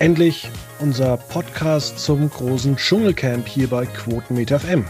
Endlich 0.00 0.48
unser 0.78 1.18
Podcast 1.18 1.98
zum 1.98 2.30
großen 2.30 2.74
Dschungelcamp 2.76 3.46
hier 3.46 3.68
bei 3.68 3.84
Quotenmeter 3.84 4.58
FM. 4.58 4.86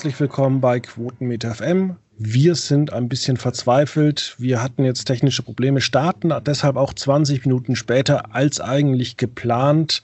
Herzlich 0.00 0.18
willkommen 0.18 0.62
bei 0.62 0.80
Quotenmeter 0.80 1.54
FM. 1.56 1.96
Wir 2.16 2.54
sind 2.54 2.90
ein 2.90 3.10
bisschen 3.10 3.36
verzweifelt. 3.36 4.34
Wir 4.38 4.62
hatten 4.62 4.82
jetzt 4.82 5.04
technische 5.04 5.42
Probleme, 5.42 5.82
starten 5.82 6.32
deshalb 6.46 6.76
auch 6.76 6.94
20 6.94 7.44
Minuten 7.44 7.76
später 7.76 8.34
als 8.34 8.62
eigentlich 8.62 9.18
geplant. 9.18 10.02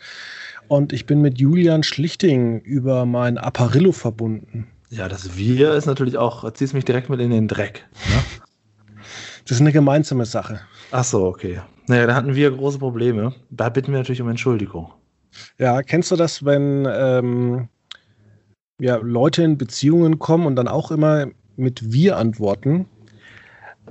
Und 0.68 0.92
ich 0.92 1.06
bin 1.06 1.22
mit 1.22 1.38
Julian 1.38 1.82
Schlichting 1.82 2.60
über 2.60 3.06
mein 3.06 3.38
Apparillo 3.38 3.92
verbunden. 3.92 4.66
Ja, 4.90 5.08
das 5.08 5.38
Wir 5.38 5.72
ist 5.72 5.86
natürlich 5.86 6.18
auch, 6.18 6.52
ziehst 6.52 6.74
mich 6.74 6.84
direkt 6.84 7.08
mit 7.08 7.20
in 7.20 7.30
den 7.30 7.48
Dreck. 7.48 7.86
Ne? 8.10 9.00
Das 9.44 9.52
ist 9.52 9.62
eine 9.62 9.72
gemeinsame 9.72 10.26
Sache. 10.26 10.60
Ach 10.90 11.04
so, 11.04 11.24
okay. 11.24 11.62
Naja, 11.86 12.06
da 12.06 12.14
hatten 12.14 12.34
wir 12.34 12.50
große 12.50 12.78
Probleme. 12.78 13.34
Da 13.48 13.70
bitten 13.70 13.92
wir 13.92 13.98
natürlich 13.98 14.20
um 14.20 14.28
Entschuldigung. 14.28 14.92
Ja, 15.56 15.82
kennst 15.82 16.10
du 16.10 16.16
das, 16.16 16.44
wenn 16.44 16.86
ähm, 16.86 17.70
ja, 18.80 18.96
Leute 18.96 19.42
in 19.42 19.58
Beziehungen 19.58 20.18
kommen 20.18 20.46
und 20.46 20.56
dann 20.56 20.68
auch 20.68 20.90
immer 20.90 21.26
mit 21.56 21.92
wir 21.92 22.16
antworten? 22.16 22.86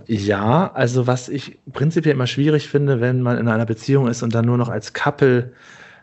Ja, 0.08 0.72
also 0.74 1.08
was 1.08 1.30
ich 1.30 1.60
prinzipiell 1.72 2.14
immer 2.14 2.28
schwierig 2.28 2.68
finde, 2.68 3.02
wenn 3.02 3.22
man 3.22 3.38
in 3.38 3.48
einer 3.48 3.66
Beziehung 3.66 4.08
ist 4.08 4.24
und 4.24 4.36
dann 4.36 4.46
nur 4.46 4.58
noch 4.58 4.70
als 4.70 4.94
Couple 4.94 5.54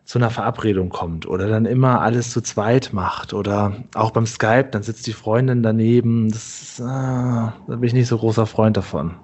zu 0.05 0.19
einer 0.19 0.30
Verabredung 0.30 0.89
kommt 0.89 1.27
oder 1.27 1.48
dann 1.48 1.64
immer 1.64 2.00
alles 2.00 2.30
zu 2.30 2.41
zweit 2.41 2.92
macht 2.92 3.33
oder 3.33 3.84
auch 3.94 4.11
beim 4.11 4.27
Skype, 4.27 4.70
dann 4.72 4.83
sitzt 4.83 5.06
die 5.06 5.12
Freundin 5.12 5.62
daneben. 5.62 6.28
Das, 6.30 6.80
ah, 6.80 7.55
da 7.69 7.77
bin 7.77 7.84
ich 7.84 7.92
nicht 7.92 8.08
so 8.08 8.19
großer 8.19 8.46
Freund 8.46 8.77
davon. 8.77 9.14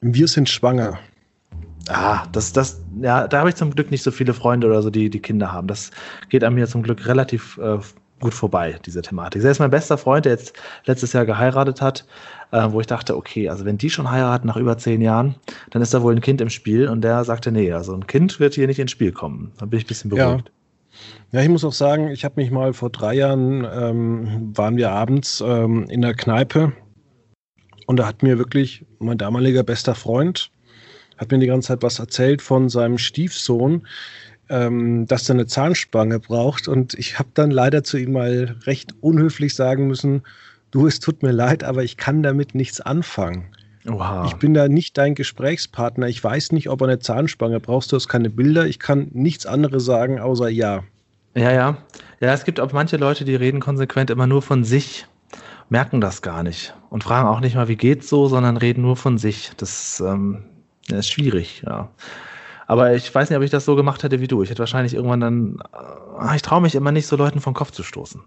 Wir 0.00 0.26
sind 0.26 0.48
schwanger. 0.48 0.98
Ah, 1.88 2.26
das, 2.32 2.52
das, 2.52 2.82
ja, 3.00 3.28
da 3.28 3.38
habe 3.38 3.48
ich 3.50 3.54
zum 3.54 3.70
Glück 3.70 3.90
nicht 3.90 4.02
so 4.02 4.10
viele 4.10 4.34
Freunde 4.34 4.66
oder 4.66 4.82
so, 4.82 4.90
die, 4.90 5.08
die 5.08 5.20
Kinder 5.20 5.52
haben. 5.52 5.68
Das 5.68 5.90
geht 6.28 6.44
an 6.44 6.54
mir 6.54 6.66
zum 6.66 6.82
Glück 6.82 7.06
relativ 7.06 7.56
äh, 7.58 7.78
gut 8.20 8.34
vorbei, 8.34 8.78
diese 8.84 9.02
Thematik. 9.02 9.42
Selbst 9.42 9.58
mein 9.58 9.70
bester 9.70 9.98
Freund, 9.98 10.24
der 10.24 10.32
jetzt 10.32 10.52
letztes 10.84 11.12
Jahr 11.12 11.26
geheiratet 11.26 11.80
hat, 11.80 12.04
äh, 12.50 12.66
wo 12.70 12.80
ich 12.80 12.86
dachte, 12.86 13.16
okay, 13.16 13.48
also 13.48 13.64
wenn 13.64 13.78
die 13.78 13.90
schon 13.90 14.10
heiraten 14.10 14.46
nach 14.46 14.56
über 14.56 14.78
zehn 14.78 15.00
Jahren, 15.00 15.36
dann 15.70 15.82
ist 15.82 15.94
da 15.94 16.02
wohl 16.02 16.14
ein 16.14 16.20
Kind 16.20 16.40
im 16.40 16.50
Spiel 16.50 16.88
und 16.88 17.02
der 17.02 17.24
sagte, 17.24 17.52
nee, 17.52 17.72
also 17.72 17.94
ein 17.94 18.06
Kind 18.06 18.40
wird 18.40 18.54
hier 18.54 18.66
nicht 18.66 18.78
ins 18.78 18.90
Spiel 18.90 19.12
kommen. 19.12 19.52
Da 19.58 19.66
bin 19.66 19.78
ich 19.78 19.84
ein 19.84 19.88
bisschen 19.88 20.10
beruhigt. 20.10 20.50
Ja. 21.32 21.38
ja 21.38 21.44
ich 21.44 21.48
muss 21.50 21.64
auch 21.64 21.72
sagen, 21.72 22.08
ich 22.08 22.24
habe 22.24 22.40
mich 22.40 22.50
mal 22.50 22.72
vor 22.72 22.90
drei 22.90 23.14
Jahren, 23.14 23.66
ähm, 23.70 24.52
waren 24.56 24.76
wir 24.76 24.90
abends 24.90 25.42
ähm, 25.46 25.86
in 25.88 26.02
der 26.02 26.14
Kneipe 26.14 26.72
und 27.86 27.98
da 27.98 28.06
hat 28.06 28.22
mir 28.22 28.38
wirklich 28.38 28.84
mein 28.98 29.18
damaliger 29.18 29.62
bester 29.62 29.94
Freund, 29.94 30.50
hat 31.16 31.30
mir 31.30 31.38
die 31.38 31.46
ganze 31.46 31.68
Zeit 31.68 31.82
was 31.82 31.98
erzählt 31.98 32.42
von 32.42 32.68
seinem 32.68 32.98
Stiefsohn, 32.98 33.86
ähm, 34.48 35.06
dass 35.06 35.28
er 35.28 35.34
eine 35.34 35.46
Zahnspange 35.46 36.20
braucht. 36.20 36.68
Und 36.68 36.94
ich 36.94 37.18
habe 37.18 37.28
dann 37.34 37.50
leider 37.50 37.84
zu 37.84 37.96
ihm 37.98 38.12
mal 38.12 38.56
recht 38.64 38.94
unhöflich 39.00 39.54
sagen 39.54 39.86
müssen, 39.86 40.22
du, 40.70 40.86
es 40.86 41.00
tut 41.00 41.22
mir 41.22 41.32
leid, 41.32 41.64
aber 41.64 41.84
ich 41.84 41.96
kann 41.96 42.22
damit 42.22 42.54
nichts 42.54 42.80
anfangen. 42.80 43.46
Oha. 43.88 44.26
Ich 44.26 44.34
bin 44.34 44.54
da 44.54 44.68
nicht 44.68 44.98
dein 44.98 45.14
Gesprächspartner. 45.14 46.08
Ich 46.08 46.22
weiß 46.22 46.52
nicht, 46.52 46.68
ob 46.68 46.80
er 46.82 46.88
eine 46.88 46.98
Zahnspange 46.98 47.60
brauchst. 47.60 47.92
Du 47.92 47.96
hast 47.96 48.08
keine 48.08 48.30
Bilder. 48.30 48.66
Ich 48.66 48.78
kann 48.78 49.08
nichts 49.12 49.46
anderes 49.46 49.84
sagen, 49.84 50.20
außer 50.20 50.48
ja. 50.48 50.82
Ja, 51.34 51.52
ja. 51.52 51.76
Ja, 52.20 52.32
es 52.32 52.44
gibt 52.44 52.60
auch 52.60 52.72
manche 52.72 52.96
Leute, 52.96 53.24
die 53.24 53.34
reden 53.34 53.60
konsequent 53.60 54.10
immer 54.10 54.26
nur 54.26 54.42
von 54.42 54.64
sich, 54.64 55.06
merken 55.68 56.00
das 56.00 56.20
gar 56.20 56.42
nicht 56.42 56.74
und 56.90 57.04
fragen 57.04 57.28
auch 57.28 57.40
nicht 57.40 57.54
mal, 57.54 57.68
wie 57.68 57.76
geht's 57.76 58.08
so, 58.08 58.26
sondern 58.26 58.56
reden 58.56 58.82
nur 58.82 58.96
von 58.96 59.18
sich. 59.18 59.52
Das, 59.56 60.00
ähm, 60.00 60.44
das 60.88 61.00
ist 61.00 61.10
schwierig, 61.10 61.62
ja. 61.64 61.90
Aber 62.68 62.94
ich 62.94 63.12
weiß 63.12 63.30
nicht, 63.30 63.36
ob 63.38 63.42
ich 63.42 63.50
das 63.50 63.64
so 63.64 63.76
gemacht 63.76 64.02
hätte 64.02 64.20
wie 64.20 64.28
du. 64.28 64.42
Ich 64.42 64.50
hätte 64.50 64.58
wahrscheinlich 64.58 64.92
irgendwann 64.92 65.20
dann, 65.20 65.58
äh, 66.20 66.36
ich 66.36 66.42
traue 66.42 66.60
mich 66.60 66.74
immer 66.74 66.92
nicht, 66.92 67.06
so 67.06 67.16
Leuten 67.16 67.40
vom 67.40 67.54
Kopf 67.54 67.70
zu 67.70 67.82
stoßen. 67.82 68.20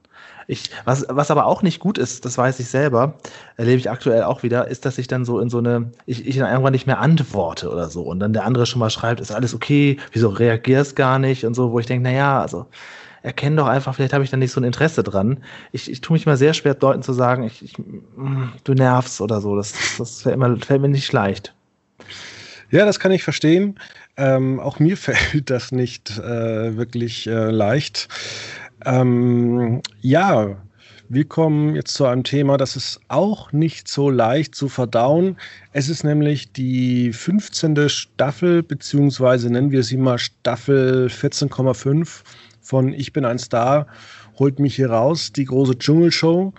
Ich, 0.48 0.72
was, 0.84 1.06
was 1.10 1.30
aber 1.30 1.46
auch 1.46 1.62
nicht 1.62 1.80
gut 1.80 2.00
ist, 2.00 2.26
das 2.26 2.40
weiß 2.40 2.60
ich 2.60 2.68
selber, 2.68 3.14
erlebe 3.56 3.78
ich 3.78 3.92
aktuell 3.92 4.24
auch 4.24 4.42
wieder, 4.42 4.68
ist, 4.68 4.84
dass 4.86 4.98
ich 4.98 5.06
dann 5.06 5.26
so 5.26 5.40
in 5.40 5.52
so 5.52 5.60
eine, 5.60 5.92
ich, 6.08 6.26
ich 6.26 6.38
dann 6.38 6.50
irgendwann 6.50 6.74
nicht 6.74 6.88
mehr 6.88 7.00
antworte 7.00 7.70
oder 7.70 7.88
so. 7.90 8.02
Und 8.02 8.20
dann 8.20 8.34
der 8.34 8.44
andere 8.46 8.66
schon 8.66 8.80
mal 8.80 8.90
schreibt, 8.90 9.22
ist 9.22 9.32
alles 9.32 9.54
okay, 9.54 9.98
wieso 10.12 10.30
reagierst 10.30 10.96
gar 10.96 11.20
nicht 11.20 11.46
und 11.46 11.54
so, 11.54 11.72
wo 11.72 11.78
ich 11.78 11.86
denke, 11.86 12.10
na 12.10 12.12
ja, 12.12 12.42
also 12.42 12.66
erkenne 13.22 13.58
doch 13.58 13.68
einfach, 13.68 13.94
vielleicht 13.94 14.14
habe 14.14 14.24
ich 14.24 14.32
da 14.32 14.38
nicht 14.38 14.52
so 14.52 14.60
ein 14.60 14.64
Interesse 14.64 15.04
dran. 15.04 15.44
Ich, 15.72 15.90
ich 15.92 16.02
tue 16.02 16.16
mich 16.16 16.26
mal 16.26 16.38
sehr 16.38 16.56
schwer, 16.56 16.76
Leuten 16.82 17.04
zu 17.04 17.14
sagen, 17.14 17.44
ich, 17.44 17.64
ich, 17.64 17.78
mm, 17.78 18.54
du 18.64 18.74
nervst 18.74 19.22
oder 19.22 19.40
so. 19.40 19.56
Das, 19.56 19.76
das 20.00 20.24
fällt, 20.24 20.34
immer, 20.34 20.58
fällt 20.58 20.82
mir 20.82 20.90
nicht 20.90 21.14
leicht. 21.14 21.54
Ja, 22.72 22.86
das 22.86 23.02
kann 23.02 23.12
ich 23.12 23.24
verstehen. 23.24 23.78
Ähm, 24.16 24.60
auch 24.62 24.80
mir 24.80 24.96
fällt 24.98 25.50
das 25.50 25.72
nicht 25.74 26.18
äh, 26.18 26.78
wirklich 26.78 27.28
äh, 27.28 27.52
leicht. 27.52 28.08
Ähm, 28.86 29.82
ja, 30.00 30.56
wir 31.10 31.26
kommen 31.26 31.76
jetzt 31.76 31.94
zu 31.94 32.06
einem 32.06 32.24
Thema, 32.24 32.56
das 32.56 32.78
ist 32.78 33.02
auch 33.10 33.52
nicht 33.52 33.90
so 33.90 34.10
leicht 34.10 34.56
zu 34.56 34.70
verdauen. 34.70 35.36
Es 35.74 35.90
ist 35.90 36.06
nämlich 36.06 36.54
die 36.54 37.12
15. 37.12 37.90
Staffel, 37.90 38.64
beziehungsweise 38.64 39.52
nennen 39.52 39.72
wir 39.72 39.84
sie 39.84 39.98
mal 39.98 40.18
Staffel 40.18 41.08
14,5 41.08 42.22
von 42.62 42.94
Ich 42.94 43.12
bin 43.12 43.26
ein 43.26 43.40
Star, 43.40 43.88
holt 44.40 44.60
mich 44.60 44.78
hier 44.78 44.92
raus, 44.92 45.34
die 45.34 45.44
große 45.44 45.78
Dschungelshow 45.78 46.54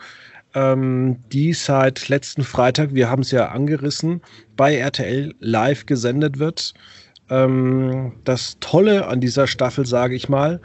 ähm, 0.54 1.18
die 1.32 1.52
seit 1.52 2.08
letzten 2.08 2.42
Freitag, 2.44 2.94
wir 2.94 3.10
haben 3.10 3.22
es 3.22 3.30
ja 3.30 3.48
angerissen, 3.48 4.20
bei 4.56 4.76
RTL 4.76 5.34
live 5.40 5.86
gesendet 5.86 6.38
wird. 6.38 6.74
Ähm, 7.30 8.14
das 8.24 8.58
Tolle 8.60 9.06
an 9.06 9.20
dieser 9.20 9.46
Staffel, 9.46 9.86
sage 9.86 10.14
ich 10.14 10.28
mal, 10.28 10.60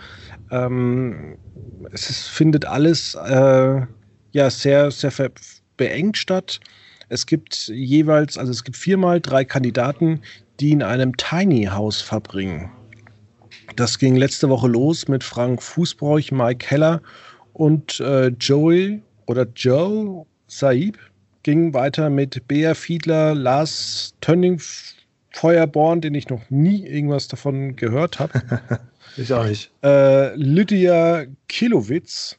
ähm, 0.51 1.37
es 1.91 2.09
ist, 2.09 2.27
findet 2.27 2.65
alles 2.65 3.15
äh, 3.15 3.81
ja 4.31 4.49
sehr, 4.49 4.91
sehr 4.91 5.11
beengt 5.77 6.17
statt. 6.17 6.59
Es 7.09 7.25
gibt 7.25 7.69
jeweils, 7.69 8.37
also 8.37 8.51
es 8.51 8.63
gibt 8.63 8.75
viermal 8.75 9.21
drei 9.21 9.45
Kandidaten, 9.45 10.21
die 10.59 10.71
in 10.71 10.83
einem 10.83 11.15
Tiny 11.15 11.65
House 11.65 12.01
verbringen. 12.01 12.69
Das 13.75 13.99
ging 13.99 14.15
letzte 14.15 14.49
Woche 14.49 14.67
los 14.67 15.07
mit 15.07 15.23
Frank 15.23 15.61
Fußbräuch, 15.61 16.31
Mike 16.31 16.69
Heller 16.69 17.01
und 17.53 17.99
äh, 17.99 18.27
Joey 18.27 19.01
oder 19.27 19.45
Joe 19.55 20.25
Saib 20.47 20.97
ging 21.43 21.73
weiter 21.73 22.09
mit 22.09 22.47
Bea 22.47 22.73
Fiedler, 22.73 23.35
Lars 23.35 24.15
Tönning, 24.21 24.59
Feuerborn, 25.31 26.01
den 26.01 26.15
ich 26.15 26.29
noch 26.29 26.49
nie 26.49 26.85
irgendwas 26.85 27.27
davon 27.27 27.75
gehört 27.75 28.19
habe. 28.19 28.41
ich 29.17 29.31
auch 29.31 29.45
nicht. 29.45 29.71
Äh, 29.83 30.35
Lydia 30.35 31.25
Kilowitz, 31.47 32.37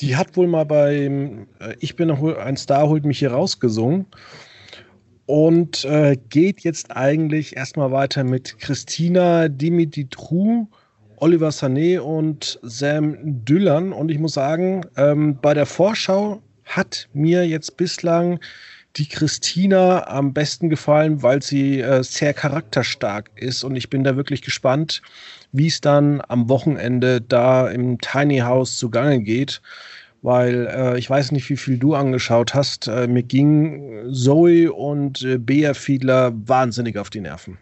die 0.00 0.16
hat 0.16 0.36
wohl 0.36 0.48
mal 0.48 0.64
beim 0.64 1.46
äh, 1.60 1.76
Ich 1.78 1.94
bin 1.94 2.10
ein 2.10 2.56
Star, 2.56 2.88
holt 2.88 3.04
mich 3.04 3.20
hier 3.20 3.32
rausgesungen. 3.32 4.06
Und 5.26 5.84
äh, 5.84 6.18
geht 6.28 6.62
jetzt 6.62 6.94
eigentlich 6.94 7.56
erstmal 7.56 7.92
weiter 7.92 8.24
mit 8.24 8.58
Christina 8.58 9.48
Dimitriou 9.48 10.68
Oliver 11.22 11.50
Sané 11.52 12.00
und 12.00 12.58
Sam 12.62 13.16
Düllern. 13.22 13.92
Und 13.92 14.10
ich 14.10 14.18
muss 14.18 14.32
sagen, 14.34 14.84
ähm, 14.96 15.38
bei 15.40 15.54
der 15.54 15.66
Vorschau 15.66 16.42
hat 16.64 17.08
mir 17.12 17.46
jetzt 17.46 17.76
bislang 17.76 18.40
die 18.96 19.06
Christina 19.06 20.08
am 20.08 20.32
besten 20.32 20.68
gefallen, 20.68 21.22
weil 21.22 21.40
sie 21.40 21.78
äh, 21.78 22.02
sehr 22.02 22.34
charakterstark 22.34 23.30
ist. 23.36 23.62
Und 23.62 23.76
ich 23.76 23.88
bin 23.88 24.02
da 24.02 24.16
wirklich 24.16 24.42
gespannt, 24.42 25.00
wie 25.52 25.68
es 25.68 25.80
dann 25.80 26.20
am 26.26 26.48
Wochenende 26.48 27.20
da 27.20 27.70
im 27.70 28.00
Tiny 28.00 28.38
House 28.38 28.76
zugange 28.76 29.20
geht. 29.20 29.62
Weil 30.22 30.66
äh, 30.66 30.98
ich 30.98 31.08
weiß 31.08 31.30
nicht, 31.30 31.48
wie 31.50 31.56
viel 31.56 31.78
du 31.78 31.94
angeschaut 31.94 32.52
hast. 32.52 32.88
Äh, 32.88 33.06
mir 33.06 33.22
ging 33.22 34.12
Zoe 34.12 34.72
und 34.72 35.22
äh, 35.22 35.38
Bea 35.38 35.74
Fiedler 35.74 36.32
wahnsinnig 36.34 36.98
auf 36.98 37.10
die 37.10 37.20
Nerven. 37.20 37.58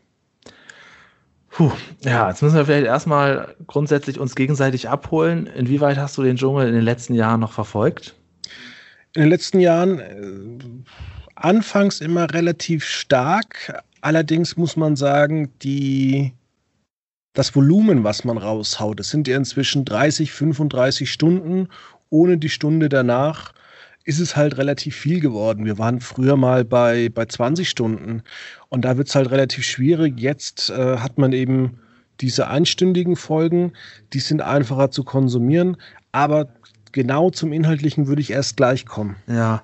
Puh, 1.60 1.72
ja, 2.02 2.30
jetzt 2.30 2.40
müssen 2.40 2.56
wir 2.56 2.64
vielleicht 2.64 2.86
erstmal 2.86 3.54
grundsätzlich 3.66 4.18
uns 4.18 4.34
gegenseitig 4.34 4.88
abholen. 4.88 5.46
Inwieweit 5.46 5.98
hast 5.98 6.16
du 6.16 6.22
den 6.22 6.36
Dschungel 6.36 6.66
in 6.66 6.72
den 6.72 6.84
letzten 6.84 7.12
Jahren 7.12 7.40
noch 7.40 7.52
verfolgt? 7.52 8.14
In 9.14 9.24
den 9.24 9.28
letzten 9.28 9.60
Jahren 9.60 9.98
äh, 9.98 10.82
anfangs 11.34 12.00
immer 12.00 12.32
relativ 12.32 12.86
stark. 12.86 13.78
Allerdings 14.00 14.56
muss 14.56 14.78
man 14.78 14.96
sagen, 14.96 15.52
die, 15.60 16.32
das 17.34 17.54
Volumen, 17.54 18.04
was 18.04 18.24
man 18.24 18.38
raushaut, 18.38 18.98
das 18.98 19.10
sind 19.10 19.28
ja 19.28 19.36
inzwischen 19.36 19.84
30, 19.84 20.32
35 20.32 21.12
Stunden. 21.12 21.68
Ohne 22.08 22.38
die 22.38 22.48
Stunde 22.48 22.88
danach 22.88 23.52
ist 24.10 24.18
es 24.18 24.34
halt 24.34 24.58
relativ 24.58 24.96
viel 24.96 25.20
geworden. 25.20 25.64
Wir 25.64 25.78
waren 25.78 26.00
früher 26.00 26.36
mal 26.36 26.64
bei, 26.64 27.08
bei 27.10 27.26
20 27.26 27.70
Stunden 27.70 28.24
und 28.68 28.84
da 28.84 28.96
wird 28.96 29.06
es 29.06 29.14
halt 29.14 29.30
relativ 29.30 29.64
schwierig. 29.64 30.18
Jetzt 30.18 30.68
äh, 30.68 30.96
hat 30.96 31.16
man 31.16 31.32
eben 31.32 31.78
diese 32.20 32.48
einstündigen 32.48 33.14
Folgen, 33.14 33.72
die 34.12 34.18
sind 34.18 34.42
einfacher 34.42 34.90
zu 34.90 35.04
konsumieren, 35.04 35.76
aber 36.10 36.48
genau 36.92 37.31
zum 37.31 37.52
Inhaltlichen 37.52 38.06
würde 38.06 38.20
ich 38.20 38.31
erst 38.31 38.56
gleich 38.56 38.87
kommen. 38.87 39.16
Ja, 39.26 39.62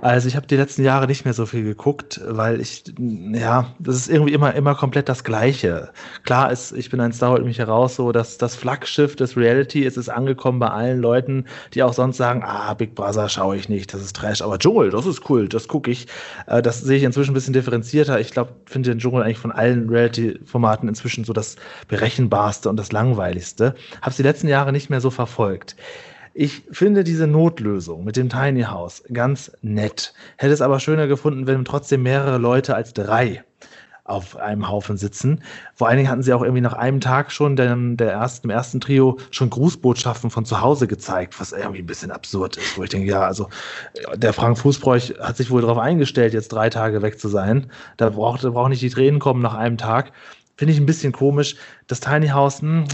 also 0.00 0.28
ich 0.28 0.36
habe 0.36 0.46
die 0.46 0.56
letzten 0.56 0.84
Jahre 0.84 1.06
nicht 1.06 1.24
mehr 1.24 1.34
so 1.34 1.46
viel 1.46 1.64
geguckt, 1.64 2.20
weil 2.26 2.60
ich, 2.60 2.84
ja, 2.98 3.74
das 3.78 3.96
ist 3.96 4.08
irgendwie 4.08 4.32
immer, 4.32 4.54
immer 4.54 4.74
komplett 4.74 5.08
das 5.08 5.24
Gleiche. 5.24 5.90
Klar 6.24 6.52
ist, 6.52 6.72
ich 6.72 6.90
bin 6.90 7.00
ein 7.00 7.12
Star 7.12 7.32
holt 7.32 7.44
mich 7.44 7.58
heraus, 7.58 7.96
so 7.96 8.12
dass 8.12 8.38
das 8.38 8.54
Flaggschiff 8.54 9.16
des 9.16 9.36
Reality 9.36 9.80
ist 9.80 9.96
es 9.96 10.08
angekommen 10.08 10.58
bei 10.58 10.68
allen 10.68 11.00
Leuten, 11.00 11.44
die 11.74 11.82
auch 11.82 11.92
sonst 11.92 12.16
sagen, 12.16 12.42
ah, 12.44 12.74
Big 12.74 12.94
Brother 12.94 13.28
schaue 13.28 13.56
ich 13.56 13.68
nicht, 13.68 13.92
das 13.92 14.02
ist 14.02 14.16
Trash, 14.16 14.42
aber 14.42 14.58
Dschungel, 14.58 14.90
das 14.90 15.06
ist 15.06 15.28
cool, 15.28 15.48
das 15.48 15.68
gucke 15.68 15.90
ich. 15.90 16.06
Äh, 16.46 16.62
das 16.62 16.80
sehe 16.80 16.98
ich 16.98 17.04
inzwischen 17.04 17.32
ein 17.32 17.34
bisschen 17.34 17.54
differenzierter. 17.54 18.20
Ich 18.20 18.30
glaube, 18.30 18.52
finde 18.66 18.90
den 18.90 18.98
Dschungel 18.98 19.22
eigentlich 19.22 19.38
von 19.38 19.52
allen 19.52 19.88
Reality-Formaten 19.88 20.88
inzwischen 20.88 21.24
so 21.24 21.32
das 21.32 21.56
berechenbarste 21.88 22.68
und 22.68 22.76
das 22.76 22.92
langweiligste. 22.92 23.74
Habe 24.00 24.10
es 24.10 24.16
die 24.16 24.22
letzten 24.22 24.48
Jahre 24.48 24.72
nicht 24.72 24.90
mehr 24.90 25.00
so 25.00 25.10
verfolgt. 25.10 25.76
Ich 26.40 26.62
finde 26.70 27.02
diese 27.02 27.26
Notlösung 27.26 28.04
mit 28.04 28.14
dem 28.14 28.28
Tiny 28.28 28.62
House 28.62 29.02
ganz 29.12 29.50
nett. 29.60 30.14
Hätte 30.36 30.52
es 30.52 30.60
aber 30.60 30.78
schöner 30.78 31.08
gefunden, 31.08 31.48
wenn 31.48 31.64
trotzdem 31.64 32.04
mehrere 32.04 32.38
Leute 32.38 32.76
als 32.76 32.92
drei 32.92 33.42
auf 34.04 34.36
einem 34.36 34.68
Haufen 34.68 34.96
sitzen. 34.98 35.42
Vor 35.74 35.88
allen 35.88 35.96
Dingen 35.96 36.08
hatten 36.08 36.22
sie 36.22 36.32
auch 36.32 36.42
irgendwie 36.42 36.60
nach 36.60 36.74
einem 36.74 37.00
Tag 37.00 37.32
schon 37.32 37.56
dem, 37.56 37.96
der 37.96 38.12
ersten, 38.12 38.46
im 38.46 38.50
ersten 38.50 38.78
Trio 38.78 39.18
schon 39.32 39.50
Grußbotschaften 39.50 40.30
von 40.30 40.44
zu 40.44 40.60
Hause 40.60 40.86
gezeigt, 40.86 41.40
was 41.40 41.50
irgendwie 41.50 41.80
ein 41.80 41.86
bisschen 41.86 42.12
absurd 42.12 42.56
ist, 42.56 42.78
wo 42.78 42.84
ich 42.84 42.90
denke, 42.90 43.10
ja, 43.10 43.22
also 43.22 43.48
der 44.14 44.32
Frank 44.32 44.58
Fußbräuch 44.58 45.14
hat 45.18 45.36
sich 45.36 45.50
wohl 45.50 45.62
darauf 45.62 45.78
eingestellt, 45.78 46.34
jetzt 46.34 46.52
drei 46.52 46.70
Tage 46.70 47.02
weg 47.02 47.18
zu 47.18 47.26
sein. 47.26 47.66
Da 47.96 48.10
braucht, 48.10 48.42
braucht 48.42 48.68
nicht 48.68 48.82
die 48.82 48.90
Tränen 48.90 49.18
kommen 49.18 49.42
nach 49.42 49.54
einem 49.54 49.76
Tag. 49.76 50.12
Finde 50.58 50.74
ich 50.74 50.80
ein 50.80 50.86
bisschen 50.86 51.12
komisch. 51.12 51.54
Das 51.86 52.00
Tiny 52.00 52.26
House, 52.30 52.62
hm, 52.62 52.86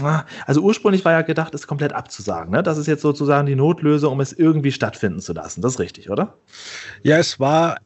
also 0.45 0.61
ursprünglich 0.61 1.03
war 1.03 1.13
ja 1.13 1.23
gedacht, 1.23 1.51
es 1.55 1.65
komplett 1.65 1.93
abzusagen. 1.93 2.51
Ne? 2.51 2.61
Das 2.61 2.77
ist 2.77 2.85
jetzt 2.85 3.01
sozusagen 3.01 3.47
die 3.47 3.55
Notlösung, 3.55 4.13
um 4.13 4.21
es 4.21 4.33
irgendwie 4.33 4.71
stattfinden 4.71 5.19
zu 5.19 5.33
lassen. 5.33 5.63
Das 5.63 5.73
ist 5.73 5.79
richtig, 5.79 6.11
oder? 6.11 6.37
Ja, 7.01 7.17
es 7.17 7.39
war, 7.39 7.77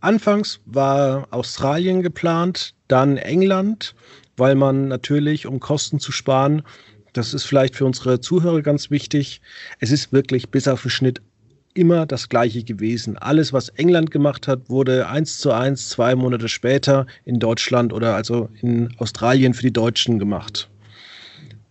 anfangs 0.00 0.58
war 0.66 1.28
Australien 1.30 2.02
geplant, 2.02 2.74
dann 2.88 3.18
England, 3.18 3.94
weil 4.36 4.56
man 4.56 4.88
natürlich, 4.88 5.46
um 5.46 5.60
Kosten 5.60 6.00
zu 6.00 6.10
sparen, 6.10 6.62
das 7.12 7.32
ist 7.32 7.44
vielleicht 7.44 7.76
für 7.76 7.84
unsere 7.84 8.20
Zuhörer 8.20 8.62
ganz 8.62 8.90
wichtig, 8.90 9.42
es 9.78 9.92
ist 9.92 10.12
wirklich 10.12 10.50
bis 10.50 10.66
auf 10.66 10.82
den 10.82 10.90
Schnitt 10.90 11.22
immer 11.74 12.06
das 12.06 12.28
Gleiche 12.28 12.64
gewesen. 12.64 13.16
Alles, 13.18 13.52
was 13.52 13.68
England 13.70 14.10
gemacht 14.10 14.48
hat, 14.48 14.68
wurde 14.68 15.08
eins 15.08 15.38
zu 15.38 15.52
eins 15.52 15.88
zwei 15.88 16.14
Monate 16.14 16.48
später 16.48 17.06
in 17.24 17.38
Deutschland 17.38 17.92
oder 17.92 18.14
also 18.14 18.48
in 18.60 18.94
Australien 18.98 19.54
für 19.54 19.62
die 19.62 19.72
Deutschen 19.72 20.18
gemacht. 20.18 20.68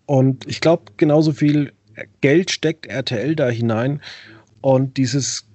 Und 0.05 0.47
ich 0.47 0.61
glaube, 0.61 0.91
genauso 0.97 1.33
viel 1.33 1.73
Geld 2.21 2.51
steckt 2.51 2.87
RTL 2.87 3.35
da 3.35 3.49
hinein. 3.49 4.01
Und 4.61 4.97
dieses 4.97 5.45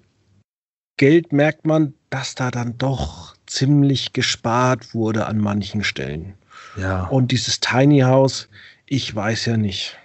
Geld 0.97 1.33
merkt 1.33 1.67
man, 1.67 1.95
dass 2.11 2.35
da 2.35 2.51
dann 2.51 2.79
doch 2.79 3.35
ziemlich 3.47 4.13
gespart 4.13 4.95
wurde 4.95 5.27
an 5.27 5.39
manchen 5.39 5.83
Stellen. 5.83 6.35
Ja. 6.77 7.05
Und 7.05 7.33
dieses 7.33 7.61
Tiny 7.61 8.01
House, 8.01 8.49
ich 8.87 9.15
weiß 9.15 9.47
ja 9.47 9.57
nicht. 9.57 9.97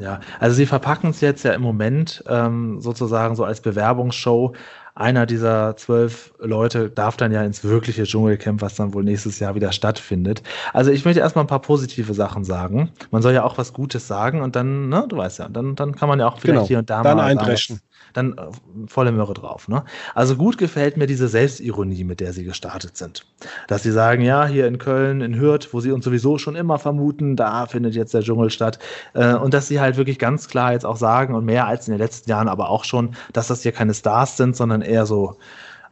Ja, 0.00 0.20
also 0.38 0.56
sie 0.56 0.66
verpacken 0.66 1.10
es 1.10 1.20
jetzt 1.20 1.44
ja 1.44 1.52
im 1.52 1.62
Moment 1.62 2.24
ähm, 2.26 2.80
sozusagen 2.80 3.36
so 3.36 3.44
als 3.44 3.60
Bewerbungsshow. 3.60 4.54
Einer 4.94 5.24
dieser 5.24 5.76
zwölf 5.76 6.34
Leute 6.38 6.90
darf 6.90 7.16
dann 7.16 7.32
ja 7.32 7.42
ins 7.42 7.62
wirkliche 7.64 8.02
Dschungelcamp, 8.02 8.60
was 8.60 8.74
dann 8.74 8.92
wohl 8.92 9.04
nächstes 9.04 9.38
Jahr 9.38 9.54
wieder 9.54 9.72
stattfindet. 9.72 10.42
Also 10.72 10.90
ich 10.90 11.04
möchte 11.04 11.20
erstmal 11.20 11.44
ein 11.44 11.48
paar 11.48 11.62
positive 11.62 12.12
Sachen 12.12 12.44
sagen. 12.44 12.90
Man 13.10 13.22
soll 13.22 13.32
ja 13.32 13.44
auch 13.44 13.56
was 13.56 13.72
Gutes 13.72 14.08
sagen 14.08 14.42
und 14.42 14.56
dann, 14.56 14.88
ne, 14.88 15.06
du 15.08 15.16
weißt 15.16 15.38
ja, 15.38 15.48
dann, 15.48 15.76
dann 15.76 15.94
kann 15.94 16.08
man 16.08 16.18
ja 16.18 16.26
auch 16.28 16.40
vielleicht 16.40 16.44
genau, 16.44 16.66
hier 16.66 16.78
und 16.78 16.90
da 16.90 17.02
dann 17.02 17.16
mal 17.16 17.24
eindreschen. 17.24 17.80
Dann 18.12 18.36
äh, 18.36 18.86
volle 18.86 19.12
Möhre 19.12 19.34
drauf. 19.34 19.68
Ne? 19.68 19.84
Also 20.14 20.36
gut 20.36 20.58
gefällt 20.58 20.96
mir 20.96 21.06
diese 21.06 21.28
Selbstironie, 21.28 22.04
mit 22.04 22.20
der 22.20 22.32
sie 22.32 22.44
gestartet 22.44 22.96
sind. 22.96 23.24
Dass 23.68 23.82
sie 23.82 23.92
sagen, 23.92 24.22
ja, 24.22 24.46
hier 24.46 24.66
in 24.66 24.78
Köln, 24.78 25.20
in 25.20 25.38
Hürth, 25.38 25.68
wo 25.72 25.80
sie 25.80 25.92
uns 25.92 26.04
sowieso 26.04 26.38
schon 26.38 26.56
immer 26.56 26.78
vermuten, 26.78 27.36
da 27.36 27.66
findet 27.66 27.94
jetzt 27.94 28.14
der 28.14 28.22
Dschungel 28.22 28.50
statt. 28.50 28.78
Äh, 29.14 29.34
und 29.34 29.54
dass 29.54 29.68
sie 29.68 29.80
halt 29.80 29.96
wirklich 29.96 30.18
ganz 30.18 30.48
klar 30.48 30.72
jetzt 30.72 30.86
auch 30.86 30.96
sagen 30.96 31.34
und 31.34 31.44
mehr 31.44 31.66
als 31.66 31.88
in 31.88 31.92
den 31.92 32.00
letzten 32.00 32.30
Jahren 32.30 32.48
aber 32.48 32.70
auch 32.70 32.84
schon, 32.84 33.14
dass 33.32 33.48
das 33.48 33.62
hier 33.62 33.72
keine 33.72 33.94
Stars 33.94 34.36
sind, 34.36 34.56
sondern 34.56 34.82
eher 34.82 35.06
so, 35.06 35.36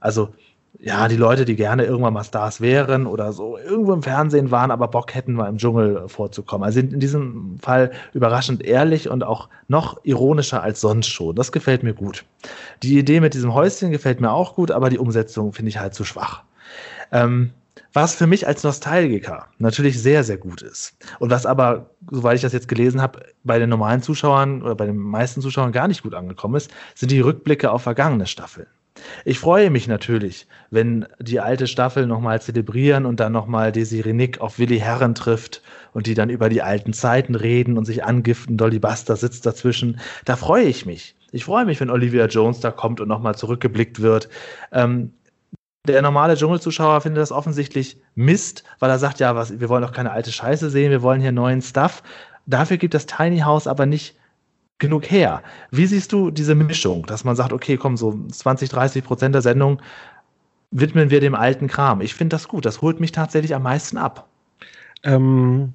also 0.00 0.30
ja, 0.80 1.08
die 1.08 1.16
Leute, 1.16 1.44
die 1.44 1.56
gerne 1.56 1.84
irgendwann 1.84 2.14
mal 2.14 2.22
Stars 2.22 2.60
wären 2.60 3.06
oder 3.06 3.32
so 3.32 3.58
irgendwo 3.58 3.92
im 3.92 4.02
Fernsehen 4.02 4.50
waren, 4.52 4.70
aber 4.70 4.86
Bock 4.86 5.14
hätten, 5.14 5.32
mal 5.32 5.48
im 5.48 5.58
Dschungel 5.58 6.08
vorzukommen. 6.08 6.64
Also 6.64 6.76
sind 6.76 6.92
in 6.92 7.00
diesem 7.00 7.58
Fall 7.60 7.90
überraschend 8.14 8.62
ehrlich 8.62 9.08
und 9.08 9.24
auch 9.24 9.48
noch 9.66 9.98
ironischer 10.04 10.62
als 10.62 10.80
sonst 10.80 11.08
schon. 11.08 11.34
Das 11.34 11.50
gefällt 11.50 11.82
mir 11.82 11.94
gut. 11.94 12.24
Die 12.84 12.96
Idee 12.96 13.20
mit 13.20 13.34
diesem 13.34 13.54
Häuschen 13.54 13.90
gefällt 13.90 14.20
mir 14.20 14.30
auch 14.30 14.54
gut, 14.54 14.70
aber 14.70 14.88
die 14.88 14.98
Umsetzung 14.98 15.52
finde 15.52 15.70
ich 15.70 15.80
halt 15.80 15.94
zu 15.94 16.04
schwach. 16.04 16.44
Ähm, 17.10 17.50
was 17.92 18.14
für 18.14 18.26
mich 18.26 18.46
als 18.46 18.62
Nostalgiker 18.62 19.46
natürlich 19.58 20.00
sehr, 20.00 20.22
sehr 20.22 20.36
gut 20.36 20.62
ist. 20.62 20.94
Und 21.18 21.30
was 21.30 21.46
aber, 21.46 21.90
soweit 22.10 22.36
ich 22.36 22.42
das 22.42 22.52
jetzt 22.52 22.68
gelesen 22.68 23.02
habe, 23.02 23.20
bei 23.42 23.58
den 23.58 23.70
normalen 23.70 24.02
Zuschauern 24.02 24.62
oder 24.62 24.76
bei 24.76 24.86
den 24.86 24.96
meisten 24.96 25.40
Zuschauern 25.40 25.72
gar 25.72 25.88
nicht 25.88 26.02
gut 26.02 26.14
angekommen 26.14 26.54
ist, 26.54 26.70
sind 26.94 27.10
die 27.10 27.20
Rückblicke 27.20 27.70
auf 27.72 27.82
vergangene 27.82 28.26
Staffeln. 28.26 28.68
Ich 29.24 29.38
freue 29.38 29.70
mich 29.70 29.88
natürlich, 29.88 30.46
wenn 30.70 31.06
die 31.18 31.40
alte 31.40 31.66
Staffel 31.66 32.06
nochmal 32.06 32.40
zelebrieren 32.40 33.06
und 33.06 33.20
dann 33.20 33.32
nochmal 33.32 33.72
Desiree 33.72 34.12
Nick 34.12 34.40
auf 34.40 34.58
Willi 34.58 34.78
Herren 34.78 35.14
trifft 35.14 35.62
und 35.92 36.06
die 36.06 36.14
dann 36.14 36.30
über 36.30 36.48
die 36.48 36.62
alten 36.62 36.92
Zeiten 36.92 37.34
reden 37.34 37.78
und 37.78 37.84
sich 37.84 38.04
angiften. 38.04 38.56
Dolly 38.56 38.78
Buster 38.78 39.16
sitzt 39.16 39.46
dazwischen. 39.46 40.00
Da 40.24 40.36
freue 40.36 40.64
ich 40.64 40.86
mich. 40.86 41.16
Ich 41.32 41.44
freue 41.44 41.64
mich, 41.64 41.80
wenn 41.80 41.90
Olivia 41.90 42.26
Jones 42.26 42.60
da 42.60 42.70
kommt 42.70 43.00
und 43.00 43.08
nochmal 43.08 43.34
zurückgeblickt 43.34 44.00
wird. 44.00 44.28
Ähm, 44.72 45.12
der 45.86 46.02
normale 46.02 46.36
Dschungelzuschauer 46.36 47.00
findet 47.00 47.22
das 47.22 47.32
offensichtlich 47.32 48.00
Mist, 48.14 48.64
weil 48.78 48.90
er 48.90 48.98
sagt, 48.98 49.20
ja, 49.20 49.34
was, 49.34 49.58
wir 49.58 49.68
wollen 49.68 49.82
doch 49.82 49.92
keine 49.92 50.10
alte 50.10 50.32
Scheiße 50.32 50.70
sehen, 50.70 50.90
wir 50.90 51.02
wollen 51.02 51.20
hier 51.20 51.32
neuen 51.32 51.62
Stuff. 51.62 52.02
Dafür 52.46 52.76
gibt 52.76 52.94
das 52.94 53.06
Tiny 53.06 53.40
House 53.40 53.66
aber 53.66 53.86
nicht 53.86 54.17
genug 54.78 55.10
her. 55.10 55.42
Wie 55.70 55.86
siehst 55.86 56.12
du 56.12 56.30
diese 56.30 56.54
Mischung, 56.54 57.06
dass 57.06 57.24
man 57.24 57.36
sagt, 57.36 57.52
okay, 57.52 57.76
komm, 57.76 57.96
so 57.96 58.18
20, 58.30 58.68
30 58.68 59.04
Prozent 59.04 59.34
der 59.34 59.42
Sendung 59.42 59.80
widmen 60.70 61.10
wir 61.10 61.20
dem 61.20 61.34
alten 61.34 61.68
Kram? 61.68 62.00
Ich 62.00 62.14
finde 62.14 62.34
das 62.34 62.48
gut. 62.48 62.64
Das 62.64 62.82
holt 62.82 63.00
mich 63.00 63.12
tatsächlich 63.12 63.54
am 63.54 63.62
meisten 63.62 63.96
ab. 63.96 64.28
Ähm, 65.02 65.72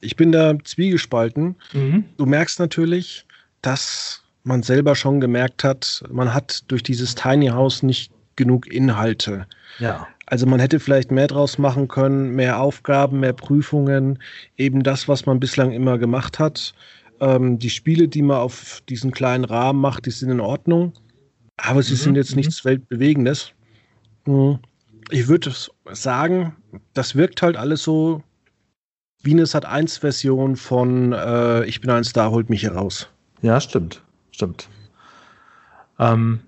ich 0.00 0.16
bin 0.16 0.32
da 0.32 0.54
zwiegespalten. 0.62 1.56
Mhm. 1.72 2.04
Du 2.16 2.26
merkst 2.26 2.58
natürlich, 2.58 3.26
dass 3.62 4.22
man 4.44 4.62
selber 4.62 4.94
schon 4.94 5.20
gemerkt 5.20 5.64
hat, 5.64 6.04
man 6.10 6.32
hat 6.34 6.64
durch 6.68 6.82
dieses 6.82 7.14
Tiny 7.14 7.48
House 7.48 7.82
nicht 7.82 8.12
genug 8.36 8.66
Inhalte. 8.66 9.46
Ja. 9.78 10.06
Also 10.26 10.46
man 10.46 10.60
hätte 10.60 10.80
vielleicht 10.80 11.10
mehr 11.10 11.26
draus 11.26 11.58
machen 11.58 11.88
können, 11.88 12.34
mehr 12.34 12.60
Aufgaben, 12.60 13.20
mehr 13.20 13.32
Prüfungen, 13.32 14.18
eben 14.56 14.82
das, 14.82 15.08
was 15.08 15.26
man 15.26 15.40
bislang 15.40 15.72
immer 15.72 15.98
gemacht 15.98 16.38
hat. 16.38 16.74
Ähm, 17.20 17.58
die 17.58 17.70
Spiele, 17.70 18.08
die 18.08 18.22
man 18.22 18.38
auf 18.38 18.82
diesen 18.88 19.12
kleinen 19.12 19.44
Rahmen 19.44 19.80
macht, 19.80 20.06
die 20.06 20.10
sind 20.10 20.30
in 20.30 20.40
Ordnung, 20.40 20.92
aber 21.56 21.82
sie 21.82 21.94
mhm. 21.94 21.98
sind 21.98 22.16
jetzt 22.16 22.36
nichts 22.36 22.64
mhm. 22.64 22.70
Weltbewegendes. 22.70 23.52
Hm. 24.24 24.58
Ich 25.10 25.28
würde 25.28 25.52
sagen, 25.92 26.56
das 26.94 27.14
wirkt 27.14 27.42
halt 27.42 27.56
alles 27.56 27.82
so 27.82 28.22
wie 29.22 29.32
eine 29.32 29.44
Sat1-Version 29.44 30.56
von 30.56 31.12
äh, 31.12 31.64
Ich 31.64 31.80
bin 31.80 31.90
ein 31.90 32.04
Star, 32.04 32.30
holt 32.30 32.50
mich 32.50 32.62
heraus. 32.62 33.08
Ja, 33.42 33.60
stimmt. 33.60 34.02
Stimmt. 34.30 34.68
Ähm, 35.98 36.40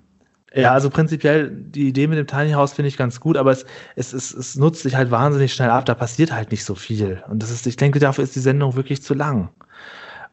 ja, 0.54 0.72
also 0.72 0.88
prinzipiell 0.88 1.50
die 1.50 1.88
Idee 1.88 2.06
mit 2.06 2.18
dem 2.18 2.26
Tiny 2.26 2.52
House 2.52 2.72
finde 2.72 2.88
ich 2.88 2.96
ganz 2.96 3.20
gut, 3.20 3.36
aber 3.36 3.52
es, 3.52 3.66
es, 3.94 4.12
es, 4.14 4.32
es 4.32 4.56
nutzt 4.56 4.82
sich 4.82 4.96
halt 4.96 5.10
wahnsinnig 5.10 5.52
schnell 5.52 5.70
ab. 5.70 5.84
Da 5.84 5.94
passiert 5.94 6.32
halt 6.32 6.50
nicht 6.50 6.64
so 6.64 6.74
viel. 6.74 7.22
Und 7.28 7.42
das 7.42 7.50
ist, 7.50 7.66
ich 7.66 7.76
denke, 7.76 7.98
dafür 7.98 8.24
ist 8.24 8.34
die 8.34 8.40
Sendung 8.40 8.74
wirklich 8.74 9.02
zu 9.02 9.12
lang. 9.12 9.50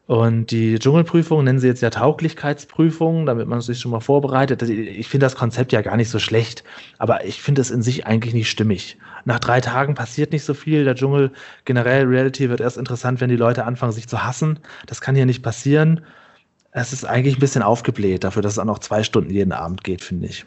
Und 0.06 0.50
die 0.50 0.78
Dschungelprüfung 0.78 1.44
nennen 1.44 1.58
sie 1.58 1.66
jetzt 1.66 1.80
ja 1.80 1.88
Tauglichkeitsprüfung, 1.88 3.24
damit 3.24 3.48
man 3.48 3.62
sich 3.62 3.80
schon 3.80 3.90
mal 3.90 4.00
vorbereitet. 4.00 4.62
Ich 4.62 5.08
finde 5.08 5.24
das 5.24 5.34
Konzept 5.34 5.72
ja 5.72 5.80
gar 5.80 5.96
nicht 5.96 6.10
so 6.10 6.18
schlecht, 6.18 6.62
aber 6.98 7.24
ich 7.24 7.40
finde 7.40 7.62
es 7.62 7.70
in 7.70 7.80
sich 7.80 8.06
eigentlich 8.06 8.34
nicht 8.34 8.50
stimmig. 8.50 8.98
Nach 9.24 9.38
drei 9.38 9.62
Tagen 9.62 9.94
passiert 9.94 10.32
nicht 10.32 10.44
so 10.44 10.52
viel. 10.52 10.84
Der 10.84 10.94
Dschungel, 10.94 11.30
generell 11.64 12.04
Reality 12.04 12.50
wird 12.50 12.60
erst 12.60 12.76
interessant, 12.76 13.22
wenn 13.22 13.30
die 13.30 13.36
Leute 13.36 13.64
anfangen, 13.64 13.92
sich 13.92 14.06
zu 14.06 14.22
hassen. 14.22 14.58
Das 14.86 15.00
kann 15.00 15.14
hier 15.14 15.24
nicht 15.24 15.42
passieren. 15.42 16.02
Es 16.72 16.92
ist 16.92 17.06
eigentlich 17.06 17.38
ein 17.38 17.40
bisschen 17.40 17.62
aufgebläht 17.62 18.24
dafür, 18.24 18.42
dass 18.42 18.52
es 18.52 18.58
auch 18.58 18.64
noch 18.64 18.80
zwei 18.80 19.04
Stunden 19.04 19.30
jeden 19.30 19.52
Abend 19.52 19.84
geht, 19.84 20.02
finde 20.02 20.26
ich. 20.26 20.44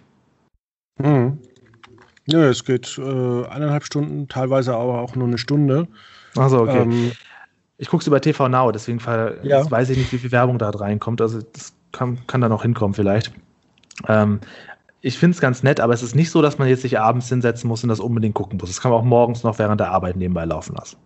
Hm. 1.02 1.40
Ja, 2.28 2.48
es 2.48 2.64
geht 2.64 2.98
äh, 3.00 3.46
eineinhalb 3.48 3.86
Stunden, 3.86 4.28
teilweise 4.28 4.76
aber 4.76 5.02
auch 5.02 5.16
nur 5.16 5.28
eine 5.28 5.38
Stunde. 5.38 5.88
Also 6.36 6.62
okay. 6.62 6.82
Ähm, 6.82 7.12
ich 7.78 7.90
gucke 7.90 8.02
es 8.02 8.08
über 8.08 8.22
TV 8.22 8.50
Now, 8.50 8.72
deswegen 8.72 9.00
ja. 9.44 9.70
weiß 9.70 9.90
ich 9.92 9.98
nicht, 9.98 10.12
wie 10.12 10.18
viel 10.18 10.32
Werbung 10.32 10.58
da 10.58 10.70
reinkommt. 10.70 11.22
Also 11.22 11.42
das 11.54 11.74
kann, 11.92 12.20
kann 12.28 12.42
da 12.42 12.50
noch 12.50 12.64
hinkommen 12.64 12.94
vielleicht. 12.94 13.32
Ähm, 14.08 14.40
ich 15.02 15.18
finde 15.18 15.36
es 15.36 15.42
ganz 15.42 15.64
nett, 15.64 15.80
aber 15.80 15.94
es 15.94 16.02
ist 16.02 16.16
nicht 16.16 16.32
so, 16.32 16.42
dass 16.42 16.58
man 16.58 16.68
jetzt 16.68 16.82
sich 16.82 17.00
abends 17.00 17.30
hinsetzen 17.30 17.68
muss 17.68 17.84
und 17.84 17.90
das 17.90 18.00
unbedingt 18.00 18.36
gucken 18.36 18.58
muss. 18.60 18.70
Das 18.70 18.82
kann 18.82 18.92
man 18.92 19.00
auch 19.00 19.06
morgens 19.06 19.44
noch 19.44 19.60
während 19.60 19.80
der 19.80 19.92
Arbeit 19.92 20.16
nebenbei 20.16 20.46
laufen 20.46 20.76
lassen. 20.76 20.98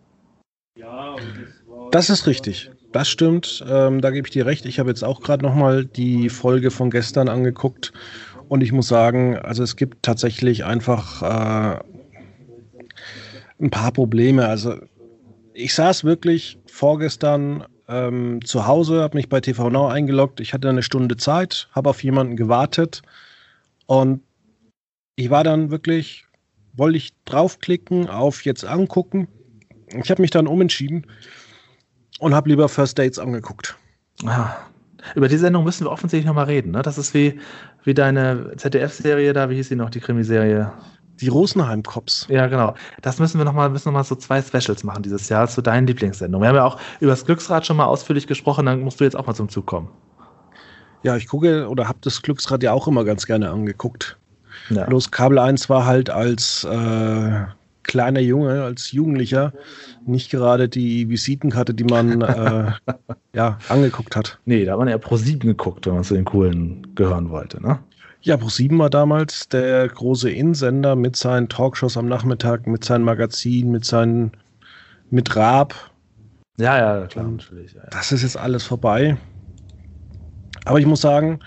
Das 1.92 2.10
ist 2.10 2.26
richtig. 2.26 2.72
Das 2.94 3.10
stimmt. 3.10 3.64
Ähm, 3.68 4.02
da 4.02 4.12
gebe 4.12 4.28
ich 4.28 4.32
dir 4.32 4.46
recht. 4.46 4.66
Ich 4.66 4.80
habe 4.80 4.90
jetzt 4.90 5.04
auch 5.04 5.22
gerade 5.22 5.44
noch 5.44 5.56
mal 5.56 5.86
die 5.86 6.30
Folge 6.30 6.72
von 6.72 6.90
gestern 6.90 7.28
angeguckt 7.28 7.92
und 8.48 8.62
ich 8.62 8.72
muss 8.72 8.88
sagen, 8.88 9.38
also 9.38 9.64
es 9.64 9.76
gibt 9.76 10.04
tatsächlich 10.04 10.66
einfach 10.66 11.22
äh, 11.22 11.80
ein 13.62 13.70
paar 13.70 13.92
Probleme. 13.92 14.46
Also 14.46 14.76
ich 15.54 15.74
saß 15.74 16.04
wirklich 16.04 16.60
vorgestern 16.72 17.66
ähm, 17.88 18.40
zu 18.44 18.66
Hause, 18.66 19.02
habe 19.02 19.18
mich 19.18 19.30
bei 19.30 19.42
TV 19.42 19.70
Now 19.70 19.88
eingeloggt. 19.88 20.40
Ich 20.40 20.54
hatte 20.54 20.70
eine 20.70 20.84
Stunde 20.84 21.18
Zeit, 21.18 21.68
habe 21.74 21.90
auf 21.90 22.04
jemanden 22.04 22.36
gewartet 22.36 23.02
und 23.86 24.22
ich 25.16 25.30
war 25.30 25.44
dann 25.44 25.70
wirklich, 25.70 26.26
wollte 26.74 26.98
ich 26.98 27.14
draufklicken 27.26 28.10
auf 28.10 28.46
jetzt 28.46 28.66
angucken. 28.66 29.28
Ich 29.94 30.10
habe 30.10 30.22
mich 30.22 30.32
dann 30.32 30.48
umentschieden 30.48 31.06
und 32.20 32.34
habe 32.34 32.50
lieber 32.50 32.70
First 32.70 32.98
Dates 32.98 33.20
angeguckt. 33.20 33.78
Ah, 34.26 34.56
über 35.16 35.28
die 35.28 35.38
Sendung 35.38 35.64
müssen 35.64 35.86
wir 35.86 35.92
offensichtlich 35.92 36.26
nochmal 36.26 36.46
reden. 36.46 36.72
Ne? 36.72 36.82
Das 36.82 36.98
ist 36.98 37.14
wie, 37.14 37.40
wie 37.84 37.94
deine 37.94 38.54
ZDF-Serie 38.56 39.34
da, 39.34 39.50
wie 39.50 39.56
hieß 39.56 39.68
sie 39.68 39.76
noch, 39.76 39.90
die 39.90 40.00
Krimiserie? 40.00 40.72
Die 41.22 41.30
Rosenheim-Cops. 41.30 42.28
Ja, 42.30 42.48
genau. 42.48 42.74
Das 43.02 43.20
müssen 43.20 43.38
wir 43.38 43.46
nochmal, 43.46 43.70
müssen 43.70 43.90
noch 43.90 43.94
mal 43.94 44.04
so 44.04 44.16
zwei 44.16 44.42
Specials 44.42 44.84
machen 44.84 45.04
dieses 45.04 45.30
Jahr 45.30 45.48
zu 45.48 45.62
deinen 45.62 45.88
Lieblingssendungen. 45.88 46.44
Wir 46.44 46.50
haben 46.50 46.56
ja 46.56 46.66
auch 46.66 46.80
über 47.00 47.12
das 47.12 47.26
Glücksrad 47.26 47.66
schon 47.66 47.78
mal 47.78 47.86
ausführlich 47.86 48.28
gesprochen, 48.28 48.66
dann 48.66 48.82
musst 48.82 49.00
du 49.00 49.04
jetzt 49.04 49.16
auch 49.16 49.28
mal 49.28 49.36
zum 49.36 49.50
Zug 49.50 49.66
kommen. 49.66 49.90
Ja, 51.04 51.16
ich 51.16 51.28
gucke 51.28 51.68
oder 51.68 51.88
habe 51.88 52.00
das 52.02 52.22
Glücksrad 52.22 52.62
ja 52.64 52.74
auch 52.74 52.88
immer 52.88 53.04
ganz 53.04 53.26
gerne 53.26 53.50
angeguckt. 53.50 54.18
Ja. 54.70 54.86
Bloß 54.86 55.12
Kabel 55.12 55.40
1 55.40 55.70
war 55.70 55.86
halt 55.86 56.10
als 56.10 56.64
äh, 56.64 57.46
kleiner 57.84 58.20
Junge, 58.20 58.64
als 58.64 58.92
Jugendlicher 58.92 59.54
nicht 60.06 60.30
gerade 60.32 60.70
die 60.70 61.10
Visitenkarte, 61.10 61.74
die 61.74 61.84
man 61.84 62.22
äh, 62.22 62.72
ja, 63.34 63.58
angeguckt 63.70 64.16
hat. 64.16 64.40
Nee, 64.46 64.66
da 64.66 64.74
hat 64.74 64.80
man 64.80 64.88
ja 64.88 64.98
Pro 64.98 65.18
7 65.18 65.40
geguckt, 65.40 65.86
wenn 65.86 65.96
man 65.96 66.04
zu 66.04 66.14
den 66.14 66.26
coolen 66.26 66.96
gehören 66.96 67.30
wollte, 67.30 67.62
ne? 67.62 67.80
Ja, 68.24 68.38
Pro 68.38 68.50
7 68.50 68.78
war 68.78 68.92
damals 68.92 69.50
der 69.50 69.88
große 69.88 70.30
Insender 70.30 70.96
mit 70.96 71.16
seinen 71.16 71.50
Talkshows 71.50 71.98
am 71.98 72.08
Nachmittag, 72.08 72.68
mit 72.68 72.84
seinem 72.84 73.06
Magazin, 73.06 73.72
mit 73.72 73.84
seinen 73.84 74.32
mit 75.10 75.36
Raab. 75.36 75.74
Ja, 76.58 76.78
ja, 76.78 77.08
klar, 77.08 77.28
natürlich. 77.28 77.74
Ja, 77.74 77.82
ja. 77.82 77.90
Das 77.90 78.12
ist 78.12 78.22
jetzt 78.22 78.38
alles 78.38 78.64
vorbei. 78.64 79.18
Aber 80.66 80.80
ich 80.80 80.86
muss 80.86 81.02
sagen, 81.02 81.40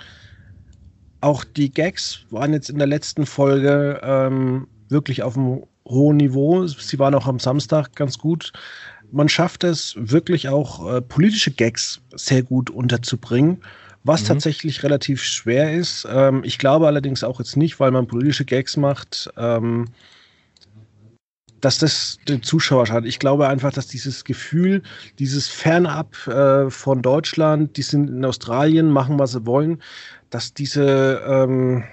auch 1.21 1.45
die 1.45 1.71
Gags 1.71 2.26
waren 2.31 2.52
jetzt 2.52 2.71
in 2.71 2.78
der 2.78 2.88
letzten 2.88 3.25
Folge 3.25 4.00
ähm, 4.02 4.66
wirklich 4.88 5.23
auf 5.23 5.37
einem 5.37 5.62
hohen 5.87 6.16
Niveau. 6.16 6.66
Sie 6.66 6.99
waren 6.99 7.14
auch 7.14 7.26
am 7.26 7.38
Samstag 7.38 7.95
ganz 7.95 8.19
gut. 8.19 8.52
Man 9.12 9.28
schafft 9.28 9.62
es 9.62 9.95
wirklich 9.97 10.49
auch 10.49 10.93
äh, 10.93 11.00
politische 11.00 11.52
Gags 11.52 12.00
sehr 12.14 12.43
gut 12.43 12.69
unterzubringen, 12.69 13.62
was 14.04 14.23
mhm. 14.23 14.26
tatsächlich 14.26 14.82
relativ 14.82 15.23
schwer 15.23 15.73
ist. 15.73 16.06
Ähm, 16.08 16.42
ich 16.44 16.58
glaube 16.58 16.87
allerdings 16.87 17.25
auch 17.25 17.40
jetzt 17.40 17.56
nicht, 17.56 17.80
weil 17.80 17.90
man 17.90 18.06
politische 18.06 18.44
Gags 18.44 18.76
macht, 18.76 19.30
ähm, 19.37 19.87
dass 21.61 21.78
das 21.78 22.18
den 22.28 22.42
Zuschauer 22.42 22.87
schadet. 22.87 23.08
Ich 23.08 23.18
glaube 23.18 23.49
einfach, 23.49 23.73
dass 23.73 23.87
dieses 23.87 24.25
Gefühl, 24.25 24.82
dieses 25.18 25.49
Fernab 25.49 26.26
äh, 26.26 26.70
von 26.70 27.00
Deutschland, 27.00 27.78
die 27.78 27.82
sind 27.82 28.08
in 28.08 28.25
Australien, 28.25 28.90
machen, 28.90 29.18
was 29.18 29.32
sie 29.32 29.46
wollen, 29.46 29.82
dass 30.28 30.52
diese, 30.52 31.23
ähm, 31.26 31.84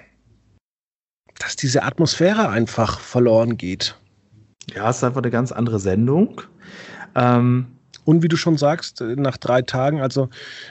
dass 1.38 1.56
diese 1.56 1.82
Atmosphäre 1.84 2.50
einfach 2.50 3.00
verloren 3.00 3.56
geht. 3.56 3.96
Ja, 4.74 4.90
es 4.90 4.98
ist 4.98 5.04
einfach 5.04 5.22
eine 5.22 5.30
ganz 5.30 5.52
andere 5.52 5.80
Sendung. 5.80 6.42
Ähm, 7.14 7.66
und 8.04 8.22
wie 8.22 8.28
du 8.28 8.36
schon 8.36 8.56
sagst, 8.56 9.00
nach 9.00 9.36
drei 9.36 9.62
Tagen, 9.62 10.00
also 10.00 10.28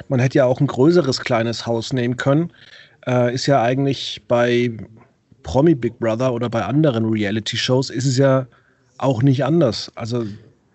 man 0.09 0.19
hätte 0.19 0.39
ja 0.39 0.45
auch 0.45 0.59
ein 0.59 0.67
größeres 0.67 1.21
kleines 1.21 1.65
Haus 1.65 1.93
nehmen 1.93 2.17
können, 2.17 2.51
äh, 3.07 3.33
ist 3.33 3.47
ja 3.47 3.61
eigentlich 3.61 4.21
bei 4.27 4.71
Promi 5.43 5.75
Big 5.75 5.99
Brother 5.99 6.33
oder 6.33 6.49
bei 6.49 6.63
anderen 6.63 7.05
Reality-Shows 7.05 7.89
ist 7.89 8.05
es 8.05 8.17
ja 8.17 8.47
auch 8.97 9.23
nicht 9.23 9.43
anders. 9.43 9.91
Also 9.95 10.25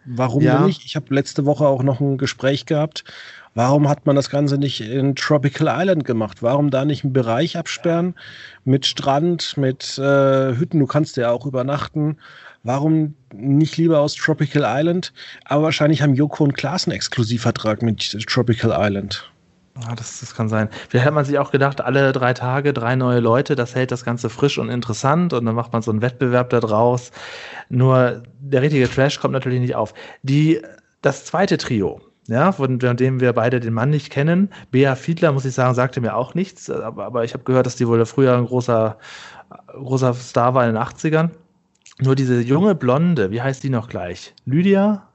warum 0.05 0.43
ja. 0.43 0.67
nicht? 0.67 0.85
Ich 0.85 0.97
habe 0.97 1.15
letzte 1.15 1.45
Woche 1.45 1.67
auch 1.67 1.83
noch 1.83 2.01
ein 2.01 2.19
Gespräch 2.19 2.67
gehabt. 2.67 3.05
Warum 3.55 3.89
hat 3.89 4.05
man 4.05 4.17
das 4.17 4.29
Ganze 4.29 4.59
nicht 4.59 4.83
in 4.83 5.15
Tropical 5.15 5.69
Island 5.71 6.05
gemacht? 6.05 6.43
Warum 6.43 6.71
da 6.71 6.85
nicht 6.85 7.05
einen 7.05 7.15
Bereich 7.15 7.57
absperren 7.57 8.15
mit 8.65 8.85
Strand, 8.85 9.57
mit 9.57 9.97
äh, 9.97 10.55
Hütten? 10.55 10.79
Du 10.79 10.87
kannst 10.87 11.17
ja 11.17 11.31
auch 11.31 11.47
übernachten. 11.47 12.19
Warum 12.67 13.15
nicht 13.33 13.77
lieber 13.77 14.01
aus 14.01 14.15
Tropical 14.15 14.65
Island? 14.67 15.13
Aber 15.45 15.63
wahrscheinlich 15.63 16.03
haben 16.03 16.15
Joko 16.15 16.43
und 16.43 16.55
Klaas 16.55 16.87
einen 16.87 16.97
Exklusivvertrag 16.97 17.81
mit 17.81 18.19
Tropical 18.27 18.75
Island. 18.77 19.31
Ja, 19.81 19.95
das, 19.95 20.19
das 20.19 20.35
kann 20.35 20.49
sein. 20.49 20.69
Vielleicht 20.89 21.07
hat 21.07 21.15
man 21.15 21.25
sich 21.25 21.39
auch 21.39 21.53
gedacht, 21.53 21.81
alle 21.81 22.11
drei 22.13 22.35
Tage 22.35 22.73
drei 22.73 22.97
neue 22.97 23.21
Leute, 23.21 23.55
das 23.55 23.77
hält 23.77 23.93
das 23.93 24.05
Ganze 24.05 24.31
frisch 24.31 24.59
und 24.59 24.69
interessant 24.69 25.33
und 25.33 25.45
dann 25.45 25.55
macht 25.55 25.73
man 25.73 25.83
so 25.83 25.93
einen 25.93 26.03
Wettbewerb 26.03 26.51
da 26.51 26.59
draus. 26.59 27.13
Nur 27.69 28.25
der 28.41 28.63
richtige 28.63 28.91
Trash 28.91 29.21
kommt 29.21 29.33
natürlich 29.33 29.61
nicht 29.61 29.77
auf. 29.77 29.95
Die, 30.23 30.61
das 31.03 31.25
zweite 31.25 31.59
Trio, 31.59 32.01
ja, 32.27 32.51
von, 32.51 32.81
dem 32.81 33.21
wir 33.21 33.33
beide 33.33 33.61
den 33.61 33.75
Mann 33.75 33.91
nicht 33.91 34.11
kennen, 34.11 34.51
Bea 34.73 34.97
Fiedler, 34.97 35.31
muss 35.31 35.45
ich 35.45 35.55
sagen, 35.55 35.75
sagte 35.75 36.01
mir 36.01 36.17
auch 36.17 36.35
nichts, 36.35 36.69
aber, 36.69 37.05
aber 37.05 37.23
ich 37.23 37.33
habe 37.35 37.45
gehört, 37.45 37.67
dass 37.67 37.77
die 37.77 37.87
wohl 37.87 38.05
früher 38.07 38.37
ein 38.37 38.47
großer, 38.47 38.99
großer 39.69 40.15
Star 40.15 40.55
war 40.55 40.67
in 40.67 40.75
den 40.75 40.83
80ern. 40.83 41.31
Nur 42.01 42.15
diese 42.15 42.41
junge 42.41 42.75
Blonde, 42.75 43.31
wie 43.31 43.41
heißt 43.41 43.63
die 43.63 43.71
noch 43.71 43.89
gleich? 43.89 44.35
Lydia? 44.45 45.09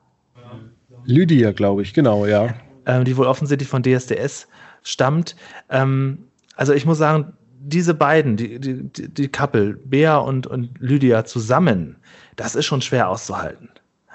Lydia, 1.05 1.51
glaube 1.51 1.81
ich, 1.81 1.93
genau, 1.93 2.25
ja 2.25 2.53
ähm, 2.85 3.05
die 3.05 3.17
wohl 3.17 3.27
offensichtlich 3.27 3.69
von 3.69 3.83
DSDS 3.83 4.47
stammt. 4.83 5.35
Ähm, 5.69 6.19
also 6.55 6.73
ich 6.73 6.85
muss 6.85 6.97
sagen, 6.97 7.33
diese 7.59 7.93
beiden, 7.93 8.37
die, 8.37 8.59
die, 8.59 8.89
die 8.89 9.27
Couple, 9.27 9.73
Bea 9.73 10.17
und, 10.17 10.47
und 10.47 10.71
Lydia 10.79 11.25
zusammen, 11.25 11.97
das 12.35 12.55
ist 12.55 12.65
schon 12.65 12.81
schwer 12.81 13.09
auszuhalten. 13.09 13.69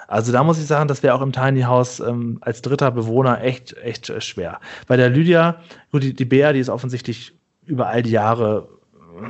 Also 0.07 0.31
da 0.31 0.43
muss 0.43 0.59
ich 0.59 0.65
sagen, 0.65 0.87
das 0.87 1.03
wäre 1.03 1.15
auch 1.15 1.21
im 1.21 1.33
Tiny 1.33 1.61
House 1.61 1.99
ähm, 1.99 2.37
als 2.41 2.61
dritter 2.61 2.91
Bewohner 2.91 3.41
echt, 3.41 3.75
echt 3.77 4.11
schwer. 4.23 4.59
Bei 4.87 4.95
der 4.95 5.09
Lydia, 5.09 5.61
gut, 5.91 6.03
die, 6.03 6.13
die 6.13 6.25
Bea, 6.25 6.53
die 6.53 6.59
ist 6.59 6.69
offensichtlich 6.69 7.33
über 7.65 7.87
all 7.87 8.03
die 8.03 8.11
Jahre, 8.11 8.69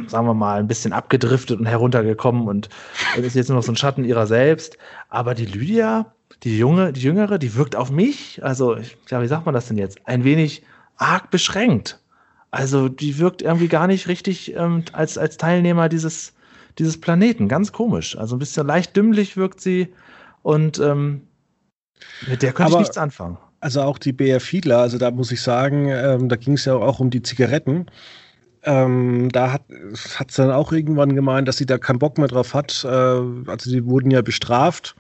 sagen 0.08 0.27
wir 0.27 0.34
mal, 0.34 0.60
ein 0.60 0.67
bisschen 0.67 0.94
abgedriftet 0.94 1.60
und 1.60 1.65
heruntergekommen 1.65 2.48
und 2.48 2.70
ist 3.17 3.36
jetzt 3.36 3.50
nur 3.50 3.58
noch 3.58 3.63
so 3.63 3.72
ein 3.72 3.77
Schatten 3.77 4.03
ihrer 4.03 4.27
selbst. 4.27 4.77
Aber 5.10 5.34
die 5.36 5.46
Lydia, 5.46 6.13
die 6.44 6.58
junge, 6.58 6.94
die 6.94 7.01
jüngere, 7.01 7.38
die 7.38 7.56
wirkt 7.56 7.75
auf 7.75 7.91
mich, 7.91 8.44
also 8.44 8.77
ja, 9.10 9.22
wie 9.22 9.27
sagt 9.27 9.46
man 9.46 9.56
das 9.56 9.67
denn 9.67 9.77
jetzt? 9.77 10.00
Ein 10.06 10.24
wenig 10.24 10.63
arg 10.98 11.29
beschränkt. 11.29 12.00
Also 12.51 12.89
die 12.89 13.17
wirkt 13.17 13.41
irgendwie 13.41 13.67
gar 13.67 13.88
nicht 13.88 14.08
richtig 14.08 14.56
ähm, 14.56 14.84
als, 14.94 15.17
als 15.17 15.38
Teilnehmer 15.38 15.89
dieses, 15.89 16.34
dieses 16.79 17.00
Planeten. 17.00 17.48
Ganz 17.48 17.72
komisch. 17.72 18.17
Also 18.17 18.36
ein 18.36 18.39
bisschen 18.39 18.65
leicht 18.65 18.96
dümmlich 18.96 19.38
wirkt 19.38 19.62
sie 19.62 19.94
und 20.44 20.79
ähm, 20.79 21.22
mit 22.27 22.41
der 22.41 22.53
könnte 22.53 22.72
Aber, 22.72 22.82
ich 22.82 22.88
nichts 22.88 22.98
anfangen. 22.98 23.38
Also 23.60 23.82
auch 23.82 23.98
die 23.98 24.13
BR 24.13 24.39
Fiedler, 24.39 24.79
also 24.79 24.98
da 24.98 25.12
muss 25.12 25.32
ich 25.32 25.41
sagen, 25.41 25.89
ähm, 25.89 26.29
da 26.29 26.36
ging 26.36 26.53
es 26.53 26.65
ja 26.65 26.75
auch 26.75 27.00
um 27.00 27.10
die 27.10 27.24
Zigaretten. 27.24 27.88
Ähm, 28.64 29.30
da 29.32 29.54
hat 29.54 29.62
es 29.70 30.36
dann 30.36 30.52
auch 30.52 30.72
irgendwann 30.72 31.16
gemeint, 31.16 31.48
dass 31.48 31.58
sie 31.58 31.66
da 31.66 31.78
keinen 31.78 32.00
Bock 32.00 32.18
mehr 32.18 32.28
drauf 32.28 32.54
hat. 32.54 32.84
Äh, 32.84 32.88
also 32.88 33.72
die 33.72 33.86
wurden 33.86 34.12
ja 34.12 34.22
bestraft 34.22 34.96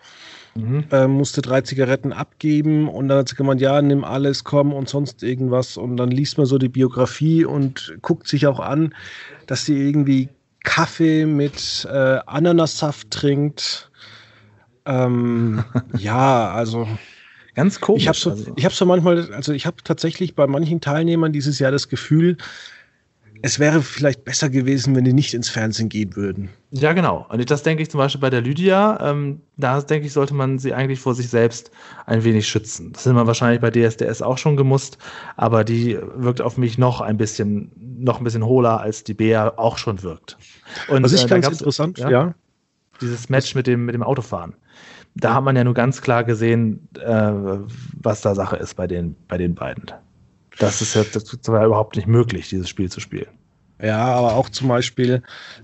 Mhm. 0.57 0.85
Äh, 0.91 1.07
musste 1.07 1.41
drei 1.41 1.61
Zigaretten 1.61 2.11
abgeben 2.11 2.89
und 2.89 3.07
dann 3.07 3.19
hat 3.19 3.29
sie 3.29 3.35
gemeint, 3.35 3.61
ja, 3.61 3.81
nimm 3.81 4.03
alles, 4.03 4.43
komm 4.43 4.73
und 4.73 4.89
sonst 4.89 5.21
irgendwas. 5.21 5.77
Und 5.77 5.97
dann 5.97 6.09
liest 6.09 6.37
man 6.37 6.47
so 6.47 6.57
die 6.57 6.69
Biografie 6.69 7.45
und 7.45 7.95
guckt 8.01 8.27
sich 8.27 8.47
auch 8.47 8.59
an, 8.59 8.95
dass 9.45 9.65
sie 9.65 9.77
irgendwie 9.77 10.29
Kaffee 10.63 11.25
mit 11.25 11.87
äh, 11.89 12.19
Ananassaft 12.25 13.11
trinkt. 13.11 13.91
Ähm, 14.85 15.63
ja, 15.97 16.51
also. 16.51 16.87
Ganz 17.53 17.79
komisch. 17.79 18.03
Ich 18.03 18.07
habe 18.07 18.17
so, 18.17 18.31
also. 18.31 18.55
hab 18.55 18.73
so 18.73 18.85
manchmal, 18.85 19.31
also 19.33 19.53
ich 19.53 19.65
habe 19.65 19.77
tatsächlich 19.83 20.35
bei 20.35 20.47
manchen 20.47 20.81
Teilnehmern 20.81 21.33
dieses 21.33 21.59
Jahr 21.59 21.71
das 21.71 21.87
Gefühl, 21.89 22.37
es 23.41 23.59
wäre 23.59 23.81
vielleicht 23.81 24.23
besser 24.23 24.49
gewesen, 24.49 24.95
wenn 24.95 25.03
die 25.03 25.13
nicht 25.13 25.33
ins 25.33 25.49
Fernsehen 25.49 25.89
gehen 25.89 26.15
würden. 26.15 26.49
Ja, 26.71 26.93
genau. 26.93 27.25
Und 27.29 27.49
das 27.49 27.63
denke 27.63 27.83
ich 27.83 27.89
zum 27.89 27.99
Beispiel 27.99 28.21
bei 28.21 28.29
der 28.29 28.41
Lydia. 28.41 28.99
Ähm, 29.01 29.41
da 29.57 29.81
denke 29.81 30.07
ich, 30.07 30.13
sollte 30.13 30.33
man 30.33 30.59
sie 30.59 30.73
eigentlich 30.73 30.99
vor 30.99 31.15
sich 31.15 31.29
selbst 31.29 31.71
ein 32.05 32.23
wenig 32.23 32.47
schützen. 32.47 32.93
Das 32.93 33.03
sind 33.03 33.15
wir 33.15 33.27
wahrscheinlich 33.27 33.61
bei 33.61 33.71
DSDS 33.71 34.21
auch 34.21 34.37
schon 34.37 34.57
gemusst, 34.57 34.97
aber 35.35 35.63
die 35.63 35.97
wirkt 36.15 36.41
auf 36.41 36.57
mich 36.57 36.77
noch 36.77 37.01
ein 37.01 37.17
bisschen, 37.17 37.71
noch 37.99 38.19
ein 38.19 38.23
bisschen 38.23 38.45
hohler, 38.45 38.79
als 38.81 39.03
die 39.03 39.13
Bea 39.13 39.53
auch 39.57 39.77
schon 39.77 40.03
wirkt. 40.03 40.37
Und, 40.87 41.03
Was 41.03 41.13
ich 41.13 41.23
äh, 41.23 41.27
ganz 41.27 41.47
interessant, 41.47 41.99
ja. 41.99 42.09
ja. 42.09 42.33
Dieses 43.01 43.29
Match 43.29 43.53
mit 43.53 43.67
dem, 43.67 43.85
mit 43.85 43.93
dem 43.93 44.03
Autofahren. 44.03 44.55
Da 45.15 45.35
hat 45.35 45.43
man 45.43 45.55
ja 45.55 45.63
nur 45.63 45.73
ganz 45.73 46.01
klar 46.01 46.23
gesehen, 46.23 46.87
äh, 46.99 47.31
was 47.99 48.21
da 48.21 48.35
Sache 48.35 48.57
ist 48.57 48.75
bei 48.75 48.87
den, 48.87 49.15
bei 49.27 49.37
den 49.37 49.55
beiden. 49.55 49.85
Das 50.59 50.81
ist 50.81 50.95
ja 50.95 51.03
das 51.03 51.25
war 51.47 51.65
überhaupt 51.65 51.95
nicht 51.95 52.07
möglich, 52.07 52.49
dieses 52.49 52.69
Spiel 52.69 52.89
zu 52.89 52.99
spielen. 52.99 53.27
Ja, 53.81 54.05
aber 54.05 54.35
auch 54.35 54.49
zum 54.49 54.69
Beispiel 54.69 55.21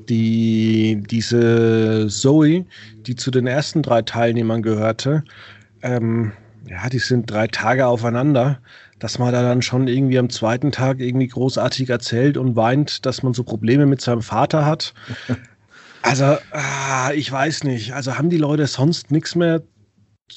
die, 0.08 1.04
diese 1.10 2.08
Zoe, 2.10 2.66
die 3.08 3.16
zu 3.16 3.32
den 3.32 3.48
ersten 3.48 3.82
drei 3.82 4.04
Teilnehmern 4.04 4.62
gehörte, 4.62 5.24
ähm, 5.82 6.32
ja, 6.70 6.90
die 6.90 7.00
sind 7.00 7.30
drei 7.30 7.48
Tage 7.48 7.88
aufeinander, 7.88 8.60
dass 9.00 9.18
man 9.20 9.34
da 9.34 9.42
dann 9.42 9.62
schon 9.62 9.88
irgendwie 9.88 10.20
am 10.20 10.30
zweiten 10.30 10.72
Tag 10.72 11.00
irgendwie 11.00 11.28
großartig 11.28 11.90
erzählt 11.90 12.38
und 12.38 12.56
weint, 12.56 13.06
dass 13.06 13.24
man 13.24 13.34
so 13.34 13.44
Probleme 13.44 13.86
mit 13.86 14.02
seinem 14.02 14.22
Vater 14.22 14.66
hat. 14.66 14.94
Also, 16.06 16.38
ah, 16.52 17.12
ich 17.16 17.32
weiß 17.32 17.64
nicht. 17.64 17.94
Also 17.94 18.18
haben 18.18 18.30
die 18.30 18.38
Leute 18.38 18.68
sonst 18.68 19.10
nichts 19.10 19.36
mehr 19.36 19.64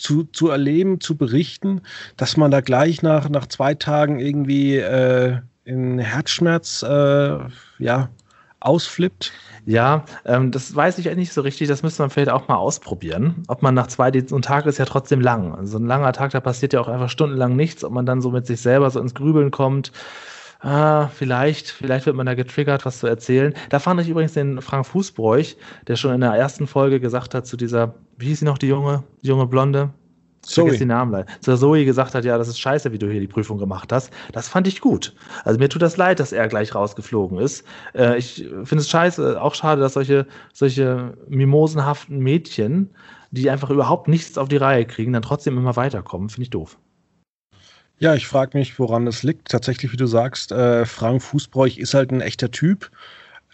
zu, 0.01 0.25
zu 0.25 0.49
erleben, 0.49 1.01
zu 1.01 1.17
berichten, 1.17 1.83
dass 2.17 2.37
man 2.37 2.51
da 2.51 2.61
gleich 2.61 3.03
nach, 3.03 3.29
nach 3.29 3.47
zwei 3.47 3.75
Tagen 3.75 4.19
irgendwie 4.19 4.77
äh, 4.77 5.39
in 5.65 5.99
Herzschmerz 5.99 6.83
äh, 6.83 7.39
ja, 7.79 8.09
ausflippt? 8.61 9.33
Ja, 9.65 10.05
ähm, 10.25 10.53
das 10.53 10.75
weiß 10.75 10.99
ich 10.99 11.15
nicht 11.17 11.33
so 11.33 11.41
richtig. 11.41 11.69
Das 11.69 11.83
müsste 11.83 12.03
man 12.03 12.11
vielleicht 12.11 12.31
auch 12.31 12.47
mal 12.49 12.57
ausprobieren. 12.57 13.43
Ob 13.49 13.63
man 13.63 13.75
nach 13.75 13.89
zwei, 13.89 14.13
so 14.27 14.37
ein 14.37 14.43
Tag 14.43 14.67
ist 14.67 14.79
ja 14.79 14.85
trotzdem 14.85 15.21
lang. 15.21 15.55
Also 15.55 15.79
ein 15.79 15.87
langer 15.87 16.13
Tag, 16.13 16.31
da 16.31 16.41
passiert 16.41 16.73
ja 16.73 16.81
auch 16.81 16.89
einfach 16.89 17.11
stundenlang 17.11 17.57
nichts. 17.57 17.83
Ob 17.83 17.93
man 17.93 18.07
dann 18.07 18.21
so 18.21 18.31
mit 18.31 18.47
sich 18.47 18.61
selber 18.61 18.91
so 18.91 19.01
ins 19.01 19.15
Grübeln 19.15 19.51
kommt. 19.51 19.93
Ah, 20.67 21.07
vielleicht, 21.15 21.69
vielleicht 21.69 22.07
wird 22.07 22.17
man 22.17 22.27
da 22.27 22.35
getriggert, 22.35 22.85
was 22.85 22.99
zu 22.99 23.07
erzählen. 23.07 23.55
Da 23.69 23.79
fand 23.79 24.01
ich 24.01 24.09
übrigens 24.09 24.33
den 24.33 24.61
Frank 24.61 24.85
Fußbräuch, 24.85 25.57
der 25.87 25.95
schon 25.95 26.13
in 26.13 26.23
der 26.23 26.33
ersten 26.33 26.67
Folge 26.67 26.99
gesagt 26.99 27.37
hat 27.37 27.47
zu 27.47 27.57
dieser, 27.57 27.95
wie 28.19 28.27
hieß 28.27 28.41
sie 28.41 28.47
noch, 28.47 28.59
die 28.59 28.67
junge, 28.67 29.05
die 29.23 29.29
junge 29.29 29.47
Blonde? 29.47 29.91
Zoe. 30.43 30.77
Den 30.77 30.89
Namen 30.89 31.13
leider. 31.13 31.29
Zu 31.41 31.57
Zoe 31.57 31.85
gesagt 31.85 32.17
hat, 32.17 32.25
ja, 32.25 32.37
das 32.37 32.49
ist 32.49 32.59
scheiße, 32.59 32.91
wie 32.91 32.99
du 32.99 33.09
hier 33.09 33.21
die 33.21 33.29
Prüfung 33.29 33.59
gemacht 33.59 33.93
hast. 33.93 34.13
Das 34.33 34.49
fand 34.49 34.67
ich 34.67 34.81
gut. 34.81 35.15
Also 35.45 35.57
mir 35.61 35.69
tut 35.69 35.83
das 35.83 35.97
leid, 35.97 36.19
dass 36.19 36.33
er 36.33 36.49
gleich 36.49 36.75
rausgeflogen 36.75 37.39
ist. 37.39 37.65
Äh, 37.95 38.19
ich 38.19 38.45
finde 38.65 38.79
es 38.79 38.91
scheiße, 38.91 39.41
auch 39.41 39.55
schade, 39.55 39.81
dass 39.81 39.93
solche, 39.93 40.27
solche 40.53 41.17
mimosenhaften 41.29 42.19
Mädchen, 42.19 42.91
die 43.31 43.51
einfach 43.51 43.71
überhaupt 43.71 44.09
nichts 44.09 44.37
auf 44.37 44.49
die 44.49 44.57
Reihe 44.57 44.85
kriegen, 44.85 45.13
dann 45.13 45.23
trotzdem 45.23 45.57
immer 45.59 45.77
weiterkommen. 45.77 46.29
Finde 46.29 46.43
ich 46.43 46.51
doof. 46.51 46.77
Ja, 47.99 48.15
ich 48.15 48.27
frage 48.27 48.59
mich, 48.59 48.79
woran 48.79 49.07
das 49.07 49.23
liegt. 49.23 49.49
Tatsächlich, 49.49 49.93
wie 49.93 49.97
du 49.97 50.07
sagst, 50.07 50.53
äh, 50.53 50.85
Frank 50.85 51.23
Fußbräuch 51.23 51.79
ist 51.79 51.95
halt 51.95 52.11
ein 52.11 52.21
echter 52.21 52.51
Typ. 52.51 52.91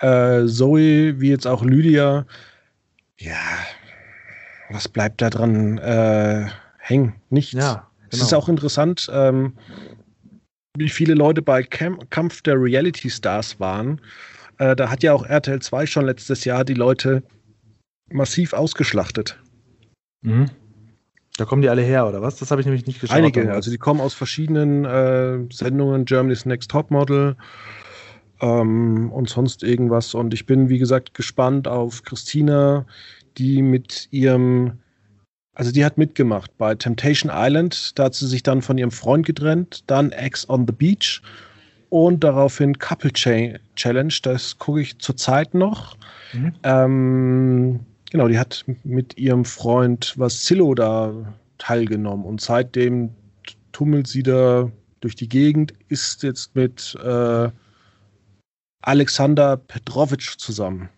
Äh, 0.00 0.46
Zoe, 0.46 1.20
wie 1.20 1.28
jetzt 1.28 1.46
auch 1.46 1.62
Lydia, 1.64 2.26
ja, 3.18 3.36
was 4.70 4.88
bleibt 4.88 5.22
da 5.22 5.30
dran? 5.30 5.78
Äh, 5.78 6.46
hängen. 6.78 7.14
Nichts. 7.30 7.52
Ja, 7.52 7.74
genau. 7.74 7.86
Es 8.10 8.20
ist 8.20 8.34
auch 8.34 8.48
interessant, 8.48 9.08
ähm, 9.12 9.54
wie 10.76 10.88
viele 10.88 11.14
Leute 11.14 11.42
bei 11.42 11.62
Camp 11.62 12.10
Kampf 12.10 12.42
der 12.42 12.60
Reality 12.60 13.10
Stars 13.10 13.60
waren. 13.60 14.00
Äh, 14.58 14.74
da 14.74 14.90
hat 14.90 15.02
ja 15.02 15.12
auch 15.12 15.24
RTL 15.24 15.60
2 15.60 15.86
schon 15.86 16.06
letztes 16.06 16.44
Jahr 16.44 16.64
die 16.64 16.74
Leute 16.74 17.22
massiv 18.10 18.52
ausgeschlachtet. 18.52 19.38
Mhm. 20.22 20.50
Da 21.36 21.44
kommen 21.44 21.62
die 21.62 21.68
alle 21.68 21.82
her, 21.82 22.06
oder 22.06 22.20
was? 22.20 22.36
Das 22.36 22.50
habe 22.50 22.60
ich 22.60 22.66
nämlich 22.66 22.86
nicht 22.86 23.00
geschaut. 23.00 23.16
Einige, 23.16 23.52
also 23.52 23.70
die 23.70 23.78
kommen 23.78 24.00
aus 24.00 24.12
verschiedenen 24.14 24.84
äh, 24.84 25.38
Sendungen, 25.50 26.04
Germany's 26.04 26.44
Next 26.44 26.70
Topmodel 26.70 27.36
ähm, 28.40 29.10
und 29.10 29.30
sonst 29.30 29.62
irgendwas. 29.62 30.14
Und 30.14 30.34
ich 30.34 30.44
bin, 30.44 30.68
wie 30.68 30.78
gesagt, 30.78 31.14
gespannt 31.14 31.66
auf 31.68 32.02
Christina, 32.02 32.84
die 33.38 33.62
mit 33.62 34.08
ihrem 34.10 34.78
also 35.54 35.70
die 35.70 35.84
hat 35.84 35.98
mitgemacht 35.98 36.56
bei 36.56 36.74
Temptation 36.74 37.30
Island. 37.32 37.98
Da 37.98 38.04
hat 38.04 38.14
sie 38.14 38.26
sich 38.26 38.42
dann 38.42 38.62
von 38.62 38.78
ihrem 38.78 38.90
Freund 38.90 39.26
getrennt. 39.26 39.84
Dann 39.86 40.10
Ex 40.12 40.48
on 40.48 40.66
the 40.66 40.72
Beach. 40.72 41.20
Und 41.90 42.24
daraufhin 42.24 42.78
Couple 42.78 43.12
Challenge. 43.12 44.14
Das 44.22 44.58
gucke 44.58 44.80
ich 44.80 44.98
zurzeit 44.98 45.52
noch. 45.52 45.96
Mhm. 46.32 46.52
Ähm, 46.62 47.80
genau, 48.12 48.28
die 48.28 48.38
hat 48.38 48.64
mit 48.84 49.18
ihrem 49.18 49.44
Freund 49.44 50.14
Vassillo 50.16 50.74
da 50.74 51.34
teilgenommen. 51.58 52.24
Und 52.24 52.40
seitdem 52.40 53.10
tummelt 53.72 54.06
sie 54.06 54.22
da 54.22 54.70
durch 55.00 55.16
die 55.16 55.28
Gegend. 55.28 55.72
Ist 55.88 56.22
jetzt 56.22 56.54
mit 56.54 56.96
äh, 57.02 57.48
Alexander 58.82 59.56
Petrovic 59.56 60.38
zusammen. 60.38 60.90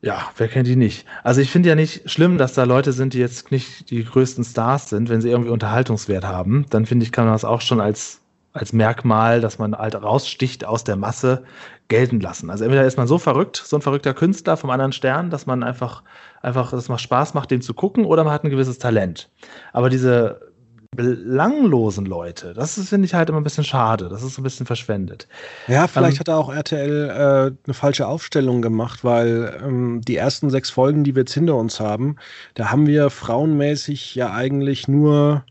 Ja, 0.00 0.30
wer 0.36 0.48
kennt 0.48 0.66
die 0.66 0.76
nicht? 0.76 1.06
Also 1.22 1.40
ich 1.40 1.50
finde 1.50 1.68
ja 1.68 1.74
nicht 1.74 2.10
schlimm, 2.10 2.36
dass 2.38 2.54
da 2.54 2.64
Leute 2.64 2.92
sind, 2.92 3.14
die 3.14 3.18
jetzt 3.18 3.50
nicht 3.50 3.90
die 3.90 4.04
größten 4.04 4.44
Stars 4.44 4.88
sind, 4.90 5.08
wenn 5.08 5.20
sie 5.20 5.30
irgendwie 5.30 5.50
Unterhaltungswert 5.50 6.24
haben. 6.24 6.66
Dann 6.70 6.86
finde 6.86 7.04
ich, 7.04 7.12
kann 7.12 7.24
man 7.24 7.34
das 7.34 7.44
auch 7.44 7.60
schon 7.60 7.80
als, 7.80 8.20
als 8.54 8.72
Merkmal, 8.72 9.40
dass 9.40 9.58
man 9.58 9.76
halt 9.76 9.96
raussticht 9.96 10.64
aus 10.64 10.84
der 10.84 10.96
Masse, 10.96 11.44
gelten 11.88 12.20
lassen. 12.20 12.48
Also 12.48 12.64
entweder 12.64 12.86
ist 12.86 12.96
man 12.96 13.06
so 13.06 13.18
verrückt, 13.18 13.62
so 13.62 13.76
ein 13.76 13.82
verrückter 13.82 14.14
Künstler 14.14 14.56
vom 14.56 14.70
anderen 14.70 14.92
Stern, 14.92 15.28
dass 15.28 15.44
man 15.44 15.62
einfach, 15.62 16.02
einfach, 16.40 16.70
dass 16.70 16.84
es 16.84 16.88
mal 16.88 16.98
Spaß 16.98 17.34
macht, 17.34 17.50
dem 17.50 17.60
zu 17.60 17.74
gucken, 17.74 18.06
oder 18.06 18.24
man 18.24 18.32
hat 18.32 18.44
ein 18.44 18.50
gewisses 18.50 18.78
Talent. 18.78 19.28
Aber 19.72 19.90
diese 19.90 20.40
belanglosen 20.94 22.06
Leute. 22.06 22.54
Das 22.54 22.74
finde 22.88 23.06
ich 23.06 23.14
halt 23.14 23.28
immer 23.28 23.40
ein 23.40 23.44
bisschen 23.44 23.64
schade. 23.64 24.08
Das 24.08 24.22
ist 24.22 24.38
ein 24.38 24.44
bisschen 24.44 24.66
verschwendet. 24.66 25.26
Ja, 25.66 25.86
vielleicht 25.86 26.16
ähm, 26.16 26.20
hat 26.20 26.28
er 26.28 26.38
auch 26.38 26.52
RTL 26.52 27.10
äh, 27.10 27.66
eine 27.66 27.74
falsche 27.74 28.06
Aufstellung 28.06 28.62
gemacht, 28.62 29.04
weil 29.04 29.60
ähm, 29.62 30.00
die 30.02 30.16
ersten 30.16 30.50
sechs 30.50 30.70
Folgen, 30.70 31.04
die 31.04 31.14
wir 31.14 31.22
jetzt 31.22 31.34
hinter 31.34 31.56
uns 31.56 31.80
haben, 31.80 32.16
da 32.54 32.70
haben 32.70 32.86
wir 32.86 33.10
frauenmäßig 33.10 34.14
ja 34.14 34.32
eigentlich 34.32 34.88
nur, 34.88 35.44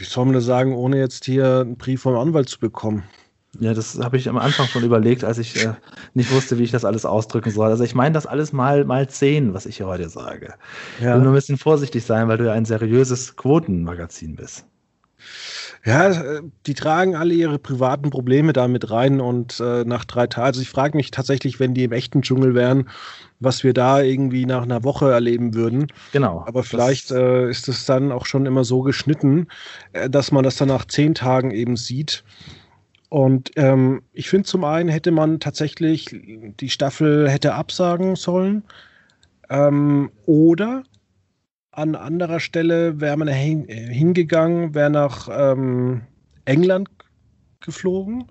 wie 0.00 0.04
soll 0.04 0.24
man 0.24 0.34
das 0.34 0.46
sagen, 0.46 0.74
ohne 0.74 0.98
jetzt 0.98 1.26
hier 1.26 1.60
einen 1.60 1.76
Brief 1.76 2.00
vom 2.00 2.16
Anwalt 2.16 2.48
zu 2.48 2.58
bekommen. 2.58 3.04
Ja, 3.58 3.74
das 3.74 3.98
habe 3.98 4.16
ich 4.16 4.30
am 4.30 4.38
Anfang 4.38 4.66
schon 4.66 4.82
überlegt, 4.82 5.24
als 5.24 5.36
ich 5.36 5.62
äh, 5.62 5.74
nicht 6.14 6.32
wusste, 6.32 6.58
wie 6.58 6.62
ich 6.62 6.70
das 6.70 6.86
alles 6.86 7.04
ausdrücken 7.04 7.50
soll. 7.50 7.68
Also 7.68 7.84
ich 7.84 7.94
meine 7.94 8.14
das 8.14 8.24
alles 8.24 8.52
mal, 8.54 8.86
mal 8.86 9.10
zehn, 9.10 9.52
was 9.52 9.66
ich 9.66 9.76
hier 9.76 9.86
heute 9.86 10.08
sage. 10.08 10.54
Ja. 11.00 11.10
Ich 11.10 11.14
will 11.16 11.22
nur 11.22 11.32
ein 11.32 11.34
bisschen 11.34 11.58
vorsichtig 11.58 12.04
sein, 12.04 12.28
weil 12.28 12.38
du 12.38 12.46
ja 12.46 12.52
ein 12.52 12.64
seriöses 12.64 13.36
Quotenmagazin 13.36 14.36
bist. 14.36 14.64
Ja, 15.84 16.40
die 16.66 16.74
tragen 16.74 17.16
alle 17.16 17.32
ihre 17.32 17.58
privaten 17.58 18.10
Probleme 18.10 18.52
da 18.52 18.68
mit 18.68 18.90
rein 18.90 19.20
und 19.20 19.60
äh, 19.60 19.84
nach 19.84 20.04
drei 20.04 20.26
Tagen, 20.26 20.46
also 20.46 20.60
ich 20.60 20.68
frage 20.68 20.96
mich 20.96 21.10
tatsächlich, 21.10 21.58
wenn 21.58 21.72
die 21.72 21.84
im 21.84 21.92
echten 21.92 22.20
Dschungel 22.20 22.54
wären, 22.54 22.90
was 23.38 23.64
wir 23.64 23.72
da 23.72 24.02
irgendwie 24.02 24.44
nach 24.44 24.62
einer 24.62 24.84
Woche 24.84 25.10
erleben 25.10 25.54
würden. 25.54 25.86
Genau. 26.12 26.44
Aber 26.46 26.64
vielleicht 26.64 27.10
äh, 27.10 27.48
ist 27.48 27.66
es 27.68 27.86
dann 27.86 28.12
auch 28.12 28.26
schon 28.26 28.44
immer 28.44 28.64
so 28.64 28.82
geschnitten, 28.82 29.46
äh, 29.94 30.10
dass 30.10 30.32
man 30.32 30.44
das 30.44 30.56
dann 30.56 30.68
nach 30.68 30.84
zehn 30.84 31.14
Tagen 31.14 31.50
eben 31.50 31.76
sieht. 31.78 32.24
Und 33.08 33.50
ähm, 33.56 34.02
ich 34.12 34.28
finde 34.28 34.46
zum 34.46 34.64
einen 34.64 34.90
hätte 34.90 35.10
man 35.12 35.40
tatsächlich 35.40 36.14
die 36.60 36.70
Staffel 36.70 37.28
hätte 37.28 37.54
absagen 37.54 38.16
sollen. 38.16 38.64
Ähm, 39.48 40.10
oder 40.26 40.84
an 41.80 41.94
anderer 41.94 42.40
Stelle 42.40 43.00
wäre 43.00 43.16
man 43.16 43.28
hin, 43.28 43.66
hingegangen, 43.66 44.74
wäre 44.74 44.90
nach 44.90 45.28
ähm, 45.32 46.02
England 46.44 46.88
geflogen. 47.60 48.24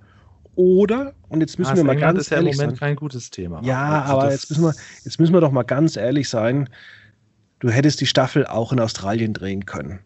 Oder, 0.55 1.13
und 1.29 1.41
jetzt 1.41 1.57
müssen 1.57 1.71
ah, 1.71 1.75
wir 1.77 1.83
mal 1.83 1.93
England 1.93 2.15
ganz 2.17 2.25
ist 2.25 2.31
ja 2.31 2.37
ehrlich 2.37 2.53
im 2.53 2.57
Moment 2.57 2.77
sein. 2.77 2.89
kein 2.89 2.95
gutes 2.95 3.29
Thema. 3.29 3.61
Ja, 3.63 4.01
also 4.01 4.13
aber 4.13 4.31
jetzt 4.31 4.49
müssen, 4.49 4.63
wir, 4.63 4.73
jetzt 5.03 5.19
müssen 5.19 5.33
wir 5.33 5.41
doch 5.41 5.51
mal 5.51 5.63
ganz 5.63 5.95
ehrlich 5.95 6.29
sein. 6.29 6.69
Du 7.59 7.69
hättest 7.69 8.01
die 8.01 8.05
Staffel 8.05 8.45
auch 8.45 8.71
in 8.71 8.79
Australien 8.79 9.33
drehen 9.33 9.65
können 9.65 9.99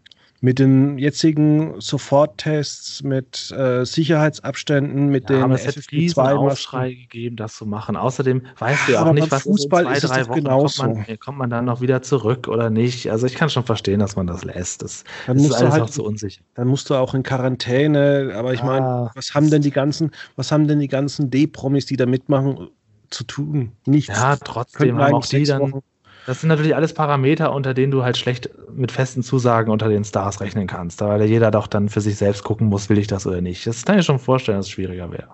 mit 0.43 0.59
den 0.59 0.97
jetzigen 0.97 1.79
Soforttests, 1.79 3.01
mit 3.01 3.49
äh, 3.51 3.85
Sicherheitsabständen, 3.85 5.07
mit 5.07 5.29
ja, 5.29 5.37
den 5.37 5.43
aber 5.43 5.55
es 5.55 5.89
riesen 5.89 6.19
Aufschrei 6.19 6.95
gegeben, 6.95 7.37
das 7.37 7.55
zu 7.55 7.65
machen. 7.65 7.95
Außerdem 7.95 8.41
weißt 8.59 8.89
du 8.89 8.91
ja 8.91 9.05
auch 9.05 9.13
nicht, 9.13 9.31
was 9.31 9.43
Fußball 9.43 9.85
in 9.85 9.95
zwei, 9.95 10.07
drei 10.07 10.27
Wochen 10.27 10.43
genauso. 10.43 10.83
kommt 10.83 11.07
man, 11.07 11.19
kommt 11.19 11.37
man 11.37 11.49
dann 11.49 11.63
noch 11.63 11.79
wieder 11.79 12.01
zurück 12.01 12.49
oder 12.49 12.69
nicht. 12.69 13.09
Also 13.09 13.25
ich 13.25 13.35
kann 13.35 13.49
schon 13.49 13.63
verstehen, 13.63 14.01
dass 14.01 14.17
man 14.17 14.27
das 14.27 14.43
lässt. 14.43 14.81
Das 14.81 15.05
dann 15.27 15.37
ist 15.37 15.53
alles 15.53 15.71
halt, 15.71 15.83
noch 15.83 15.89
zu 15.89 16.03
unsicher. 16.03 16.41
Dann 16.55 16.67
musst 16.67 16.89
du 16.89 16.95
auch 16.95 17.13
in 17.13 17.23
Quarantäne. 17.23 18.33
Aber 18.35 18.53
ich 18.53 18.63
ah, 18.63 18.65
meine, 18.65 19.11
was 19.15 19.33
haben 19.33 19.49
denn 19.49 19.61
die 19.61 19.71
ganzen, 19.71 20.11
was 20.35 20.51
haben 20.51 20.67
denn 20.67 20.81
die 20.81 20.89
ganzen 20.89 21.31
D-Promis, 21.31 21.85
die 21.85 21.95
da 21.95 22.05
mitmachen, 22.05 22.67
zu 23.11 23.23
tun? 23.23 23.71
Nichts. 23.85 24.13
Ja, 24.13 24.35
trotzdem 24.35 24.97
haben 24.97 25.13
auch 25.13 25.25
die 25.25 25.45
dann. 25.45 25.61
Wochen 25.61 25.83
das 26.25 26.41
sind 26.41 26.49
natürlich 26.49 26.75
alles 26.75 26.93
Parameter, 26.93 27.53
unter 27.53 27.73
denen 27.73 27.91
du 27.91 28.03
halt 28.03 28.17
schlecht 28.17 28.49
mit 28.73 28.91
festen 28.91 29.23
Zusagen 29.23 29.71
unter 29.71 29.89
den 29.89 30.03
Stars 30.03 30.39
rechnen 30.41 30.67
kannst, 30.67 31.01
weil 31.01 31.23
jeder 31.23 31.51
doch 31.51 31.67
dann 31.67 31.89
für 31.89 32.01
sich 32.01 32.15
selbst 32.15 32.43
gucken 32.43 32.67
muss, 32.67 32.89
will 32.89 32.97
ich 32.97 33.07
das 33.07 33.27
oder 33.27 33.41
nicht. 33.41 33.67
Das 33.67 33.83
kann 33.83 33.99
ich 33.99 34.05
schon 34.05 34.19
vorstellen, 34.19 34.57
dass 34.57 34.67
es 34.67 34.71
schwieriger 34.71 35.11
wäre. 35.11 35.29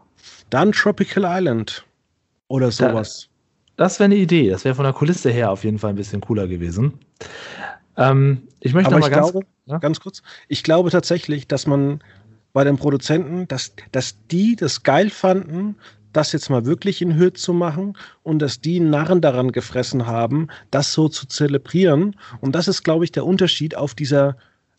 Dann 0.49 0.71
Tropical 0.71 1.25
Island 1.25 1.85
oder 2.47 2.71
sowas. 2.71 3.29
Da, 3.75 3.83
das 3.85 3.99
wäre 3.99 4.05
eine 4.05 4.15
Idee. 4.15 4.49
Das 4.49 4.65
wäre 4.65 4.75
von 4.75 4.83
der 4.83 4.93
Kulisse 4.93 5.29
her 5.29 5.51
auf 5.51 5.63
jeden 5.63 5.79
Fall 5.79 5.91
ein 5.91 5.95
bisschen 5.95 6.21
cooler 6.21 6.47
gewesen. 6.47 6.93
Ähm, 7.95 8.43
ich 8.59 8.73
möchte 8.73 8.91
Aber 8.91 8.99
mal 8.99 9.09
ganz, 9.09 9.31
glaube, 9.31 9.45
ja? 9.67 9.77
ganz 9.77 9.99
kurz. 9.99 10.23
Ich 10.47 10.63
glaube 10.63 10.89
tatsächlich, 10.89 11.47
dass 11.47 11.67
man 11.67 12.01
bei 12.51 12.63
den 12.63 12.77
Produzenten, 12.77 13.47
dass, 13.47 13.73
dass 13.91 14.15
die 14.27 14.55
das 14.55 14.83
geil 14.83 15.09
fanden, 15.11 15.75
das 16.13 16.31
jetzt 16.31 16.49
mal 16.49 16.65
wirklich 16.65 17.01
in 17.01 17.17
Hürth 17.17 17.37
zu 17.37 17.53
machen 17.53 17.97
und 18.23 18.39
dass 18.39 18.61
die 18.61 18.79
Narren 18.79 19.21
daran 19.21 19.51
gefressen 19.51 20.05
haben, 20.07 20.47
das 20.71 20.93
so 20.93 21.07
zu 21.07 21.27
zelebrieren. 21.27 22.15
Und 22.41 22.55
das 22.55 22.67
ist, 22.67 22.83
glaube 22.83 23.05
ich, 23.05 23.11
der 23.11 23.25
Unterschied 23.25 23.75
auf 23.75 23.95
dieser, 23.95 24.37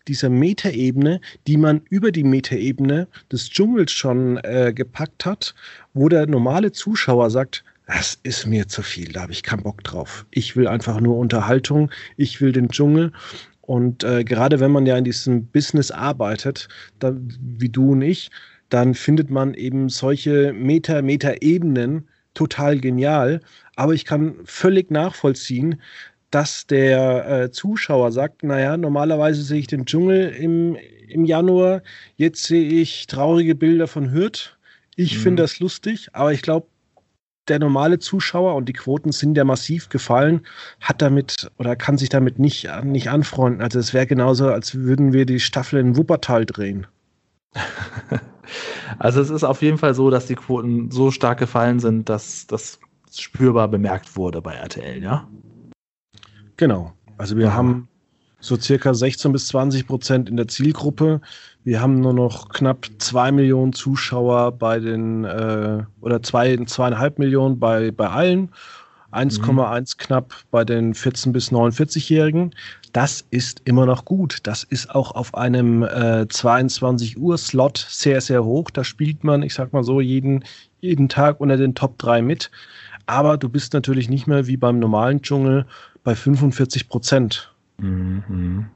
dieser 0.09 0.29
Metaebene, 0.29 1.21
die 1.47 1.57
man 1.57 1.83
über 1.91 2.13
die 2.13 2.25
Metaebene 2.25 3.09
des 3.31 3.49
Dschungels 3.51 3.93
schon 3.93 4.39
äh, 4.39 4.73
gepackt 4.75 5.25
hat, 5.25 5.55
wo 5.95 6.09
der 6.09 6.27
normale 6.27 6.73
Zuschauer 6.73 7.31
sagt, 7.31 7.65
das 7.87 8.19
ist 8.23 8.47
mir 8.47 8.69
zu 8.69 8.83
viel, 8.83 9.13
da 9.13 9.23
habe 9.23 9.33
ich 9.33 9.43
keinen 9.43 9.65
Bock 9.65 9.83
drauf. 9.83 10.25
Ich 10.31 10.55
will 10.55 10.69
einfach 10.69 11.01
nur 11.01 11.17
Unterhaltung, 11.17 11.91
ich 12.17 12.41
will 12.41 12.53
den 12.53 12.69
Dschungel. 12.69 13.13
Und 13.63 14.05
äh, 14.05 14.23
gerade 14.23 14.61
wenn 14.61 14.71
man 14.71 14.87
ja 14.87 14.97
in 14.97 15.05
diesem 15.05 15.47
Business 15.47 15.91
arbeitet, 15.91 16.69
da, 17.01 17.13
wie 17.17 17.69
du 17.69 17.93
und 17.93 18.03
ich, 18.03 18.31
dann 18.71 18.95
findet 18.95 19.31
man 19.31 19.55
eben 19.55 19.89
solche 19.89 20.53
Meta, 20.53 21.03
Meta-Ebenen 21.03 22.09
total 22.35 22.79
genial. 22.79 23.41
Aber 23.77 23.95
ich 23.95 24.05
kann 24.05 24.37
völlig 24.45 24.91
nachvollziehen, 24.91 25.81
dass 26.31 26.67
der 26.67 27.29
äh, 27.29 27.51
Zuschauer 27.51 28.13
sagt, 28.13 28.45
naja, 28.45 28.77
normalerweise 28.77 29.43
sehe 29.43 29.59
ich 29.59 29.67
den 29.67 29.85
Dschungel 29.85 30.31
im, 30.31 30.77
im 31.09 31.25
Januar, 31.25 31.83
jetzt 32.17 32.45
sehe 32.45 32.69
ich 32.69 33.07
traurige 33.09 33.57
Bilder 33.57 33.89
von 33.89 34.13
Hürth. 34.13 34.57
Ich 34.95 35.17
mhm. 35.19 35.23
finde 35.23 35.43
das 35.43 35.59
lustig, 35.59 36.09
aber 36.13 36.33
ich 36.33 36.43
glaube, 36.43 36.69
der 37.49 37.59
normale 37.59 37.99
Zuschauer, 37.99 38.55
und 38.55 38.69
die 38.69 38.75
Quoten 38.75 39.11
sind 39.11 39.37
ja 39.37 39.45
massiv 39.45 39.89
gefallen, 39.89 40.47
hat 40.81 41.03
damit 41.03 41.51
oder 41.59 41.75
kann 41.75 41.99
sich 41.99 42.09
damit 42.09 42.39
nicht, 42.39 42.69
nicht 42.85 43.11
anfreunden. 43.11 43.61
Also 43.61 43.81
es 43.81 43.93
wäre 43.93 44.07
genauso, 44.07 44.49
als 44.51 44.77
würden 44.77 45.13
wir 45.13 45.27
die 45.27 45.41
Staffel 45.41 45.81
in 45.81 45.97
Wuppertal 45.97 46.47
drehen. 46.47 46.87
Also 48.99 49.21
es 49.21 49.31
ist 49.31 49.45
auf 49.45 49.63
jeden 49.63 49.79
Fall 49.79 49.95
so, 49.95 50.11
dass 50.11 50.27
die 50.27 50.35
Quoten 50.35 50.91
so 50.91 51.11
stark 51.11 51.39
gefallen 51.39 51.81
sind, 51.81 52.09
dass 52.09 52.47
das 52.47 52.79
spürbar 53.13 53.69
bemerkt 53.69 54.17
wurde 54.17 54.41
bei 54.41 54.55
RTL, 54.55 55.03
ja? 55.03 55.27
Genau. 56.57 56.93
Also 57.19 57.37
wir 57.37 57.47
ja. 57.47 57.53
haben 57.53 57.89
so 58.41 58.57
circa 58.57 58.95
16 58.95 59.33
bis 59.33 59.49
20 59.49 59.87
Prozent 59.87 60.29
in 60.29 60.37
der 60.37 60.49
Zielgruppe. 60.49 61.21
Wir 61.65 61.81
haben 61.81 62.01
nur 62.01 62.15
noch 62.15 62.49
knapp 62.49 62.87
zwei 62.99 63.31
Millionen 63.33 63.73
Zuschauer 63.73 64.53
bei 64.53 64.79
den, 64.79 65.25
äh, 65.25 65.85
oder 66.01 66.23
zwei, 66.23 66.57
zweieinhalb 66.65 67.19
Millionen 67.19 67.59
bei, 67.59 67.91
bei 67.91 68.09
allen. 68.09 68.51
1,1 69.13 69.81
mhm. 69.81 69.99
knapp 69.99 70.35
bei 70.51 70.65
den 70.65 70.95
14 70.95 71.33
bis 71.33 71.51
49-Jährigen. 71.51 72.55
Das 72.93 73.25
ist 73.31 73.63
immer 73.65 73.87
noch 73.87 74.05
gut. 74.05 74.39
Das 74.45 74.65
ist 74.65 74.95
auch 74.95 75.13
auf 75.13 75.35
einem 75.35 75.83
äh, 75.83 76.27
22 76.29 77.19
Uhr 77.19 77.39
Slot 77.39 77.87
sehr, 77.89 78.21
sehr 78.21 78.45
hoch. 78.45 78.71
Da 78.71 78.85
spielt 78.85 79.23
man, 79.23 79.43
ich 79.43 79.55
sag 79.55 79.73
mal 79.73 79.85
so, 79.85 80.01
jeden, 80.01 80.45
jeden 80.81 81.09
Tag 81.09 81.41
unter 81.41 81.57
den 81.57 81.75
Top 81.75 81.99
3 81.99 82.23
mit. 82.23 82.51
Aber 83.07 83.37
du 83.37 83.49
bist 83.49 83.73
natürlich 83.75 84.09
nicht 84.09 84.27
mehr 84.27 84.47
wie 84.47 84.57
beim 84.57 84.79
normalen 84.79 85.23
Dschungel 85.23 85.67
bei 86.05 86.15
45 86.15 86.89
Prozent. 86.89 87.53
Mhm. 87.79 88.67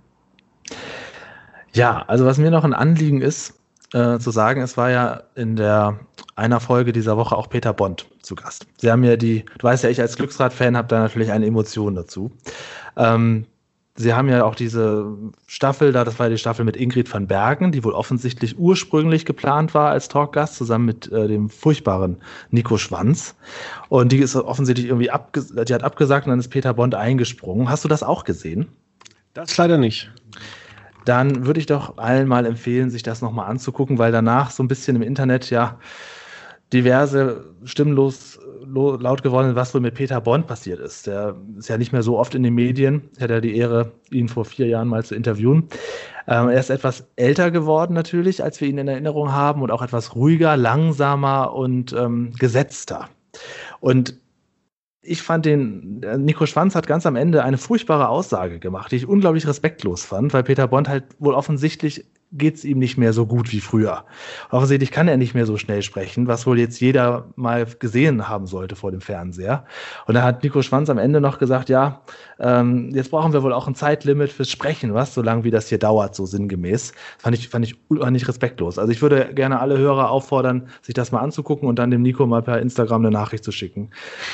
Ja, 1.73 2.05
also 2.07 2.25
was 2.25 2.39
mir 2.39 2.51
noch 2.51 2.65
ein 2.65 2.75
Anliegen 2.75 3.21
ist, 3.21 3.55
äh, 3.93 4.19
zu 4.19 4.31
sagen, 4.31 4.63
es 4.63 4.77
war 4.77 4.91
ja 4.91 5.23
in 5.35 5.57
der 5.57 5.99
einer 6.37 6.61
Folge 6.61 6.93
dieser 6.93 7.17
Woche 7.17 7.37
auch 7.37 7.49
Peter 7.49 7.73
Bond 7.73 8.07
zu 8.23 8.35
Gast. 8.35 8.67
Sie 8.79 8.91
haben 8.91 9.05
ja 9.05 9.17
die, 9.17 9.45
du 9.59 9.65
weißt 9.65 9.85
ja, 9.85 9.91
ich 9.91 10.01
als 10.01 10.17
Glücksrad-Fan 10.17 10.77
habe 10.77 10.89
da 10.89 10.99
natürlich 11.01 11.31
eine 11.31 11.47
Emotion 11.47 11.95
dazu. 11.95 12.33
Ähm, 12.97 13.47
Sie 13.97 14.13
haben 14.13 14.29
ja 14.29 14.45
auch 14.45 14.57
diese 14.57 15.17
Staffel 15.47 15.93
da, 15.93 16.05
das 16.05 16.19
war 16.19 16.29
die 16.29 16.39
Staffel 16.39 16.65
mit 16.65 16.77
Ingrid 16.77 17.13
van 17.13 17.29
Bergen, 17.29 17.71
die 17.71 17.85
wohl 17.85 17.93
offensichtlich 17.93 18.59
ursprünglich 18.59 19.25
geplant 19.25 19.73
war 19.73 19.91
als 19.91 20.09
Talkgast, 20.09 20.57
zusammen 20.57 20.87
mit 20.87 21.13
äh, 21.13 21.29
dem 21.29 21.49
furchtbaren 21.49 22.17
Nico 22.51 22.77
Schwanz. 22.77 23.37
Und 23.89 24.11
die 24.11 24.19
ist 24.19 24.35
offensichtlich 24.35 24.89
irgendwie 24.89 25.11
abge 25.11 25.43
die 25.65 25.75
hat 25.75 25.85
abgesagt 25.85 26.27
und 26.27 26.31
dann 26.31 26.41
ist 26.41 26.49
Peter 26.49 26.75
Bond 26.75 26.97
eingesprungen. 26.97 27.69
Hast 27.69 27.85
du 27.85 27.89
das 27.89 28.03
auch 28.03 28.25
gesehen? 28.25 28.67
Das 29.33 29.57
leider 29.57 29.79
nicht 29.79 30.11
dann 31.05 31.47
würde 31.47 31.61
ich 31.61 31.67
doch 31.67 31.99
allen 31.99 32.27
mal 32.29 32.47
empfehlen, 32.47 32.91
sich 32.91 33.03
das 33.03 33.21
nochmal 33.21 33.51
anzugucken, 33.51 33.99
weil 33.99 34.13
danach 34.13 34.51
so 34.51 34.63
ein 34.63 34.69
bisschen 34.69 34.97
im 34.97 35.03
Internet 35.03 35.51
ja 35.51 35.79
diverse 36.73 37.55
stimmlos 37.65 38.39
laut 38.75 39.23
geworden, 39.23 39.55
was 39.55 39.75
wohl 39.75 39.81
mit 39.81 39.95
Peter 39.95 40.21
Bond 40.21 40.47
passiert 40.47 40.81
ist. 40.81 41.07
Der 41.07 41.37
ist 41.59 41.69
ja 41.69 41.79
nicht 41.79 41.93
mehr 41.93 42.03
so 42.03 42.19
oft 42.19 42.35
in 42.35 42.43
den 42.43 42.55
Medien. 42.55 43.09
Ich 43.17 43.23
hatte 43.23 43.35
ja 43.35 43.41
die 43.41 43.57
Ehre, 43.57 43.93
ihn 44.11 44.29
vor 44.29 44.45
vier 44.45 44.67
Jahren 44.67 44.89
mal 44.89 45.05
zu 45.05 45.15
interviewen. 45.15 45.69
Ähm, 46.27 46.49
er 46.49 46.61
ist 46.61 46.71
etwas 46.71 47.07
älter 47.17 47.51
geworden 47.51 47.95
natürlich, 47.95 48.43
als 48.43 48.61
wir 48.61 48.69
ihn 48.69 48.79
in 48.79 48.89
Erinnerung 48.89 49.33
haben 49.33 49.63
und 49.63 49.71
auch 49.71 49.83
etwas 49.83 50.15
ruhiger, 50.15 50.57
langsamer 50.57 51.55
und 51.55 51.93
ähm, 51.93 52.33
gesetzter. 52.39 53.09
Und 53.81 54.19
ich 55.03 55.23
fand 55.23 55.45
den, 55.45 56.01
Nico 56.19 56.47
Schwanz 56.47 56.75
hat 56.75 56.87
ganz 56.87 57.05
am 57.05 57.17
Ende 57.17 57.45
eine 57.45 57.59
furchtbare 57.59 58.09
Aussage 58.09 58.59
gemacht, 58.59 58.91
die 58.91 58.97
ich 58.97 59.07
unglaublich 59.07 59.47
respektlos 59.47 60.05
fand, 60.05 60.33
weil 60.33 60.43
Peter 60.43 60.67
Bond 60.67 60.89
halt 60.89 61.05
wohl 61.19 61.35
offensichtlich 61.35 62.07
geht 62.37 62.57
es 62.57 62.65
ihm 62.65 62.79
nicht 62.79 62.99
mehr 62.99 63.13
so 63.13 63.27
gut 63.27 63.53
wie 63.53 63.61
früher. 63.61 64.05
Offensichtlich 64.51 64.91
kann 64.91 65.09
er 65.09 65.17
nicht 65.17 65.35
mehr 65.35 65.47
so 65.47 65.57
schnell 65.57 65.83
sprechen, 65.83 66.27
was 66.27 66.47
wohl 66.47 66.59
jetzt 66.59 66.81
jeder 66.81 67.27
mal 67.37 67.65
gesehen 67.65 68.29
haben 68.29 68.47
sollte 68.47 68.75
vor 68.77 68.91
dem 68.91 69.01
Fernseher. 69.01 69.65
Und 70.07 70.15
da 70.15 70.23
hat 70.23 70.43
Nico 70.43 70.61
Schwanz 70.63 70.91
am 70.91 70.99
Ende 70.99 71.21
noch 71.21 71.39
gesagt, 71.39 71.69
ja, 71.69 72.03
ähm, 72.41 72.91
jetzt 72.93 73.11
brauchen 73.11 73.33
wir 73.33 73.43
wohl 73.43 73.53
auch 73.53 73.69
ein 73.69 73.77
Zeitlimit 73.77 74.33
fürs 74.33 74.51
Sprechen, 74.51 74.95
was, 74.95 75.15
solange 75.15 75.45
wie 75.45 75.53
das 75.53 75.69
hier 75.69 75.79
dauert, 75.79 76.17
so 76.17 76.27
sinngemäß. 76.27 76.93
Das 76.93 77.23
fand 77.23 77.37
ich, 77.37 77.49
fand 77.49 77.67
ich 77.67 77.77
nicht 78.11 78.29
respektlos. 78.29 78.79
Also 78.79 78.91
ich 78.91 79.01
würde 79.01 79.33
gerne 79.35 79.61
alle 79.61 79.79
Hörer 79.79 80.11
auffordern, 80.11 80.69
sich 80.83 80.95
das 80.95 81.13
mal 81.13 81.21
anzugucken 81.21 81.69
und 81.69 81.79
dann 81.79 81.91
dem 81.91 82.03
Nico 82.03 82.27
mal 82.27 82.43
per 82.43 82.61
Instagram 82.61 83.03
eine 83.03 83.13
Nachricht 83.13 83.45
zu 83.45 83.53
schicken. 83.53 83.91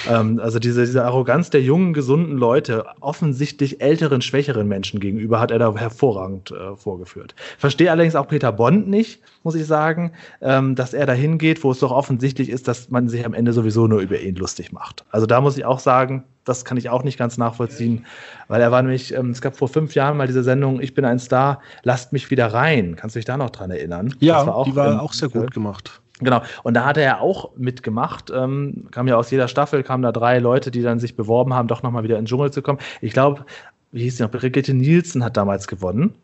Ähm, 0.08 0.40
also 0.42 0.58
diese, 0.58 0.86
diese 0.86 1.04
Arroganz 1.04 1.50
der 1.50 1.62
jungen, 1.62 1.92
gesunden 1.92 2.38
Leute, 2.38 2.86
offensichtlich 3.00 3.82
älteren, 3.82 4.22
schwächeren 4.22 4.66
Menschen 4.66 5.00
gegenüber, 5.00 5.38
hat 5.38 5.50
er 5.50 5.58
da 5.58 5.74
hervorragend 5.74 6.50
äh, 6.52 6.76
vorgeführt. 6.76 7.34
Verstehe 7.58 7.89
verstehe 7.90 7.92
allerdings 7.92 8.14
auch 8.14 8.28
Peter 8.28 8.52
Bond 8.52 8.88
nicht, 8.88 9.20
muss 9.42 9.54
ich 9.54 9.66
sagen, 9.66 10.12
ähm, 10.40 10.74
dass 10.74 10.94
er 10.94 11.06
da 11.06 11.12
hingeht, 11.12 11.62
wo 11.64 11.72
es 11.72 11.80
doch 11.80 11.90
offensichtlich 11.90 12.48
ist, 12.48 12.68
dass 12.68 12.90
man 12.90 13.08
sich 13.08 13.24
am 13.24 13.34
Ende 13.34 13.52
sowieso 13.52 13.86
nur 13.86 14.00
über 14.00 14.20
ihn 14.20 14.36
lustig 14.36 14.72
macht. 14.72 15.04
Also 15.10 15.26
da 15.26 15.40
muss 15.40 15.56
ich 15.56 15.64
auch 15.64 15.78
sagen, 15.78 16.24
das 16.44 16.64
kann 16.64 16.76
ich 16.76 16.88
auch 16.88 17.02
nicht 17.02 17.18
ganz 17.18 17.36
nachvollziehen, 17.38 18.06
weil 18.48 18.60
er 18.60 18.70
war 18.70 18.82
nämlich, 18.82 19.14
ähm, 19.14 19.30
es 19.30 19.40
gab 19.40 19.56
vor 19.56 19.68
fünf 19.68 19.94
Jahren 19.94 20.16
mal 20.16 20.26
diese 20.26 20.42
Sendung, 20.42 20.80
ich 20.80 20.94
bin 20.94 21.04
ein 21.04 21.18
Star, 21.18 21.60
lasst 21.82 22.12
mich 22.12 22.30
wieder 22.30 22.46
rein. 22.52 22.96
Kannst 22.96 23.16
du 23.16 23.18
dich 23.18 23.26
da 23.26 23.36
noch 23.36 23.50
dran 23.50 23.70
erinnern? 23.70 24.14
Ja, 24.20 24.46
war 24.46 24.64
die 24.64 24.74
war 24.74 25.02
auch 25.02 25.12
sehr 25.12 25.28
gut 25.28 25.52
gemacht. 25.52 26.00
Genau. 26.20 26.42
Und 26.62 26.74
da 26.74 26.84
hat 26.84 26.98
er 26.98 27.04
ja 27.04 27.20
auch 27.20 27.56
mitgemacht. 27.56 28.30
Ähm, 28.30 28.88
kam 28.90 29.08
ja 29.08 29.16
aus 29.16 29.30
jeder 29.30 29.48
Staffel, 29.48 29.82
kamen 29.82 30.02
da 30.02 30.12
drei 30.12 30.38
Leute, 30.38 30.70
die 30.70 30.82
dann 30.82 30.98
sich 30.98 31.16
beworben 31.16 31.54
haben, 31.54 31.66
doch 31.66 31.82
nochmal 31.82 32.02
wieder 32.02 32.18
in 32.18 32.22
den 32.22 32.26
Dschungel 32.26 32.50
zu 32.50 32.60
kommen. 32.60 32.78
Ich 33.00 33.14
glaube, 33.14 33.46
wie 33.90 34.02
hieß 34.02 34.16
die 34.16 34.22
noch? 34.22 34.30
Brigitte 34.30 34.74
Nielsen 34.74 35.24
hat 35.24 35.38
damals 35.38 35.66
gewonnen 35.66 36.14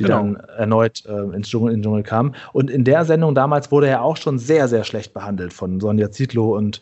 die 0.00 0.04
genau. 0.04 0.18
dann 0.18 0.36
erneut 0.56 1.04
äh, 1.06 1.36
ins 1.36 1.48
Dschungel, 1.48 1.72
in 1.72 1.80
den 1.80 1.84
Dschungel 1.84 2.02
kam. 2.02 2.34
Und 2.52 2.70
in 2.70 2.84
der 2.84 3.04
Sendung 3.04 3.34
damals 3.34 3.70
wurde 3.70 3.86
er 3.86 4.02
auch 4.02 4.16
schon 4.16 4.38
sehr, 4.38 4.66
sehr 4.66 4.84
schlecht 4.84 5.12
behandelt 5.12 5.52
von 5.52 5.78
Sonja 5.78 6.10
Zietlow 6.10 6.56
und, 6.56 6.80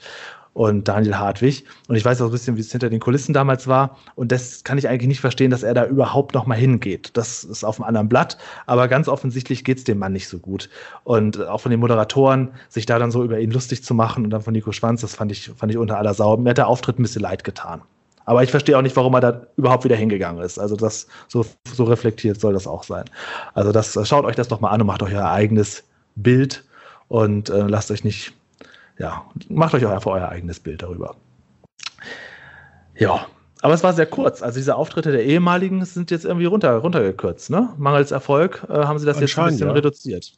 und 0.54 0.87
Daniel 0.87 1.16
Hartwig. 1.16 1.64
Und 1.88 1.96
ich 1.96 2.04
weiß 2.04 2.22
auch 2.22 2.26
ein 2.26 2.31
bisschen, 2.31 2.57
wie 2.57 2.61
es 2.61 2.70
hinter 2.70 2.90
den 2.90 3.00
Kulissen 3.00 3.33
damals 3.33 3.66
war. 3.66 3.96
Und 4.14 4.31
das 4.31 4.62
kann 4.62 4.78
ich 4.78 4.88
eigentlich 4.88 5.09
nicht 5.09 5.20
verstehen, 5.20 5.50
dass 5.50 5.64
er 5.64 5.74
da 5.74 5.85
überhaupt 5.85 6.35
noch 6.35 6.46
mal 6.46 6.54
hingeht. 6.57 7.11
Das 7.14 7.42
ist 7.42 7.64
auf 7.64 7.81
einem 7.81 7.88
anderen 7.88 8.09
Blatt. 8.09 8.38
Aber 8.66 8.87
ganz 8.87 9.09
offensichtlich 9.09 9.64
geht 9.64 9.78
es 9.78 9.85
dem 9.85 9.98
Mann 9.98 10.12
nicht 10.12 10.28
so 10.28 10.38
gut. 10.38 10.70
Und 11.02 11.44
auch 11.44 11.61
von 11.61 11.70
den 11.70 11.81
Moderatoren, 11.81 12.52
sich 12.68 12.87
da 12.87 13.00
dann 13.00 13.11
so 13.11 13.24
über 13.24 13.40
ihn 13.40 13.50
lustig 13.50 13.83
zu 13.83 13.94
machen 13.94 14.24
und 14.24 14.31
dann 14.31 14.42
von 14.42 14.52
Nico 14.52 14.70
Schwanz, 14.70 15.00
das 15.00 15.16
fand 15.16 15.33
ich, 15.33 15.50
fand 15.57 15.72
ich 15.72 15.78
unter 15.78 15.98
aller 15.98 16.14
Sau. 16.14 16.37
Mir 16.37 16.50
hat 16.50 16.59
der 16.59 16.68
Auftritt 16.68 17.00
ein 17.00 17.02
bisschen 17.02 17.22
leid 17.22 17.42
getan. 17.42 17.83
Aber 18.28 18.42
ich 18.42 18.50
verstehe 18.50 18.76
auch 18.76 18.82
nicht, 18.82 18.94
warum 18.94 19.14
er 19.14 19.20
da 19.22 19.46
überhaupt 19.56 19.84
wieder 19.84 19.96
hingegangen 19.96 20.42
ist. 20.42 20.58
Also 20.58 20.76
das 20.76 21.06
so, 21.28 21.46
so 21.72 21.84
reflektiert 21.84 22.38
soll 22.38 22.52
das 22.52 22.66
auch 22.66 22.82
sein. 22.82 23.06
Also 23.54 23.72
das 23.72 23.98
schaut 24.06 24.26
euch 24.26 24.36
das 24.36 24.48
doch 24.48 24.60
mal 24.60 24.68
an 24.68 24.82
und 24.82 24.86
macht 24.86 25.02
euch 25.02 25.14
euer 25.14 25.30
eigenes 25.30 25.84
Bild 26.14 26.62
und 27.08 27.48
äh, 27.48 27.62
lasst 27.62 27.90
euch 27.90 28.04
nicht, 28.04 28.34
ja, 28.98 29.24
macht 29.48 29.72
euch 29.72 29.86
auch 29.86 29.92
einfach 29.92 30.10
euer 30.10 30.28
eigenes 30.28 30.60
Bild 30.60 30.82
darüber. 30.82 31.16
Ja, 32.96 33.24
aber 33.62 33.72
es 33.72 33.82
war 33.82 33.94
sehr 33.94 34.04
kurz. 34.04 34.42
Also 34.42 34.58
diese 34.58 34.76
Auftritte 34.76 35.10
der 35.10 35.24
ehemaligen 35.24 35.82
sind 35.86 36.10
jetzt 36.10 36.26
irgendwie 36.26 36.44
runter, 36.44 36.76
runtergekürzt. 36.76 37.48
Ne? 37.48 37.70
Mangels 37.78 38.10
Erfolg 38.10 38.62
äh, 38.68 38.74
haben 38.74 38.98
sie 38.98 39.06
das 39.06 39.20
jetzt 39.20 39.38
ein 39.38 39.46
bisschen 39.46 39.68
ja. 39.68 39.72
reduziert. 39.72 40.34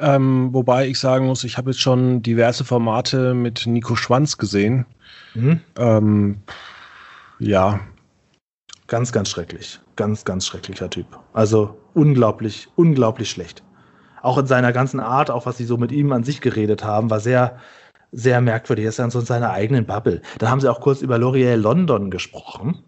Ähm, 0.00 0.52
wobei 0.52 0.88
ich 0.88 0.98
sagen 0.98 1.26
muss, 1.26 1.44
ich 1.44 1.58
habe 1.58 1.70
jetzt 1.70 1.80
schon 1.80 2.22
diverse 2.22 2.64
Formate 2.64 3.34
mit 3.34 3.66
Nico 3.66 3.96
Schwanz 3.96 4.38
gesehen. 4.38 4.86
Mhm. 5.34 5.60
Ähm, 5.76 6.38
ja. 7.38 7.80
Ganz, 8.86 9.12
ganz 9.12 9.28
schrecklich. 9.28 9.80
Ganz, 9.96 10.24
ganz 10.24 10.46
schrecklicher 10.46 10.88
Typ. 10.88 11.06
Also 11.32 11.78
unglaublich, 11.94 12.68
unglaublich 12.76 13.30
schlecht. 13.30 13.62
Auch 14.22 14.38
in 14.38 14.46
seiner 14.46 14.72
ganzen 14.72 15.00
Art, 15.00 15.30
auch 15.30 15.46
was 15.46 15.56
sie 15.56 15.64
so 15.64 15.76
mit 15.76 15.92
ihm 15.92 16.12
an 16.12 16.24
sich 16.24 16.40
geredet 16.40 16.84
haben, 16.84 17.10
war 17.10 17.20
sehr, 17.20 17.58
sehr 18.12 18.40
merkwürdig. 18.40 18.84
Er 18.84 18.88
ist 18.90 18.98
dann 18.98 19.10
so 19.10 19.20
in 19.20 19.26
seiner 19.26 19.50
eigenen 19.50 19.86
Bubble. 19.86 20.22
Dann 20.38 20.50
haben 20.50 20.60
sie 20.60 20.70
auch 20.70 20.80
kurz 20.80 21.02
über 21.02 21.16
L'Oreal 21.16 21.56
London 21.56 22.10
gesprochen. 22.10 22.82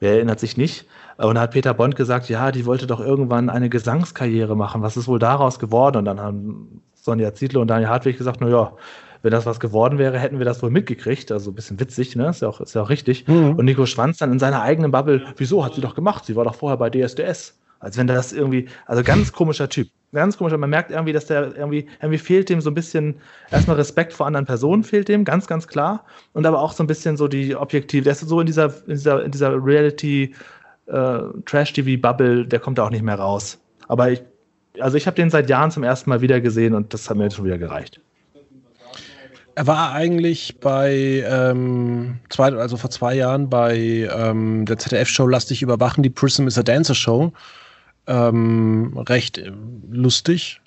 Wer 0.00 0.14
erinnert 0.14 0.40
sich 0.40 0.56
nicht? 0.56 0.86
Und 1.16 1.36
da 1.36 1.42
hat 1.42 1.52
Peter 1.52 1.74
Bond 1.74 1.96
gesagt, 1.96 2.28
ja, 2.28 2.50
die 2.50 2.66
wollte 2.66 2.86
doch 2.86 3.00
irgendwann 3.00 3.50
eine 3.50 3.68
Gesangskarriere 3.68 4.56
machen. 4.56 4.82
Was 4.82 4.96
ist 4.96 5.06
wohl 5.06 5.18
daraus 5.18 5.58
geworden? 5.58 5.98
Und 5.98 6.04
dann 6.06 6.20
haben 6.20 6.82
Sonja 6.94 7.34
Zietlow 7.34 7.60
und 7.60 7.68
Daniel 7.68 7.88
Hartwig 7.88 8.18
gesagt, 8.18 8.40
na 8.40 8.48
ja, 8.48 8.72
wenn 9.22 9.30
das 9.30 9.46
was 9.46 9.58
geworden 9.58 9.98
wäre, 9.98 10.18
hätten 10.18 10.38
wir 10.38 10.44
das 10.44 10.62
wohl 10.62 10.70
mitgekriegt. 10.70 11.32
Also 11.32 11.50
ein 11.50 11.54
bisschen 11.54 11.80
witzig, 11.80 12.14
ne? 12.14 12.28
Ist 12.28 12.42
ja 12.42 12.48
auch, 12.48 12.60
ist 12.60 12.74
ja 12.74 12.82
auch 12.82 12.90
richtig. 12.90 13.26
Mhm. 13.26 13.54
Und 13.56 13.64
Nico 13.64 13.86
Schwanz 13.86 14.18
dann 14.18 14.32
in 14.32 14.38
seiner 14.38 14.60
eigenen 14.60 14.90
Bubble, 14.90 15.24
wieso 15.36 15.64
hat 15.64 15.74
sie 15.74 15.80
doch 15.80 15.94
gemacht? 15.94 16.26
Sie 16.26 16.36
war 16.36 16.44
doch 16.44 16.54
vorher 16.54 16.76
bei 16.76 16.90
DSDS. 16.90 17.58
Als 17.80 17.98
wenn 17.98 18.06
das 18.06 18.32
irgendwie, 18.32 18.68
also 18.86 19.02
ganz 19.02 19.32
komischer 19.32 19.68
Typ. 19.68 19.88
Ganz 20.12 20.38
komischer. 20.38 20.58
Man 20.58 20.70
merkt 20.70 20.90
irgendwie, 20.90 21.12
dass 21.12 21.26
der 21.26 21.56
irgendwie, 21.56 21.86
irgendwie 22.00 22.18
fehlt 22.18 22.48
dem 22.48 22.60
so 22.60 22.70
ein 22.70 22.74
bisschen, 22.74 23.16
erstmal 23.50 23.76
Respekt 23.76 24.12
vor 24.12 24.26
anderen 24.26 24.46
Personen 24.46 24.84
fehlt 24.84 25.08
dem, 25.08 25.24
ganz, 25.24 25.46
ganz 25.46 25.68
klar. 25.68 26.04
Und 26.32 26.46
aber 26.46 26.60
auch 26.60 26.72
so 26.72 26.82
ein 26.82 26.86
bisschen 26.86 27.16
so 27.16 27.26
die 27.26 27.56
Objektive. 27.56 28.04
Der 28.04 28.12
ist 28.12 28.20
so 28.20 28.40
in 28.40 28.46
dieser, 28.46 28.66
in 28.86 28.94
dieser, 28.94 29.24
in 29.24 29.30
dieser 29.32 29.52
Reality, 29.52 30.34
äh, 30.86 31.18
Trash-TV-Bubble, 31.46 32.46
der 32.46 32.58
kommt 32.60 32.78
da 32.78 32.84
auch 32.84 32.90
nicht 32.90 33.02
mehr 33.02 33.18
raus. 33.18 33.58
Aber 33.88 34.10
ich, 34.10 34.22
also 34.80 34.96
ich 34.96 35.06
habe 35.06 35.16
den 35.16 35.30
seit 35.30 35.48
Jahren 35.48 35.70
zum 35.70 35.82
ersten 35.82 36.10
Mal 36.10 36.20
wieder 36.20 36.40
gesehen 36.40 36.74
und 36.74 36.92
das 36.92 37.08
hat 37.08 37.16
mir 37.16 37.24
jetzt 37.24 37.36
schon 37.36 37.44
wieder 37.44 37.58
gereicht. 37.58 38.00
Er 39.56 39.66
war 39.68 39.92
eigentlich 39.92 40.58
bei, 40.58 41.24
ähm, 41.28 42.18
zwei, 42.28 42.52
also 42.52 42.76
vor 42.76 42.90
zwei 42.90 43.14
Jahren 43.14 43.48
bei 43.48 44.08
ähm, 44.12 44.66
der 44.66 44.78
ZDF-Show 44.78 45.28
Lastig 45.28 45.62
überwachen, 45.62 46.02
die 46.02 46.10
Prism 46.10 46.48
is 46.48 46.58
a 46.58 46.62
Dancer 46.64 46.94
Show. 46.94 47.32
Ähm, 48.06 48.98
recht 49.06 49.38
äh, 49.38 49.52
lustig. 49.90 50.60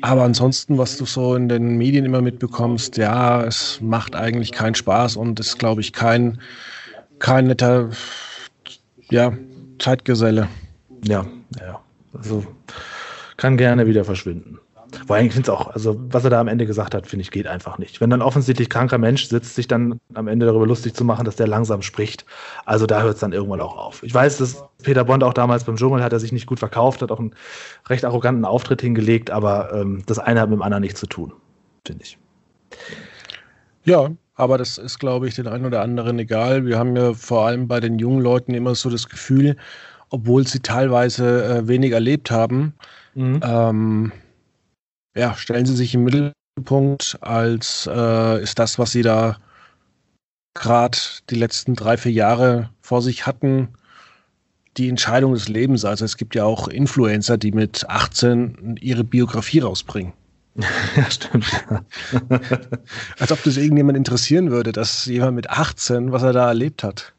Aber 0.00 0.24
ansonsten, 0.24 0.78
was 0.78 0.96
du 0.96 1.04
so 1.04 1.36
in 1.36 1.48
den 1.48 1.76
Medien 1.76 2.04
immer 2.04 2.20
mitbekommst, 2.20 2.96
ja, 2.96 3.44
es 3.44 3.80
macht 3.80 4.16
eigentlich 4.16 4.52
keinen 4.52 4.74
Spaß 4.74 5.16
und 5.16 5.38
ist, 5.38 5.58
glaube 5.58 5.80
ich, 5.80 5.92
kein, 5.92 6.40
kein 7.20 7.46
netter 7.46 7.90
ja, 9.10 9.32
Zeitgeselle. 9.78 10.48
Ja, 11.04 11.26
ja. 11.60 11.80
Also 12.16 12.44
kann 13.36 13.56
gerne 13.56 13.86
wieder 13.86 14.04
verschwinden. 14.04 14.58
Vor 15.06 15.16
allem, 15.16 15.26
ich 15.26 15.32
finde 15.32 15.50
es 15.50 15.56
auch, 15.56 15.68
also 15.68 16.00
was 16.10 16.24
er 16.24 16.30
da 16.30 16.40
am 16.40 16.48
Ende 16.48 16.64
gesagt 16.64 16.94
hat, 16.94 17.06
finde 17.06 17.22
ich, 17.22 17.30
geht 17.30 17.46
einfach 17.46 17.78
nicht. 17.78 18.00
Wenn 18.00 18.08
dann 18.08 18.22
offensichtlich 18.22 18.70
kranker 18.70 18.96
Mensch 18.96 19.26
sitzt, 19.26 19.54
sich 19.54 19.68
dann 19.68 20.00
am 20.14 20.28
Ende 20.28 20.46
darüber 20.46 20.66
lustig 20.66 20.94
zu 20.94 21.04
machen, 21.04 21.26
dass 21.26 21.36
der 21.36 21.46
langsam 21.46 21.82
spricht, 21.82 22.24
also 22.64 22.86
da 22.86 23.02
hört 23.02 23.14
es 23.14 23.20
dann 23.20 23.32
irgendwann 23.32 23.60
auch 23.60 23.76
auf. 23.76 24.02
Ich 24.02 24.14
weiß, 24.14 24.38
dass 24.38 24.64
Peter 24.82 25.04
Bond 25.04 25.22
auch 25.24 25.34
damals 25.34 25.64
beim 25.64 25.76
Dschungel 25.76 26.02
hat 26.02 26.12
er 26.12 26.20
sich 26.20 26.32
nicht 26.32 26.46
gut 26.46 26.58
verkauft, 26.58 27.02
hat 27.02 27.10
auch 27.10 27.20
einen 27.20 27.34
recht 27.88 28.04
arroganten 28.04 28.46
Auftritt 28.46 28.80
hingelegt, 28.80 29.30
aber 29.30 29.72
ähm, 29.74 30.02
das 30.06 30.18
eine 30.18 30.40
hat 30.40 30.48
mit 30.48 30.58
dem 30.58 30.62
anderen 30.62 30.82
nichts 30.82 31.00
zu 31.00 31.06
tun, 31.06 31.32
finde 31.86 32.04
ich. 32.04 32.18
Ja, 33.84 34.10
aber 34.38 34.56
das 34.56 34.78
ist, 34.78 35.00
glaube 35.00 35.26
ich, 35.26 35.34
den 35.34 35.48
einen 35.48 35.66
oder 35.66 35.82
anderen 35.82 36.18
egal. 36.20 36.64
Wir 36.64 36.78
haben 36.78 36.96
ja 36.96 37.12
vor 37.12 37.46
allem 37.46 37.66
bei 37.66 37.80
den 37.80 37.98
jungen 37.98 38.20
Leuten 38.20 38.54
immer 38.54 38.76
so 38.76 38.88
das 38.88 39.08
Gefühl, 39.08 39.56
obwohl 40.10 40.46
sie 40.46 40.60
teilweise 40.60 41.44
äh, 41.44 41.68
wenig 41.68 41.92
erlebt 41.92 42.30
haben, 42.30 42.72
mhm. 43.14 43.40
ähm, 43.42 44.12
ja, 45.16 45.34
stellen 45.34 45.66
sie 45.66 45.74
sich 45.74 45.92
im 45.92 46.04
Mittelpunkt 46.04 47.18
als 47.20 47.90
äh, 47.92 48.40
ist 48.40 48.60
das, 48.60 48.78
was 48.78 48.92
sie 48.92 49.02
da 49.02 49.38
gerade 50.54 50.98
die 51.30 51.34
letzten 51.34 51.74
drei, 51.74 51.96
vier 51.96 52.12
Jahre 52.12 52.70
vor 52.80 53.02
sich 53.02 53.26
hatten, 53.26 53.68
die 54.76 54.88
Entscheidung 54.88 55.34
des 55.34 55.48
Lebens. 55.48 55.84
Also 55.84 56.04
es 56.04 56.16
gibt 56.16 56.36
ja 56.36 56.44
auch 56.44 56.68
Influencer, 56.68 57.38
die 57.38 57.50
mit 57.50 57.88
18 57.90 58.76
ihre 58.80 59.02
Biografie 59.02 59.58
rausbringen. 59.58 60.12
Ja, 60.96 61.10
stimmt. 61.10 61.46
Als 63.18 63.30
ob 63.30 63.42
das 63.44 63.56
irgendjemand 63.56 63.96
interessieren 63.96 64.50
würde, 64.50 64.72
dass 64.72 65.04
jemand 65.06 65.36
mit 65.36 65.50
18, 65.50 66.10
was 66.10 66.22
er 66.24 66.32
da 66.32 66.48
erlebt 66.48 66.82
hat. 66.82 67.12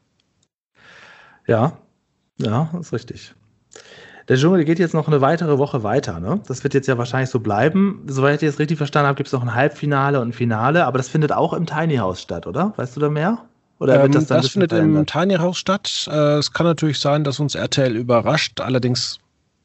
Ja, 1.46 1.78
ja, 2.38 2.70
ist 2.78 2.92
richtig. 2.92 3.34
Der 4.28 4.36
Dschungel 4.36 4.64
geht 4.64 4.78
jetzt 4.78 4.94
noch 4.94 5.08
eine 5.08 5.20
weitere 5.20 5.58
Woche 5.58 5.82
weiter. 5.82 6.20
Ne? 6.20 6.40
Das 6.46 6.62
wird 6.62 6.74
jetzt 6.74 6.86
ja 6.86 6.96
wahrscheinlich 6.98 7.30
so 7.30 7.40
bleiben. 7.40 8.04
Soweit 8.06 8.42
ich 8.42 8.48
das 8.48 8.58
richtig 8.58 8.78
verstanden 8.78 9.08
habe, 9.08 9.16
gibt 9.16 9.26
es 9.26 9.32
noch 9.32 9.42
ein 9.42 9.54
Halbfinale 9.54 10.20
und 10.20 10.28
ein 10.28 10.32
Finale, 10.32 10.84
aber 10.84 10.98
das 10.98 11.08
findet 11.08 11.32
auch 11.32 11.52
im 11.52 11.66
Tiny 11.66 11.96
House 11.96 12.22
statt, 12.22 12.46
oder? 12.46 12.72
Weißt 12.76 12.94
du 12.94 13.00
da 13.00 13.08
mehr? 13.08 13.38
Oder 13.80 14.04
ähm, 14.04 14.12
das, 14.12 14.26
das 14.26 14.48
findet 14.48 14.70
verändert? 14.70 15.00
im 15.00 15.06
Tiny 15.06 15.34
House 15.36 15.58
statt. 15.58 16.08
Äh, 16.10 16.38
es 16.38 16.52
kann 16.52 16.66
natürlich 16.66 17.00
sein, 17.00 17.24
dass 17.24 17.40
uns 17.40 17.54
RTL 17.54 17.96
überrascht. 17.96 18.60
Allerdings, 18.60 19.18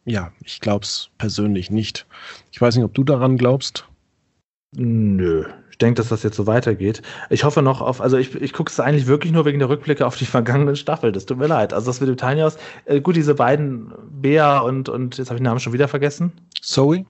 ja, 0.05 0.31
ich 0.43 0.61
glaube 0.61 0.83
es 0.83 1.09
persönlich 1.17 1.71
nicht. 1.71 2.05
Ich 2.51 2.61
weiß 2.61 2.75
nicht, 2.75 2.85
ob 2.85 2.93
du 2.93 3.03
daran 3.03 3.37
glaubst. 3.37 3.87
Nö, 4.77 5.45
ich 5.71 5.77
denke, 5.77 5.95
dass 5.95 6.09
das 6.09 6.23
jetzt 6.23 6.37
so 6.37 6.47
weitergeht. 6.47 7.01
Ich 7.29 7.43
hoffe 7.43 7.61
noch 7.61 7.81
auf, 7.81 8.01
also 8.01 8.17
ich, 8.17 8.35
ich 8.35 8.53
gucke 8.53 8.71
es 8.71 8.79
eigentlich 8.79 9.07
wirklich 9.07 9.33
nur 9.33 9.45
wegen 9.45 9.59
der 9.59 9.69
Rückblicke 9.69 10.05
auf 10.05 10.17
die 10.17 10.25
vergangenen 10.25 10.75
Staffeln. 10.75 11.13
Das 11.13 11.25
tut 11.25 11.37
mir 11.37 11.47
leid. 11.47 11.73
Also 11.73 11.87
das 11.87 11.99
mit 11.99 12.09
dem 12.09 12.17
Tiny 12.17 12.41
House, 12.41 12.57
äh, 12.85 13.01
gut, 13.01 13.15
diese 13.15 13.35
beiden, 13.35 13.91
Bea 14.09 14.59
und, 14.59 14.89
und 14.89 15.17
jetzt 15.17 15.29
habe 15.29 15.37
ich 15.37 15.41
den 15.41 15.45
Namen 15.45 15.59
schon 15.59 15.73
wieder 15.73 15.87
vergessen. 15.87 16.31
Zoe? 16.61 17.05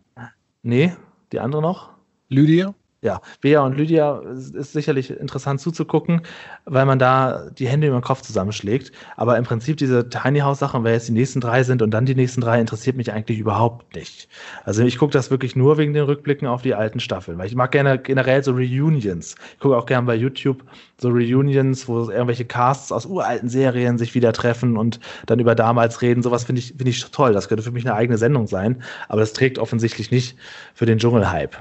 Nee, 0.64 0.96
die 1.32 1.40
andere 1.40 1.62
noch? 1.62 1.90
Lydia? 2.30 2.74
Ja, 3.06 3.22
Bea 3.40 3.62
und 3.62 3.78
Lydia 3.78 4.20
ist 4.34 4.74
sicherlich 4.74 5.12
interessant 5.12 5.62
zuzugucken, 5.62 6.22
weil 6.66 6.88
man 6.88 6.98
da 6.98 7.52
die 7.52 7.68
Hände 7.68 7.88
über 7.88 8.00
den 8.00 8.04
Kopf 8.04 8.22
zusammenschlägt. 8.22 8.92
Aber 9.16 9.38
im 9.38 9.44
Prinzip 9.44 9.78
diese 9.78 10.10
Tiny 10.10 10.40
House 10.40 10.58
Sachen, 10.58 10.84
wer 10.84 10.94
jetzt 10.94 11.08
die 11.08 11.12
nächsten 11.12 11.40
drei 11.40 11.62
sind 11.62 11.84
und 11.84 11.92
dann 11.92 12.08
die 12.08 12.16
nächsten 12.16 12.42
drei, 12.42 12.60
interessiert 12.60 12.98
mich 12.98 13.14
eigentlich 13.14 13.38
überhaupt 13.38 13.96
nicht. 13.96 14.28
Also 14.64 14.84
ich 14.84 14.98
gucke 14.98 15.14
das 15.14 15.30
wirklich 15.30 15.56
nur 15.56 15.78
wegen 15.78 15.94
den 15.94 16.04
Rückblicken 16.04 16.48
auf 16.48 16.64
die 16.64 16.74
alten 16.74 17.00
Staffeln, 17.00 17.38
weil 17.38 17.46
ich 17.46 17.56
mag 17.56 17.72
gerne 17.72 18.00
generell 18.00 18.44
so 18.44 18.54
Reunions. 18.54 19.36
Ich 19.54 19.60
gucke 19.60 19.78
auch 19.78 19.86
gerne 19.86 20.08
bei 20.08 20.16
YouTube 20.16 20.64
so 21.00 21.10
Reunions, 21.10 21.88
wo 21.88 22.10
irgendwelche 22.10 22.46
Casts 22.46 22.92
aus 22.92 23.06
uralten 23.06 23.50
Serien 23.50 24.00
sich 24.00 24.16
wieder 24.16 24.34
treffen 24.34 24.78
und 24.78 25.00
dann 25.28 25.40
über 25.40 25.54
damals 25.54 26.02
reden. 26.02 26.24
Sowas 26.24 26.44
finde 26.44 26.60
ich, 26.60 26.70
finde 26.70 26.90
ich 26.90 27.06
toll. 27.12 27.34
Das 27.34 27.50
könnte 27.50 27.64
für 27.64 27.72
mich 27.72 27.86
eine 27.86 27.96
eigene 27.96 28.18
Sendung 28.18 28.48
sein. 28.48 28.82
Aber 29.10 29.22
das 29.22 29.34
trägt 29.34 29.60
offensichtlich 29.60 30.10
nicht 30.10 30.38
für 30.74 30.88
den 30.88 30.98
Dschungelhype. 30.98 31.58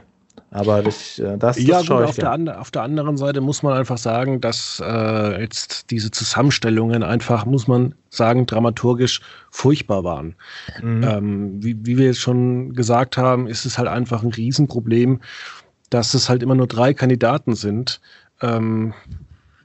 Aber 0.54 0.78
äh, 0.78 0.84
das, 0.84 1.16
ja, 1.16 1.36
das 1.36 1.56
ich 1.56 1.74
auf 1.74 2.14
der, 2.14 2.60
auf 2.60 2.70
der 2.70 2.82
anderen 2.82 3.16
Seite 3.16 3.40
muss 3.40 3.64
man 3.64 3.72
einfach 3.72 3.98
sagen, 3.98 4.40
dass 4.40 4.80
äh, 4.86 5.40
jetzt 5.40 5.90
diese 5.90 6.12
Zusammenstellungen 6.12 7.02
einfach, 7.02 7.44
muss 7.44 7.66
man 7.66 7.96
sagen, 8.08 8.46
dramaturgisch 8.46 9.20
furchtbar 9.50 10.04
waren. 10.04 10.36
Mhm. 10.80 11.02
Ähm, 11.02 11.64
wie, 11.64 11.84
wie 11.84 11.98
wir 11.98 12.06
jetzt 12.06 12.20
schon 12.20 12.72
gesagt 12.72 13.16
haben, 13.16 13.48
ist 13.48 13.64
es 13.64 13.78
halt 13.78 13.88
einfach 13.88 14.22
ein 14.22 14.30
Riesenproblem, 14.30 15.22
dass 15.90 16.14
es 16.14 16.28
halt 16.28 16.40
immer 16.44 16.54
nur 16.54 16.68
drei 16.68 16.94
Kandidaten 16.94 17.56
sind. 17.56 18.00
Ähm, 18.40 18.94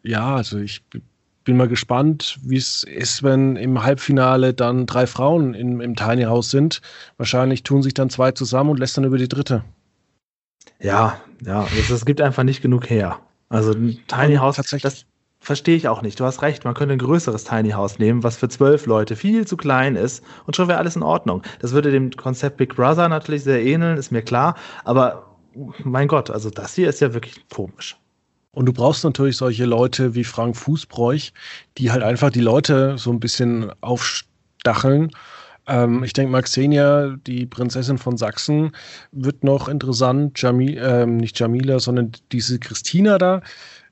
ja, 0.02 0.38
also 0.38 0.58
ich 0.58 0.82
bin 1.44 1.56
mal 1.56 1.68
gespannt, 1.68 2.40
wie 2.42 2.58
es 2.58 2.82
ist, 2.82 3.22
wenn 3.22 3.58
im 3.58 3.84
Halbfinale 3.84 4.56
dann 4.56 4.88
drei 4.88 5.06
Frauen 5.06 5.54
im, 5.54 5.82
im 5.82 5.96
Tiny 5.96 6.24
House 6.24 6.50
sind. 6.50 6.82
Wahrscheinlich 7.18 7.62
tun 7.62 7.84
sich 7.84 7.94
dann 7.94 8.10
zwei 8.10 8.32
zusammen 8.32 8.72
und 8.72 8.80
lässt 8.80 8.98
dann 8.98 9.04
über 9.04 9.20
die 9.20 9.28
dritte. 9.28 9.64
Ja, 10.80 11.20
ja, 11.46 11.68
es 11.78 12.06
gibt 12.06 12.22
einfach 12.22 12.44
nicht 12.44 12.62
genug 12.62 12.90
her. 12.90 13.20
Also 13.50 13.72
ein 13.72 14.00
Tiny 14.08 14.36
House, 14.36 14.58
das 14.58 15.06
verstehe 15.40 15.76
ich 15.76 15.88
auch 15.88 16.02
nicht. 16.02 16.20
Du 16.20 16.26
hast 16.26 16.42
recht, 16.42 16.66
man 16.66 16.74
könnte 16.74 16.94
ein 16.94 17.00
größeres 17.00 17.44
Tiny 17.44 17.72
House 17.72 17.98
nehmen, 17.98 18.24
was 18.24 18.38
für 18.38 18.50
zwölf 18.50 18.86
Leute 18.86 19.16
viel 19.16 19.48
zu 19.48 19.58
klein 19.58 19.96
ist 19.96 20.24
und 20.46 20.56
schon 20.56 20.68
wäre 20.68 20.80
alles 20.80 20.96
in 20.96 21.04
Ordnung. 21.04 21.44
Das 21.60 21.72
würde 21.72 21.92
dem 21.92 22.12
Konzept 22.12 22.58
Big 22.58 22.76
Brother 22.76 23.10
natürlich 23.10 23.44
sehr 23.44 23.64
ähneln, 23.64 23.98
ist 23.98 24.12
mir 24.12 24.22
klar, 24.22 24.56
aber 24.84 25.26
mein 25.84 26.08
Gott, 26.08 26.30
also 26.30 26.50
das 26.50 26.76
hier 26.76 26.90
ist 26.90 27.00
ja 27.02 27.14
wirklich 27.14 27.48
komisch. 27.50 27.98
Und 28.52 28.66
du 28.66 28.74
brauchst 28.74 29.04
natürlich 29.04 29.38
solche 29.38 29.66
Leute 29.66 30.16
wie 30.16 30.24
Frank 30.24 30.58
Fußbräuch, 30.58 31.34
die 31.78 31.92
halt 31.92 32.04
einfach 32.04 32.30
die 32.30 32.42
Leute 32.42 32.98
so 32.98 33.12
ein 33.12 33.20
bisschen 33.20 33.72
aufstacheln 33.82 35.12
ähm, 35.70 36.04
ich 36.04 36.14
denke 36.14 36.32
mal, 36.32 36.42
Xenia, 36.42 37.16
die 37.28 37.46
Prinzessin 37.46 37.98
von 37.98 38.18
Sachsen, 38.18 38.72
wird 39.12 39.44
noch 39.44 39.70
interessant. 39.70 40.42
Jamil, 40.42 40.78
ähm, 40.82 41.18
nicht 41.18 41.40
Jamila, 41.40 41.80
sondern 41.80 42.12
diese 42.32 42.60
Christina 42.60 43.18
da 43.18 43.42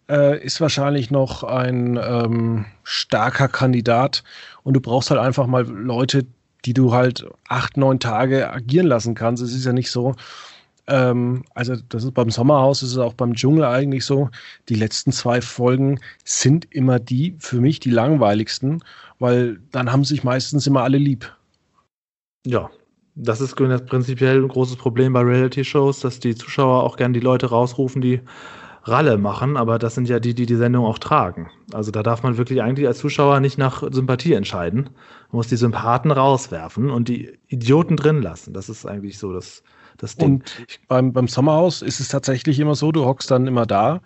äh, 0.10 0.44
ist 0.44 0.62
wahrscheinlich 0.62 1.12
noch 1.12 1.44
ein 1.44 2.00
ähm, 2.02 2.66
starker 2.84 3.48
Kandidat. 3.48 4.24
Und 4.64 4.74
du 4.74 4.82
brauchst 4.82 5.12
halt 5.12 5.22
einfach 5.22 5.48
mal 5.48 5.66
Leute, 5.66 6.26
die 6.66 6.74
du 6.74 6.94
halt 6.94 7.26
acht, 7.48 7.78
neun 7.78 8.00
Tage 8.00 8.52
agieren 8.52 8.88
lassen 8.88 9.16
kannst. 9.16 9.44
Es 9.44 9.54
ist 9.54 9.66
ja 9.66 9.74
nicht 9.74 9.92
so, 9.92 10.16
ähm, 10.88 11.44
also 11.54 11.76
das 11.90 12.04
ist 12.04 12.14
beim 12.14 12.32
Sommerhaus, 12.32 12.80
das 12.80 12.92
ist 12.92 12.98
auch 12.98 13.14
beim 13.14 13.36
Dschungel 13.36 13.66
eigentlich 13.66 14.06
so. 14.06 14.30
Die 14.70 14.76
letzten 14.76 15.12
zwei 15.12 15.42
Folgen 15.42 16.00
sind 16.24 16.66
immer 16.74 17.00
die, 17.00 17.36
für 17.40 17.62
mich 17.62 17.80
die 17.80 17.92
langweiligsten, 17.92 18.84
weil 19.20 19.60
dann 19.72 19.92
haben 19.92 20.04
sich 20.04 20.24
meistens 20.24 20.66
immer 20.68 20.84
alle 20.84 20.98
lieb. 20.98 21.37
Ja, 22.48 22.70
das 23.16 23.42
ist 23.42 23.56
prinzipiell 23.56 24.42
ein 24.42 24.48
großes 24.48 24.78
Problem 24.78 25.12
bei 25.12 25.20
Reality-Shows, 25.20 26.00
dass 26.00 26.20
die 26.20 26.34
Zuschauer 26.34 26.84
auch 26.84 26.96
gern 26.96 27.12
die 27.12 27.20
Leute 27.20 27.48
rausrufen, 27.48 28.02
die 28.02 28.22
Ralle 28.84 29.18
machen, 29.18 29.58
aber 29.58 29.80
das 29.80 29.96
sind 29.96 30.08
ja 30.08 30.22
die, 30.22 30.34
die 30.34 30.46
die 30.46 30.56
Sendung 30.56 30.86
auch 30.86 30.98
tragen. 30.98 31.50
Also 31.74 31.92
da 31.92 32.04
darf 32.04 32.24
man 32.24 32.38
wirklich 32.38 32.62
eigentlich 32.62 32.88
als 32.88 33.00
Zuschauer 33.00 33.42
nicht 33.42 33.58
nach 33.58 33.84
Sympathie 33.92 34.32
entscheiden. 34.32 34.84
Man 34.84 35.40
muss 35.40 35.48
die 35.48 35.58
Sympathen 35.58 36.10
rauswerfen 36.10 36.90
und 36.90 37.10
die 37.10 37.38
Idioten 37.48 37.98
drin 37.98 38.22
lassen. 38.22 38.54
Das 38.54 38.70
ist 38.70 38.86
eigentlich 38.86 39.18
so 39.18 39.34
das, 39.34 39.62
das 39.98 40.16
Ding. 40.16 40.36
Und 40.36 40.78
beim, 40.88 41.12
beim 41.12 41.28
Sommerhaus 41.28 41.82
ist 41.82 42.00
es 42.00 42.08
tatsächlich 42.08 42.62
immer 42.62 42.76
so, 42.76 42.94
du 42.94 43.04
hockst 43.04 43.30
dann 43.30 43.46
immer 43.46 43.66
da 43.66 44.00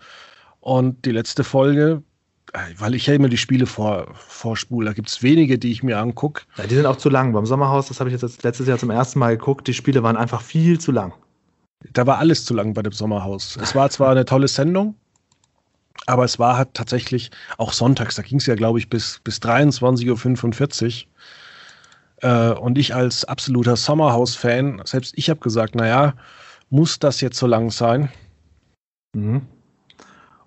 und 0.61 1.05
die 1.05 1.11
letzte 1.11 1.43
Folge 1.43 2.01
weil 2.77 2.95
ich 2.95 3.07
ja 3.07 3.13
immer 3.13 3.29
die 3.29 3.37
Spiele 3.37 3.65
vor, 3.65 4.07
vorspule. 4.13 4.87
Da 4.87 4.93
gibt 4.93 5.09
es 5.09 5.23
wenige, 5.23 5.57
die 5.57 5.71
ich 5.71 5.83
mir 5.83 5.99
angucke. 5.99 6.43
Ja, 6.57 6.67
die 6.67 6.75
sind 6.75 6.85
auch 6.85 6.97
zu 6.97 7.09
lang. 7.09 7.33
Beim 7.33 7.45
Sommerhaus, 7.45 7.87
das 7.87 7.99
habe 7.99 8.09
ich 8.09 8.21
jetzt 8.21 8.43
letztes 8.43 8.67
Jahr 8.67 8.77
zum 8.77 8.89
ersten 8.89 9.19
Mal 9.19 9.37
geguckt, 9.37 9.67
die 9.67 9.73
Spiele 9.73 10.03
waren 10.03 10.17
einfach 10.17 10.41
viel 10.41 10.79
zu 10.79 10.91
lang. 10.91 11.13
Da 11.93 12.05
war 12.05 12.19
alles 12.19 12.45
zu 12.45 12.53
lang 12.53 12.73
bei 12.73 12.81
dem 12.81 12.91
Sommerhaus. 12.91 13.57
Es 13.61 13.73
war 13.73 13.89
zwar 13.89 14.11
eine 14.11 14.25
tolle 14.25 14.47
Sendung, 14.47 14.95
aber 16.05 16.25
es 16.25 16.39
war 16.39 16.57
halt 16.57 16.73
tatsächlich 16.73 17.31
auch 17.57 17.73
sonntags, 17.73 18.15
da 18.15 18.21
ging 18.21 18.37
es 18.37 18.45
ja, 18.45 18.55
glaube 18.55 18.79
ich, 18.79 18.89
bis, 18.89 19.19
bis 19.23 19.37
23.45 19.39 21.05
Uhr. 22.21 22.29
Äh, 22.29 22.59
und 22.59 22.77
ich 22.77 22.93
als 22.93 23.25
absoluter 23.25 23.75
Sommerhaus-Fan, 23.75 24.81
selbst 24.85 25.13
ich 25.17 25.29
habe 25.29 25.39
gesagt, 25.39 25.75
naja, 25.75 26.13
muss 26.69 26.99
das 26.99 27.21
jetzt 27.21 27.37
so 27.37 27.47
lang 27.47 27.71
sein? 27.71 28.09
Mhm. 29.13 29.41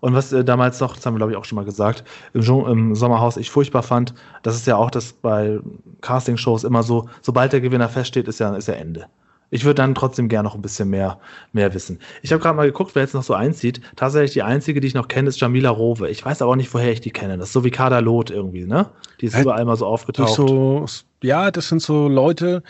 Und 0.05 0.13
was 0.13 0.35
äh, 0.35 0.45
damals 0.45 0.81
noch, 0.81 0.95
das 0.97 1.07
haben 1.07 1.15
wir 1.15 1.17
glaube 1.17 1.33
ich 1.33 1.39
auch 1.39 1.47
schon 1.47 1.57
mal 1.57 1.65
gesagt, 1.65 2.05
im, 2.35 2.43
im, 2.43 2.95
Sommerhaus 2.95 3.39
ich 3.39 3.51
furchtbar 3.51 3.83
fand, 3.83 4.13
das 4.43 4.55
ist 4.55 4.67
ja 4.67 4.77
auch 4.77 4.91
das 4.91 5.15
bei 5.15 5.61
Castingshows 6.03 6.65
immer 6.65 6.83
so, 6.83 7.09
sobald 7.23 7.55
der 7.55 7.63
Gewinner 7.63 7.89
feststeht, 7.89 8.29
ist 8.29 8.39
ja, 8.39 8.55
ist 8.55 8.69
ja 8.69 8.75
Ende. 8.75 9.07
Ich 9.49 9.65
würde 9.65 9.77
dann 9.77 9.95
trotzdem 9.95 10.29
gerne 10.29 10.47
noch 10.47 10.57
ein 10.57 10.61
bisschen 10.61 10.91
mehr, 10.91 11.19
mehr 11.55 11.73
wissen. 11.73 12.01
Ich 12.21 12.33
habe 12.33 12.43
gerade 12.43 12.55
mal 12.55 12.67
geguckt, 12.67 12.95
wer 12.95 13.01
jetzt 13.01 13.15
noch 13.15 13.23
so 13.23 13.33
einzieht. 13.33 13.81
Tatsächlich 13.97 14.33
die 14.33 14.43
einzige, 14.43 14.79
die 14.81 14.89
ich 14.89 14.95
noch 14.95 15.09
kenne, 15.09 15.31
ist 15.31 15.41
Jamila 15.41 15.71
Rowe. 15.71 16.11
Ich 16.11 16.23
weiß 16.23 16.43
aber 16.43 16.51
auch 16.51 16.57
nicht, 16.57 16.75
woher 16.75 16.93
ich 16.93 17.01
die 17.01 17.11
kenne. 17.11 17.39
Das 17.39 17.49
ist 17.49 17.55
so 17.55 17.65
wie 17.65 17.71
Kader 17.71 18.03
Loth 18.03 18.31
irgendwie, 18.31 18.67
ne? 18.67 18.91
Die 19.23 19.27
ist 19.27 19.35
halt 19.35 19.47
überall 19.47 19.65
mal 19.65 19.77
so 19.77 19.87
aufgetaucht. 19.87 20.35
So, 20.35 20.85
ja, 21.23 21.51
das 21.51 21.71
sind 21.71 21.81
so 21.81 22.09
Leute, 22.09 22.63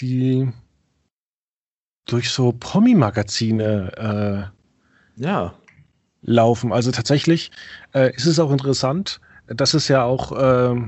die 0.00 0.50
durch 2.06 2.30
so 2.30 2.52
Promi-Magazine 2.58 4.50
äh, 5.16 5.22
ja. 5.22 5.54
Laufen. 6.24 6.72
Also 6.72 6.90
tatsächlich 6.90 7.50
äh, 7.94 8.14
ist 8.14 8.26
es 8.26 8.38
auch 8.40 8.50
interessant, 8.50 9.20
dass 9.46 9.74
es 9.74 9.88
ja 9.88 10.04
auch 10.04 10.32
äh, 10.32 10.80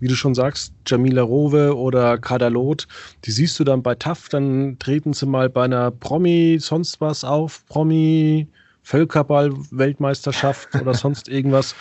wie 0.00 0.08
du 0.08 0.16
schon 0.16 0.34
sagst, 0.34 0.72
Jamila 0.86 1.22
Rowe 1.22 1.76
oder 1.76 2.18
Kadalot, 2.18 2.88
die 3.24 3.30
siehst 3.30 3.60
du 3.60 3.64
dann 3.64 3.82
bei 3.82 3.94
TAF, 3.94 4.28
dann 4.30 4.78
treten 4.78 5.12
sie 5.12 5.26
mal 5.26 5.48
bei 5.50 5.64
einer 5.64 5.90
Promi 5.90 6.56
sonst 6.58 7.00
was 7.00 7.22
auf, 7.22 7.64
Promi 7.66 8.48
Völkerball-Weltmeisterschaft 8.82 10.74
oder 10.80 10.94
sonst 10.94 11.28
irgendwas. 11.28 11.76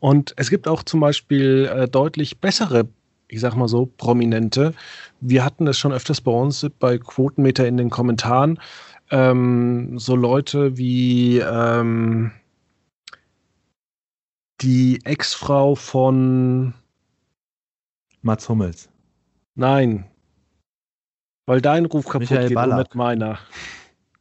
Und 0.00 0.34
es 0.36 0.50
gibt 0.50 0.68
auch 0.68 0.82
zum 0.82 1.00
Beispiel 1.00 1.70
äh, 1.74 1.88
deutlich 1.88 2.38
bessere, 2.38 2.86
ich 3.28 3.40
sag 3.40 3.56
mal 3.56 3.68
so, 3.68 3.86
Prominente. 3.96 4.74
Wir 5.20 5.42
hatten 5.44 5.66
es 5.66 5.78
schon 5.78 5.92
öfters 5.92 6.20
bei 6.20 6.30
uns 6.30 6.66
bei 6.78 6.98
Quotenmeter 6.98 7.66
in 7.66 7.78
den 7.78 7.88
Kommentaren. 7.88 8.60
Ähm, 9.10 9.98
so 9.98 10.14
Leute 10.14 10.76
wie 10.76 11.38
ähm, 11.38 12.32
die 14.60 15.00
Ex-Frau 15.04 15.74
von 15.74 16.74
Mats 18.22 18.48
Hummels. 18.48 18.88
Nein. 19.54 20.10
Weil 21.46 21.60
dein 21.60 21.84
Ruf 21.84 22.06
kaputt 22.06 22.30
Michael 22.30 22.48
geht 22.48 22.54
Ballack. 22.54 22.78
mit 22.78 22.94
meiner. 22.94 23.38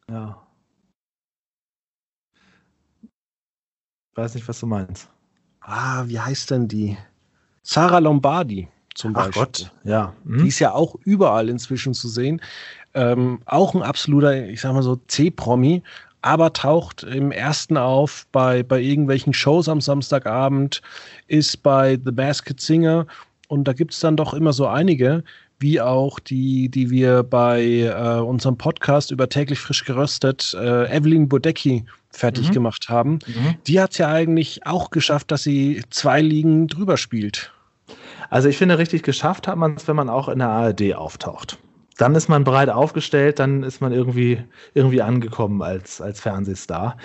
Ja. 0.09 0.45
Weiß 4.15 4.35
nicht, 4.35 4.47
was 4.47 4.59
du 4.59 4.67
meinst. 4.67 5.09
Ah, 5.61 6.03
wie 6.07 6.19
heißt 6.19 6.51
denn 6.51 6.67
die? 6.67 6.97
Sarah 7.63 7.99
Lombardi 7.99 8.67
zum 8.93 9.15
Ach 9.15 9.25
Beispiel. 9.27 9.43
Gott, 9.43 9.71
ja. 9.85 10.13
Hm? 10.25 10.39
Die 10.39 10.49
ist 10.49 10.59
ja 10.59 10.73
auch 10.73 10.95
überall 11.03 11.49
inzwischen 11.49 11.93
zu 11.93 12.09
sehen. 12.09 12.41
Ähm, 12.93 13.39
auch 13.45 13.73
ein 13.73 13.81
absoluter, 13.81 14.45
ich 14.47 14.61
sag 14.61 14.73
mal 14.73 14.83
so, 14.83 14.97
C-Promi, 14.97 15.81
aber 16.23 16.53
taucht 16.53 17.03
im 17.03 17.31
ersten 17.31 17.77
auf 17.77 18.25
bei, 18.31 18.63
bei 18.63 18.81
irgendwelchen 18.81 19.33
Shows 19.33 19.69
am 19.69 19.81
Samstagabend, 19.81 20.81
ist 21.27 21.61
bei 21.61 21.99
The 22.03 22.11
Basket 22.11 22.59
Singer 22.59 23.05
und 23.47 23.67
da 23.67 23.73
gibt 23.73 23.93
es 23.93 23.99
dann 23.99 24.17
doch 24.17 24.33
immer 24.33 24.53
so 24.53 24.65
einige, 24.65 25.23
wie 25.59 25.79
auch 25.79 26.19
die, 26.19 26.69
die 26.69 26.89
wir 26.89 27.23
bei 27.23 27.63
äh, 27.63 28.19
unserem 28.19 28.57
Podcast 28.57 29.11
über 29.11 29.29
täglich 29.29 29.59
frisch 29.59 29.85
geröstet 29.85 30.55
äh, 30.59 30.95
Evelyn 30.95 31.29
Bodecki 31.29 31.85
fertig 32.09 32.49
mhm. 32.49 32.53
gemacht 32.53 32.89
haben. 32.89 33.19
Mhm. 33.27 33.55
Die 33.67 33.79
hat 33.79 33.91
es 33.91 33.97
ja 33.97 34.09
eigentlich 34.09 34.65
auch 34.65 34.91
geschafft, 34.91 35.31
dass 35.31 35.43
sie 35.43 35.83
zwei 35.89 36.21
Ligen 36.21 36.67
drüber 36.67 36.97
spielt. 36.97 37.51
Also 38.29 38.49
ich 38.49 38.57
finde, 38.57 38.77
richtig 38.77 39.03
geschafft 39.03 39.47
hat 39.47 39.57
man 39.57 39.75
es, 39.75 39.87
wenn 39.87 39.95
man 39.95 40.09
auch 40.09 40.27
in 40.27 40.39
der 40.39 40.49
ARD 40.49 40.95
auftaucht. 40.95 41.57
Dann 41.97 42.15
ist 42.15 42.27
man 42.27 42.43
breit 42.43 42.69
aufgestellt, 42.69 43.39
dann 43.39 43.63
ist 43.63 43.81
man 43.81 43.91
irgendwie, 43.91 44.43
irgendwie 44.73 45.01
angekommen 45.01 45.61
als, 45.61 46.01
als 46.01 46.19
Fernsehstar. 46.19 46.97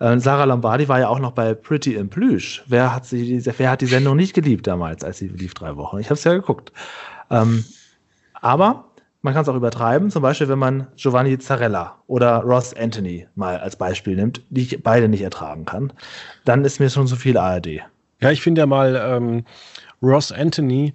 Äh, 0.00 0.18
Sarah 0.18 0.44
Lombardi 0.44 0.88
war 0.88 0.98
ja 0.98 1.08
auch 1.08 1.20
noch 1.20 1.32
bei 1.32 1.54
Pretty 1.54 1.94
in 1.94 2.10
Plüsch. 2.10 2.64
Wer 2.66 2.94
hat, 2.94 3.06
sie, 3.06 3.44
wer 3.44 3.70
hat 3.70 3.80
die 3.80 3.86
Sendung 3.86 4.16
nicht 4.16 4.34
geliebt 4.34 4.66
damals, 4.66 5.04
als 5.04 5.18
sie 5.18 5.28
lief 5.28 5.54
drei 5.54 5.76
Wochen? 5.76 5.98
Ich 5.98 6.06
habe 6.06 6.14
es 6.14 6.24
ja 6.24 6.34
geguckt. 6.34 6.72
Ähm, 7.30 7.64
aber 8.34 8.86
man 9.22 9.34
kann 9.34 9.42
es 9.42 9.48
auch 9.48 9.54
übertreiben, 9.54 10.10
zum 10.10 10.22
Beispiel, 10.22 10.48
wenn 10.48 10.58
man 10.58 10.88
Giovanni 10.96 11.38
Zarella 11.38 11.96
oder 12.08 12.38
Ross 12.38 12.74
Anthony 12.74 13.28
mal 13.36 13.58
als 13.58 13.76
Beispiel 13.76 14.16
nimmt, 14.16 14.42
die 14.50 14.62
ich 14.62 14.82
beide 14.82 15.08
nicht 15.08 15.22
ertragen 15.22 15.64
kann, 15.64 15.92
dann 16.44 16.64
ist 16.64 16.80
mir 16.80 16.90
schon 16.90 17.06
zu 17.06 17.14
viel 17.14 17.38
ARD. 17.38 17.82
Ja, 18.20 18.30
ich 18.30 18.42
finde 18.42 18.62
ja 18.62 18.66
mal, 18.66 18.96
ähm, 18.96 19.44
Ross 20.02 20.32
Anthony 20.32 20.92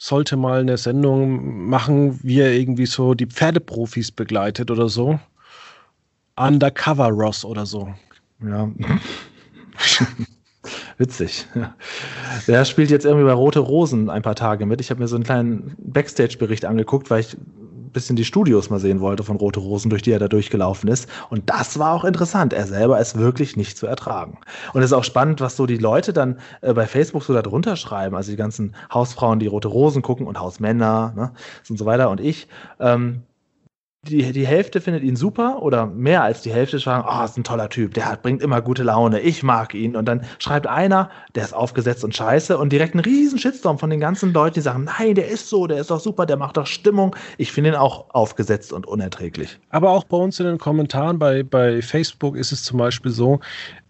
sollte 0.00 0.36
mal 0.36 0.60
eine 0.60 0.76
Sendung 0.76 1.68
machen, 1.68 2.20
wie 2.22 2.40
er 2.40 2.52
irgendwie 2.52 2.86
so 2.86 3.14
die 3.14 3.26
Pferdeprofis 3.26 4.12
begleitet 4.12 4.70
oder 4.70 4.88
so. 4.88 5.18
Undercover 6.36 7.08
Ross 7.08 7.44
oder 7.44 7.66
so. 7.66 7.92
Ja. 8.42 8.70
Witzig. 10.98 11.46
Der 12.46 12.64
spielt 12.64 12.90
jetzt 12.90 13.04
irgendwie 13.04 13.24
bei 13.24 13.32
Rote 13.32 13.60
Rosen 13.60 14.10
ein 14.10 14.22
paar 14.22 14.34
Tage 14.34 14.66
mit. 14.66 14.80
Ich 14.80 14.90
habe 14.90 15.00
mir 15.00 15.08
so 15.08 15.16
einen 15.16 15.24
kleinen 15.24 15.74
Backstage-Bericht 15.78 16.64
angeguckt, 16.64 17.10
weil 17.10 17.20
ich 17.20 17.36
bisschen 17.92 18.16
die 18.16 18.24
Studios 18.24 18.70
mal 18.70 18.80
sehen 18.80 19.00
wollte 19.00 19.22
von 19.22 19.36
Rote 19.36 19.60
Rosen, 19.60 19.90
durch 19.90 20.02
die 20.02 20.12
er 20.12 20.18
da 20.18 20.28
durchgelaufen 20.28 20.88
ist. 20.88 21.08
Und 21.30 21.48
das 21.50 21.78
war 21.78 21.94
auch 21.94 22.04
interessant. 22.04 22.52
Er 22.52 22.66
selber 22.66 23.00
ist 23.00 23.18
wirklich 23.18 23.56
nicht 23.56 23.76
zu 23.76 23.86
ertragen. 23.86 24.38
Und 24.72 24.82
es 24.82 24.86
ist 24.86 24.92
auch 24.92 25.04
spannend, 25.04 25.40
was 25.40 25.56
so 25.56 25.66
die 25.66 25.78
Leute 25.78 26.12
dann 26.12 26.38
äh, 26.60 26.72
bei 26.72 26.86
Facebook 26.86 27.24
so 27.24 27.34
darunter 27.34 27.76
schreiben. 27.76 28.16
Also 28.16 28.30
die 28.30 28.36
ganzen 28.36 28.74
Hausfrauen, 28.92 29.38
die 29.38 29.46
Rote 29.46 29.68
Rosen 29.68 30.02
gucken 30.02 30.26
und 30.26 30.38
Hausmänner 30.40 31.12
ne, 31.16 31.32
und 31.68 31.78
so 31.78 31.86
weiter. 31.86 32.10
Und 32.10 32.20
ich, 32.20 32.48
ähm, 32.80 33.22
die, 34.02 34.32
die 34.32 34.46
Hälfte 34.46 34.80
findet 34.80 35.02
ihn 35.02 35.16
super 35.16 35.60
oder 35.60 35.86
mehr 35.86 36.22
als 36.22 36.42
die 36.42 36.52
Hälfte 36.52 36.78
sagen, 36.78 37.06
oh, 37.08 37.24
ist 37.24 37.36
ein 37.36 37.42
toller 37.42 37.68
Typ, 37.68 37.94
der 37.94 38.06
hat, 38.06 38.22
bringt 38.22 38.42
immer 38.42 38.62
gute 38.62 38.84
Laune, 38.84 39.20
ich 39.20 39.42
mag 39.42 39.74
ihn. 39.74 39.96
Und 39.96 40.06
dann 40.06 40.24
schreibt 40.38 40.66
einer, 40.68 41.10
der 41.34 41.44
ist 41.44 41.52
aufgesetzt 41.52 42.04
und 42.04 42.14
scheiße 42.14 42.56
und 42.56 42.72
direkt 42.72 42.94
einen 42.94 43.04
riesen 43.04 43.38
Shitstorm 43.38 43.78
von 43.78 43.90
den 43.90 43.98
ganzen 43.98 44.32
Leuten, 44.32 44.54
die 44.54 44.60
sagen, 44.60 44.84
nein, 44.84 45.16
der 45.16 45.28
ist 45.28 45.48
so, 45.48 45.66
der 45.66 45.80
ist 45.80 45.90
doch 45.90 45.98
super, 45.98 46.26
der 46.26 46.36
macht 46.36 46.56
doch 46.56 46.66
Stimmung. 46.66 47.14
Ich 47.38 47.50
finde 47.50 47.70
ihn 47.70 47.76
auch 47.76 48.06
aufgesetzt 48.10 48.72
und 48.72 48.86
unerträglich. 48.86 49.58
Aber 49.70 49.90
auch 49.90 50.04
bei 50.04 50.16
uns 50.16 50.38
in 50.38 50.46
den 50.46 50.58
Kommentaren 50.58 51.18
bei, 51.18 51.42
bei 51.42 51.82
Facebook 51.82 52.36
ist 52.36 52.52
es 52.52 52.62
zum 52.62 52.78
Beispiel 52.78 53.10
so, 53.10 53.40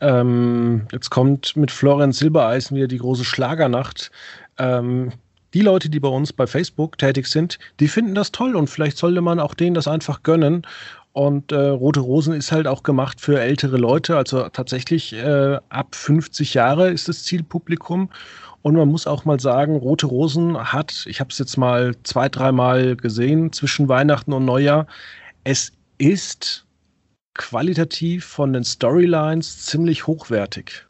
ähm, 0.01 0.87
jetzt 0.91 1.11
kommt 1.11 1.55
mit 1.55 1.71
Florian 1.71 2.13
Silbereisen 2.13 2.77
wieder 2.77 2.89
die 2.89 2.99
große 2.99 3.25
Schlagernacht. 3.25 4.11
Ähm, 4.59 5.13
die 5.59 5.65
Leute, 5.65 5.91
die 5.91 5.99
bei 5.99 6.09
uns 6.09 6.33
bei 6.33 6.47
Facebook 6.47 6.99
tätig 6.99 7.27
sind, 7.27 7.59
die 7.81 7.89
finden 7.89 8.15
das 8.15 8.31
toll 8.31 8.55
und 8.55 8.71
vielleicht 8.71 8.97
sollte 8.97 9.21
man 9.21 9.41
auch 9.41 9.55
denen 9.55 9.75
das 9.75 9.89
einfach 9.89 10.23
gönnen. 10.23 10.65
Und 11.13 11.51
äh, 11.51 11.57
Rote 11.57 11.99
Rosen 11.99 12.33
ist 12.33 12.53
halt 12.53 12.69
auch 12.69 12.85
gemacht 12.85 13.21
für 13.21 13.41
ältere 13.41 13.77
Leute, 13.77 14.17
also 14.17 14.49
tatsächlich 14.51 15.15
äh, 15.15 15.59
ab 15.69 15.97
50 15.97 16.55
Jahre 16.55 16.93
ist 16.93 17.09
das 17.09 17.25
Zielpublikum. 17.25 18.09
Und 18.63 18.77
man 18.77 18.87
muss 18.87 19.09
auch 19.09 19.25
mal 19.25 19.41
sagen, 19.41 19.75
Rote 19.75 20.07
Rosen 20.07 20.57
hat, 20.73 21.07
ich 21.09 21.19
habe 21.19 21.31
es 21.31 21.39
jetzt 21.39 21.57
mal 21.57 21.97
zwei, 22.05 22.29
dreimal 22.29 22.95
gesehen 22.95 23.53
zwischen 23.53 23.89
Weihnachten 23.89 24.33
und 24.33 24.45
Neujahr, 24.45 24.87
es 25.43 25.73
ist 25.99 26.67
qualitativ 27.35 28.25
von 28.25 28.53
den 28.53 28.63
Storylines 28.63 29.67
ziemlich 29.67 30.07
hochwertig. 30.07 30.87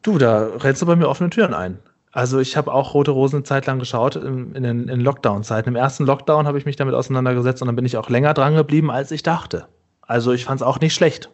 Du, 0.00 0.16
da 0.16 0.56
rennst 0.56 0.80
du 0.80 0.86
bei 0.86 0.96
mir 0.96 1.08
offene 1.08 1.28
Türen 1.28 1.52
ein. 1.52 1.78
Also 2.18 2.40
ich 2.40 2.56
habe 2.56 2.74
auch 2.74 2.94
Rote 2.94 3.12
Rosen 3.12 3.36
eine 3.36 3.42
Zeit 3.44 3.66
lang 3.66 3.78
geschaut 3.78 4.16
in, 4.16 4.52
den 4.52 4.88
Lockdown-Zeiten. 4.88 5.68
Im 5.68 5.76
ersten 5.76 6.04
Lockdown 6.04 6.48
habe 6.48 6.58
ich 6.58 6.66
mich 6.66 6.74
damit 6.74 6.96
auseinandergesetzt 6.96 7.62
und 7.62 7.66
dann 7.66 7.76
bin 7.76 7.86
ich 7.86 7.96
auch 7.96 8.10
länger 8.10 8.34
dran 8.34 8.56
geblieben, 8.56 8.90
als 8.90 9.12
ich 9.12 9.22
dachte. 9.22 9.68
Also 10.02 10.32
ich 10.32 10.44
fand 10.44 10.60
es 10.60 10.66
auch 10.66 10.80
nicht 10.80 10.94
schlecht. 10.94 11.30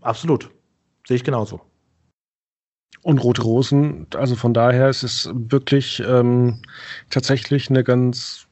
Absolut. 0.00 0.48
Sehe 1.08 1.16
ich 1.16 1.24
genauso. 1.24 1.60
Und 3.02 3.18
Rote 3.18 3.42
Rosen, 3.42 4.06
also 4.14 4.36
von 4.36 4.54
daher 4.54 4.88
ist 4.88 5.02
es 5.02 5.28
wirklich 5.34 6.00
ähm, 6.06 6.62
tatsächlich 7.10 7.68
eine 7.68 7.82
ganz 7.82 8.46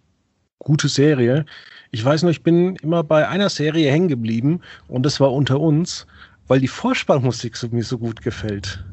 gute 0.59 0.89
Serie. 0.89 1.47
Ich 1.93 2.05
weiß 2.05 2.25
noch, 2.25 2.31
ich 2.31 2.43
bin 2.43 2.75
immer 2.83 3.05
bei 3.05 3.29
einer 3.29 3.49
Serie 3.49 3.93
hängen 3.93 4.09
geblieben 4.09 4.61
und 4.89 5.07
das 5.07 5.21
war 5.21 5.33
unter 5.33 5.61
uns 5.61 6.05
weil 6.49 6.61
die 6.61 6.69
Vorspannmusik 6.69 7.57
so, 7.57 7.69
mir 7.69 7.83
so 7.83 7.99
gut 7.99 8.23
gefällt. 8.23 8.85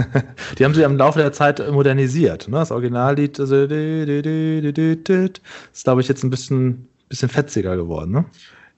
die 0.58 0.64
haben 0.64 0.74
sie 0.74 0.82
im 0.82 0.96
Laufe 0.96 1.18
der 1.18 1.32
Zeit 1.32 1.60
modernisiert. 1.70 2.48
Ne? 2.48 2.58
Das 2.58 2.70
Originallied 2.70 3.38
also, 3.40 3.64
ist, 3.64 5.84
glaube 5.84 6.00
ich, 6.00 6.08
jetzt 6.08 6.22
ein 6.22 6.30
bisschen, 6.30 6.88
bisschen 7.08 7.28
fetziger 7.28 7.76
geworden. 7.76 8.12
Ne? 8.12 8.24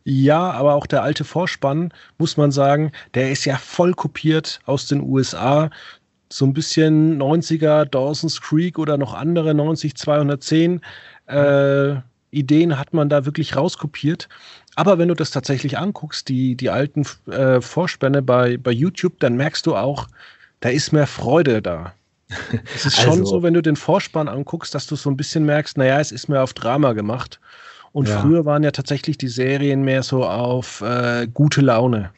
Ja, 0.05 0.51
aber 0.51 0.75
auch 0.75 0.87
der 0.87 1.03
alte 1.03 1.25
Vorspann, 1.25 1.93
muss 2.19 2.37
man 2.37 2.51
sagen, 2.51 2.93
der 3.15 3.31
ist 3.31 3.45
ja 3.45 3.57
voll 3.57 3.95
kopiert 3.95 4.61
aus 4.65 4.87
den 4.87 5.01
USA. 5.01 5.71
So 6.29 6.47
ein 6.47 6.55
bisschen 6.55 7.21
90er 7.21 7.85
Dawson's 7.85 8.41
Creek 8.41 8.79
oder 8.79 8.97
noch 8.97 9.15
andere 9.15 9.55
90 9.55 9.95
210 9.95 10.81
äh, 11.27 11.97
Ideen 12.33 12.79
hat 12.79 12.95
man 12.95 13.09
da 13.09 13.27
wirklich 13.27 13.57
rauskopiert. 13.57 14.29
Aber 14.75 14.99
wenn 14.99 15.09
du 15.09 15.15
das 15.15 15.31
tatsächlich 15.31 15.79
anguckst, 15.79 16.29
die, 16.29 16.55
die 16.55 16.71
alten 16.71 17.07
äh, 17.31 17.61
Vorspänne 17.61 18.23
bei, 18.23 18.57
bei 18.57 18.71
YouTube, 18.71 19.19
dann 19.21 19.37
merkst 19.37 19.67
du 19.67 19.77
auch, 19.77 20.09
da 20.61 20.71
ist 20.71 20.93
mehr 20.93 21.07
Freude 21.07 21.61
da. 21.61 21.93
Es 22.75 22.87
ist 22.87 22.97
schon 22.97 23.11
also, 23.11 23.25
so, 23.27 23.43
wenn 23.43 23.53
du 23.53 23.61
den 23.61 23.77
Vorspann 23.77 24.29
anguckst, 24.29 24.75
dass 24.75 24.87
du 24.87 24.97
so 24.97 25.11
ein 25.11 25.17
bisschen 25.17 25.45
merkst, 25.45 25.77
naja, 25.77 26.01
es 26.01 26.13
ist 26.13 26.29
mehr 26.29 26.43
auf 26.43 26.55
Drama 26.55 26.95
gemacht. 26.95 27.41
Und 27.93 28.09
ja. 28.09 28.21
früher 28.21 28.47
waren 28.47 28.63
ja 28.63 28.71
tatsächlich 28.71 29.19
die 29.19 29.29
Serien 29.29 29.83
mehr 29.83 30.03
so 30.03 30.25
auf 30.25 30.81
äh, 30.81 31.27
gute 31.33 31.61
Laune. 31.61 32.11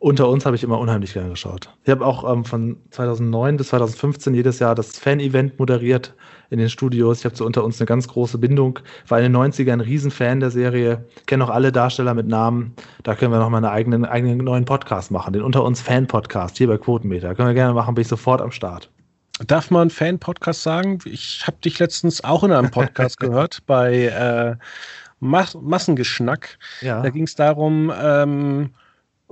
Unter 0.00 0.28
uns 0.28 0.46
habe 0.46 0.54
ich 0.54 0.62
immer 0.62 0.78
unheimlich 0.78 1.14
gerne 1.14 1.30
geschaut. 1.30 1.70
Ich 1.82 1.90
habe 1.90 2.06
auch 2.06 2.30
ähm, 2.30 2.44
von 2.44 2.76
2009 2.90 3.56
bis 3.56 3.68
2015 3.68 4.32
jedes 4.32 4.60
Jahr 4.60 4.76
das 4.76 4.96
Fan-Event 4.96 5.58
moderiert 5.58 6.14
in 6.50 6.60
den 6.60 6.70
Studios. 6.70 7.18
Ich 7.18 7.24
habe 7.24 7.34
zu 7.34 7.44
Unter 7.44 7.64
uns 7.64 7.80
eine 7.80 7.86
ganz 7.86 8.06
große 8.06 8.38
Bindung. 8.38 8.78
War 9.08 9.18
in 9.18 9.32
den 9.32 9.36
90ern 9.36 9.72
ein 9.72 9.80
Riesenfan 9.80 10.38
der 10.38 10.52
Serie. 10.52 11.04
Kenne 11.26 11.44
auch 11.44 11.50
alle 11.50 11.72
Darsteller 11.72 12.14
mit 12.14 12.28
Namen. 12.28 12.74
Da 13.02 13.16
können 13.16 13.32
wir 13.32 13.40
noch 13.40 13.50
mal 13.50 13.56
einen 13.56 13.66
eigenen, 13.66 14.04
eigenen 14.04 14.38
neuen 14.38 14.64
Podcast 14.64 15.10
machen. 15.10 15.32
Den 15.32 15.42
Unter 15.42 15.64
uns 15.64 15.80
Fan-Podcast 15.80 16.58
hier 16.58 16.68
bei 16.68 16.78
Quotenmeter. 16.78 17.34
Können 17.34 17.48
wir 17.48 17.54
gerne 17.54 17.74
machen, 17.74 17.96
bin 17.96 18.02
ich 18.02 18.08
sofort 18.08 18.40
am 18.40 18.52
Start. 18.52 18.88
Darf 19.48 19.72
man 19.72 19.90
Fan-Podcast 19.90 20.62
sagen? 20.62 21.00
Ich 21.06 21.44
habe 21.44 21.56
dich 21.64 21.76
letztens 21.80 22.22
auch 22.22 22.44
in 22.44 22.52
einem 22.52 22.70
Podcast 22.70 23.18
gehört 23.20 23.66
bei 23.66 24.04
äh, 24.04 24.56
Mas 25.18 25.56
Massengeschnack. 25.60 26.56
Ja. 26.82 27.02
Da 27.02 27.10
ging 27.10 27.24
es 27.24 27.34
darum, 27.34 27.92
ähm, 28.00 28.70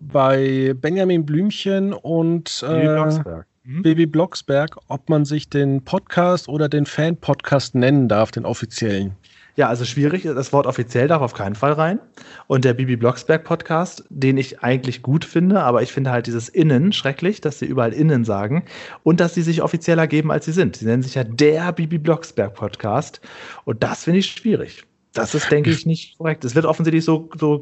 bei 0.00 0.74
Benjamin 0.74 1.24
Blümchen 1.24 1.92
und 1.92 2.64
äh, 2.66 2.72
Baby, 2.72 2.86
Blocksberg. 2.86 3.46
Mhm. 3.64 3.82
Baby 3.82 4.06
Blocksberg, 4.06 4.76
ob 4.88 5.08
man 5.08 5.24
sich 5.24 5.48
den 5.48 5.82
Podcast 5.84 6.48
oder 6.48 6.68
den 6.68 6.86
Fan-Podcast 6.86 7.74
nennen 7.74 8.08
darf, 8.08 8.30
den 8.30 8.44
offiziellen. 8.44 9.16
Ja, 9.56 9.68
also 9.68 9.86
schwierig. 9.86 10.24
Das 10.24 10.52
Wort 10.52 10.66
offiziell 10.66 11.08
darf 11.08 11.22
auf 11.22 11.32
keinen 11.32 11.54
Fall 11.54 11.72
rein. 11.72 11.98
Und 12.46 12.66
der 12.66 12.74
Bibi 12.74 12.96
Blocksberg 12.96 13.42
Podcast, 13.42 14.04
den 14.10 14.36
ich 14.36 14.62
eigentlich 14.62 15.00
gut 15.00 15.24
finde, 15.24 15.62
aber 15.62 15.82
ich 15.82 15.92
finde 15.92 16.10
halt 16.10 16.26
dieses 16.26 16.50
Innen 16.50 16.92
schrecklich, 16.92 17.40
dass 17.40 17.58
sie 17.58 17.64
überall 17.64 17.94
Innen 17.94 18.24
sagen 18.24 18.64
und 19.02 19.18
dass 19.18 19.32
sie 19.32 19.40
sich 19.40 19.62
offizieller 19.62 20.06
geben, 20.06 20.30
als 20.30 20.44
sie 20.44 20.52
sind. 20.52 20.76
Sie 20.76 20.84
nennen 20.84 21.02
sich 21.02 21.14
ja 21.14 21.24
der 21.24 21.72
Bibi 21.72 21.96
Blocksberg 21.96 22.52
Podcast 22.52 23.22
und 23.64 23.82
das 23.82 24.04
finde 24.04 24.20
ich 24.20 24.26
schwierig. 24.26 24.85
Das 25.16 25.34
ist, 25.34 25.50
denke 25.50 25.70
ich, 25.70 25.86
nicht 25.86 26.18
korrekt. 26.18 26.44
Es 26.44 26.54
wird 26.54 26.66
offensichtlich 26.66 27.04
so, 27.04 27.28
so 27.38 27.60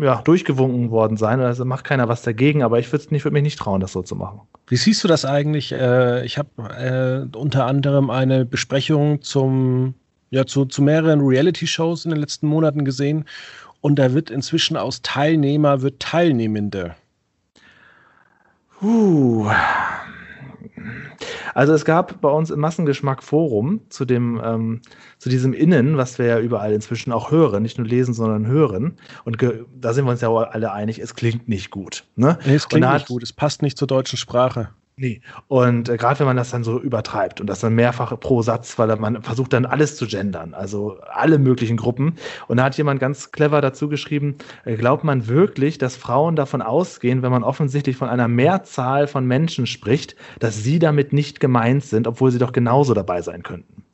ja, 0.00 0.20
durchgewunken 0.22 0.90
worden 0.90 1.16
sein. 1.16 1.40
Also 1.40 1.64
macht 1.64 1.84
keiner 1.84 2.08
was 2.08 2.22
dagegen, 2.22 2.62
aber 2.62 2.78
ich 2.78 2.90
würde 2.92 3.10
würd 3.10 3.32
mich 3.32 3.42
nicht 3.42 3.58
trauen, 3.58 3.80
das 3.80 3.92
so 3.92 4.02
zu 4.02 4.16
machen. 4.16 4.40
Wie 4.66 4.76
siehst 4.76 5.02
du 5.04 5.08
das 5.08 5.24
eigentlich? 5.24 5.72
Äh, 5.72 6.24
ich 6.24 6.38
habe 6.38 7.28
äh, 7.32 7.36
unter 7.36 7.66
anderem 7.66 8.10
eine 8.10 8.44
Besprechung 8.44 9.22
zum, 9.22 9.94
ja, 10.30 10.46
zu, 10.46 10.64
zu 10.64 10.82
mehreren 10.82 11.20
Reality-Shows 11.20 12.04
in 12.04 12.10
den 12.10 12.20
letzten 12.20 12.48
Monaten 12.48 12.84
gesehen. 12.84 13.24
Und 13.80 13.98
da 13.98 14.12
wird 14.12 14.30
inzwischen 14.30 14.76
aus 14.76 15.02
Teilnehmer 15.02 15.82
wird 15.82 16.00
Teilnehmende. 16.00 16.96
Uh, 18.82 19.48
also 21.56 21.72
es 21.72 21.86
gab 21.86 22.20
bei 22.20 22.28
uns 22.28 22.50
im 22.50 22.60
Massengeschmack 22.60 23.22
Forum 23.22 23.80
zu 23.88 24.04
dem, 24.04 24.38
ähm, 24.44 24.82
zu 25.16 25.30
diesem 25.30 25.54
Innen, 25.54 25.96
was 25.96 26.18
wir 26.18 26.26
ja 26.26 26.38
überall 26.38 26.74
inzwischen 26.74 27.12
auch 27.12 27.30
hören, 27.30 27.62
nicht 27.62 27.78
nur 27.78 27.86
lesen, 27.86 28.12
sondern 28.12 28.46
hören. 28.46 28.98
Und 29.24 29.38
da 29.74 29.94
sind 29.94 30.04
wir 30.04 30.10
uns 30.10 30.20
ja 30.20 30.30
alle 30.30 30.72
einig, 30.72 30.98
es 30.98 31.14
klingt 31.14 31.48
nicht 31.48 31.70
gut. 31.70 32.04
Ne? 32.14 32.38
Nee, 32.44 32.56
es 32.56 32.68
klingt 32.68 32.86
nicht 32.92 33.08
gut, 33.08 33.22
es 33.22 33.32
passt 33.32 33.62
nicht 33.62 33.78
zur 33.78 33.88
deutschen 33.88 34.18
Sprache. 34.18 34.68
Nee. 34.98 35.20
Und 35.46 35.90
äh, 35.90 35.98
gerade 35.98 36.20
wenn 36.20 36.26
man 36.26 36.38
das 36.38 36.48
dann 36.52 36.64
so 36.64 36.80
übertreibt 36.80 37.42
und 37.42 37.46
das 37.48 37.60
dann 37.60 37.74
mehrfach 37.74 38.18
pro 38.18 38.40
Satz, 38.40 38.78
weil 38.78 38.96
man 38.96 39.20
versucht 39.20 39.52
dann 39.52 39.66
alles 39.66 39.94
zu 39.96 40.06
gendern, 40.06 40.54
also 40.54 40.96
alle 41.12 41.38
möglichen 41.38 41.76
Gruppen. 41.76 42.14
Und 42.48 42.56
da 42.56 42.64
hat 42.64 42.78
jemand 42.78 42.98
ganz 42.98 43.30
clever 43.30 43.60
dazu 43.60 43.90
geschrieben, 43.90 44.36
äh, 44.64 44.76
glaubt 44.76 45.04
man 45.04 45.28
wirklich, 45.28 45.76
dass 45.76 45.96
Frauen 45.96 46.34
davon 46.34 46.62
ausgehen, 46.62 47.20
wenn 47.20 47.30
man 47.30 47.44
offensichtlich 47.44 47.98
von 47.98 48.08
einer 48.08 48.26
Mehrzahl 48.26 49.06
von 49.06 49.26
Menschen 49.26 49.66
spricht, 49.66 50.16
dass 50.38 50.62
sie 50.62 50.78
damit 50.78 51.12
nicht 51.12 51.40
gemeint 51.40 51.84
sind, 51.84 52.06
obwohl 52.06 52.30
sie 52.30 52.38
doch 52.38 52.52
genauso 52.52 52.94
dabei 52.94 53.20
sein 53.20 53.42
könnten. 53.42 53.84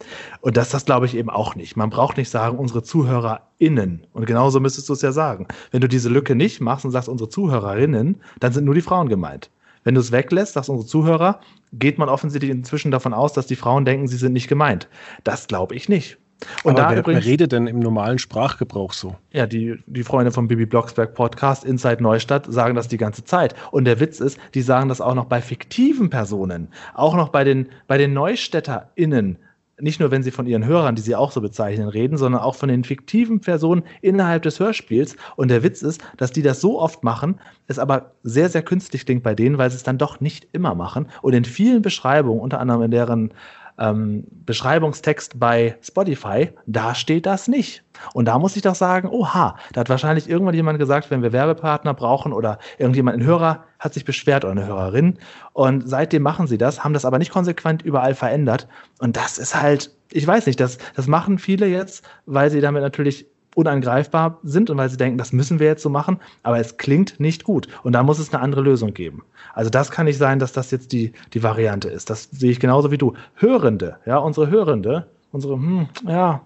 Und 0.41 0.57
das, 0.57 0.71
das 0.71 0.85
glaube 0.85 1.07
ich 1.07 1.17
eben 1.17 1.31
auch 1.31 1.57
nicht. 1.57 1.77
Man 1.77 1.91
braucht 1.91 2.17
nicht 2.17 2.31
sagen, 2.31 2.59
unsere 2.59 2.85
ZuhörerInnen. 2.85 4.07
Und 4.13 4.27
genauso 4.27 4.61
müsstest 4.61 4.89
du 4.89 4.93
es 4.93 5.03
ja 5.03 5.11
sagen. 5.11 5.49
Wenn 5.73 5.81
du 5.81 5.89
diese 5.89 6.09
Lücke 6.09 6.37
nicht 6.37 6.61
machst 6.61 6.85
und 6.85 6.93
sagst, 6.93 7.09
unsere 7.09 7.29
ZuhörerInnen, 7.29 8.21
dann 8.39 8.53
sind 8.53 8.65
nur 8.65 8.77
die 8.77 8.83
Frauen 8.83 9.09
gemeint. 9.09 9.51
Wenn 9.85 9.95
du 9.95 10.01
es 10.01 10.13
weglässt, 10.13 10.55
sagst 10.55 10.71
unsere 10.71 10.89
Zuhörer, 10.89 11.41
geht 11.73 11.99
man 11.99 12.09
offensichtlich 12.09 12.51
inzwischen 12.51 12.91
davon 12.91 13.15
aus, 13.15 13.33
dass 13.33 13.47
die 13.47 13.57
Frauen 13.57 13.85
denken, 13.85 14.07
sie 14.07 14.17
sind 14.17 14.33
nicht 14.33 14.49
gemeint. 14.49 14.89
Das 15.25 15.47
glaube 15.47 15.75
ich 15.75 15.89
nicht. 15.89 16.19
Und 16.65 16.73
Aber 16.73 16.83
da 16.83 16.91
wer, 16.91 16.99
übrigens, 16.99 17.25
wer 17.25 17.33
redet 17.33 17.53
denn 17.53 17.67
im 17.67 17.79
normalen 17.79 18.19
Sprachgebrauch 18.19 18.93
so? 18.93 19.17
Ja, 19.33 19.47
die, 19.47 19.77
die 19.87 20.03
Freunde 20.03 20.33
vom 20.33 20.49
Bibi 20.49 20.67
Blocksberg 20.67 21.15
Podcast 21.15 21.65
Inside 21.65 22.03
Neustadt 22.03 22.47
sagen 22.53 22.75
das 22.75 22.89
die 22.89 22.97
ganze 22.97 23.25
Zeit. 23.25 23.55
Und 23.71 23.85
der 23.85 24.01
Witz 24.01 24.21
ist, 24.21 24.39
die 24.55 24.63
sagen 24.63 24.89
das 24.89 25.01
auch 25.01 25.15
noch 25.15 25.27
bei 25.27 25.41
fiktiven 25.41 26.11
Personen, 26.11 26.69
auch 26.95 27.15
noch 27.15 27.29
bei 27.29 27.45
den, 27.45 27.69
bei 27.87 27.99
den 27.99 28.13
NeustadterInnen 28.13 29.39
nicht 29.83 30.01
nur, 30.01 30.11
wenn 30.11 30.23
sie 30.23 30.31
von 30.31 30.47
ihren 30.47 30.65
Hörern, 30.65 30.95
die 30.95 31.03
sie 31.03 31.17
auch 31.17 31.33
so 31.33 31.41
bezeichnen, 31.41 31.89
reden, 31.89 32.17
sondern 32.17 32.41
auch 32.41 32.55
von 32.55 32.69
den 32.69 32.85
fiktiven 32.85 33.41
Personen 33.41 33.83
innerhalb 34.01 34.43
des 34.43 34.61
Hörspiels. 34.61 35.17
Und 35.37 35.49
der 35.49 35.63
Witz 35.63 35.83
ist, 35.83 36.01
dass 36.17 36.33
die 36.33 36.43
das 36.43 36.61
so 36.61 36.81
oft 36.81 37.03
machen, 37.03 37.41
es 37.67 37.79
aber 37.79 38.13
sehr, 38.23 38.49
sehr 38.49 38.63
künstlich 38.63 39.05
klingt 39.05 39.23
bei 39.23 39.35
denen, 39.35 39.59
weil 39.59 39.71
sie 39.71 39.77
es 39.77 39.83
dann 39.83 39.99
doch 39.99 40.21
nicht 40.21 40.47
immer 40.53 40.75
machen. 40.75 41.09
Und 41.21 41.33
in 41.35 41.45
vielen 41.45 41.83
Beschreibungen, 41.83 42.41
unter 42.41 42.61
anderem 42.61 42.83
in 42.83 42.91
deren 42.91 43.35
ähm, 43.83 44.25
Beschreibungstext 44.47 45.41
bei 45.41 45.77
Spotify, 45.83 46.51
da 46.67 46.95
steht 46.95 47.27
das 47.27 47.49
nicht. 47.49 47.83
Und 48.15 48.27
da 48.27 48.39
muss 48.39 48.55
ich 48.55 48.63
doch 48.63 48.77
sagen, 48.77 49.09
oha, 49.09 49.57
da 49.73 49.81
hat 49.81 49.89
wahrscheinlich 49.89 50.31
irgendwann 50.31 50.55
jemand 50.55 50.79
gesagt, 50.79 51.11
wenn 51.11 51.23
wir 51.23 51.33
Werbepartner 51.33 51.93
brauchen 51.93 52.33
oder 52.33 52.59
irgendjemand, 52.79 53.19
ein 53.19 53.25
Hörer 53.25 53.65
hat 53.81 53.93
sich 53.93 54.05
beschwert 54.05 54.45
oder 54.45 54.53
eine 54.53 54.67
Hörerin. 54.67 55.19
Und 55.53 55.89
seitdem 55.89 56.23
machen 56.23 56.47
sie 56.47 56.59
das, 56.59 56.85
haben 56.85 56.95
das 56.95 57.05
aber 57.05 57.19
nicht 57.19 57.33
konsequent 57.33 57.83
überall 57.83 58.15
verändert. 58.15 58.69
Und 59.01 59.17
das 59.17 59.37
ist 59.37 59.61
halt, 59.61 59.91
ich 60.13 60.27
weiß 60.27 60.47
nicht, 60.47 60.61
das, 60.61 60.79
das 60.95 61.09
machen 61.09 61.39
viele 61.39 61.67
jetzt, 61.67 62.05
weil 62.27 62.51
sie 62.51 62.61
damit 62.61 62.83
natürlich 62.83 63.27
unangreifbar 63.55 64.39
sind 64.43 64.71
und 64.71 64.79
weil 64.79 64.89
sie 64.89 64.97
denken, 64.97 65.19
das 65.19 65.33
müssen 65.33 65.59
wir 65.59 65.67
jetzt 65.67 65.83
so 65.83 65.91
machen, 65.91 66.19
aber 66.43 66.59
es 66.59 66.77
klingt 66.77 67.21
nicht 67.21 67.45
gut. 67.45 67.69
Und 67.83 67.93
da 67.93 68.03
muss 68.03 68.19
es 68.19 68.33
eine 68.33 68.43
andere 68.43 68.63
Lösung 68.63 68.95
geben. 68.95 69.23
Also 69.55 69.71
das 69.71 69.91
kann 69.91 70.07
nicht 70.07 70.19
sein, 70.19 70.39
dass 70.39 70.53
das 70.53 70.71
jetzt 70.71 70.93
die, 70.93 71.13
die 71.35 71.43
Variante 71.43 71.89
ist. 71.89 72.11
Das 72.11 72.29
sehe 72.31 72.51
ich 72.51 72.61
genauso 72.61 72.91
wie 72.91 72.99
du. 72.99 73.15
Hörende, 73.35 73.99
ja, 74.07 74.17
unsere 74.19 74.51
Hörende, 74.51 75.07
unsere, 75.31 75.55
hm, 75.55 75.89
ja. 76.07 76.43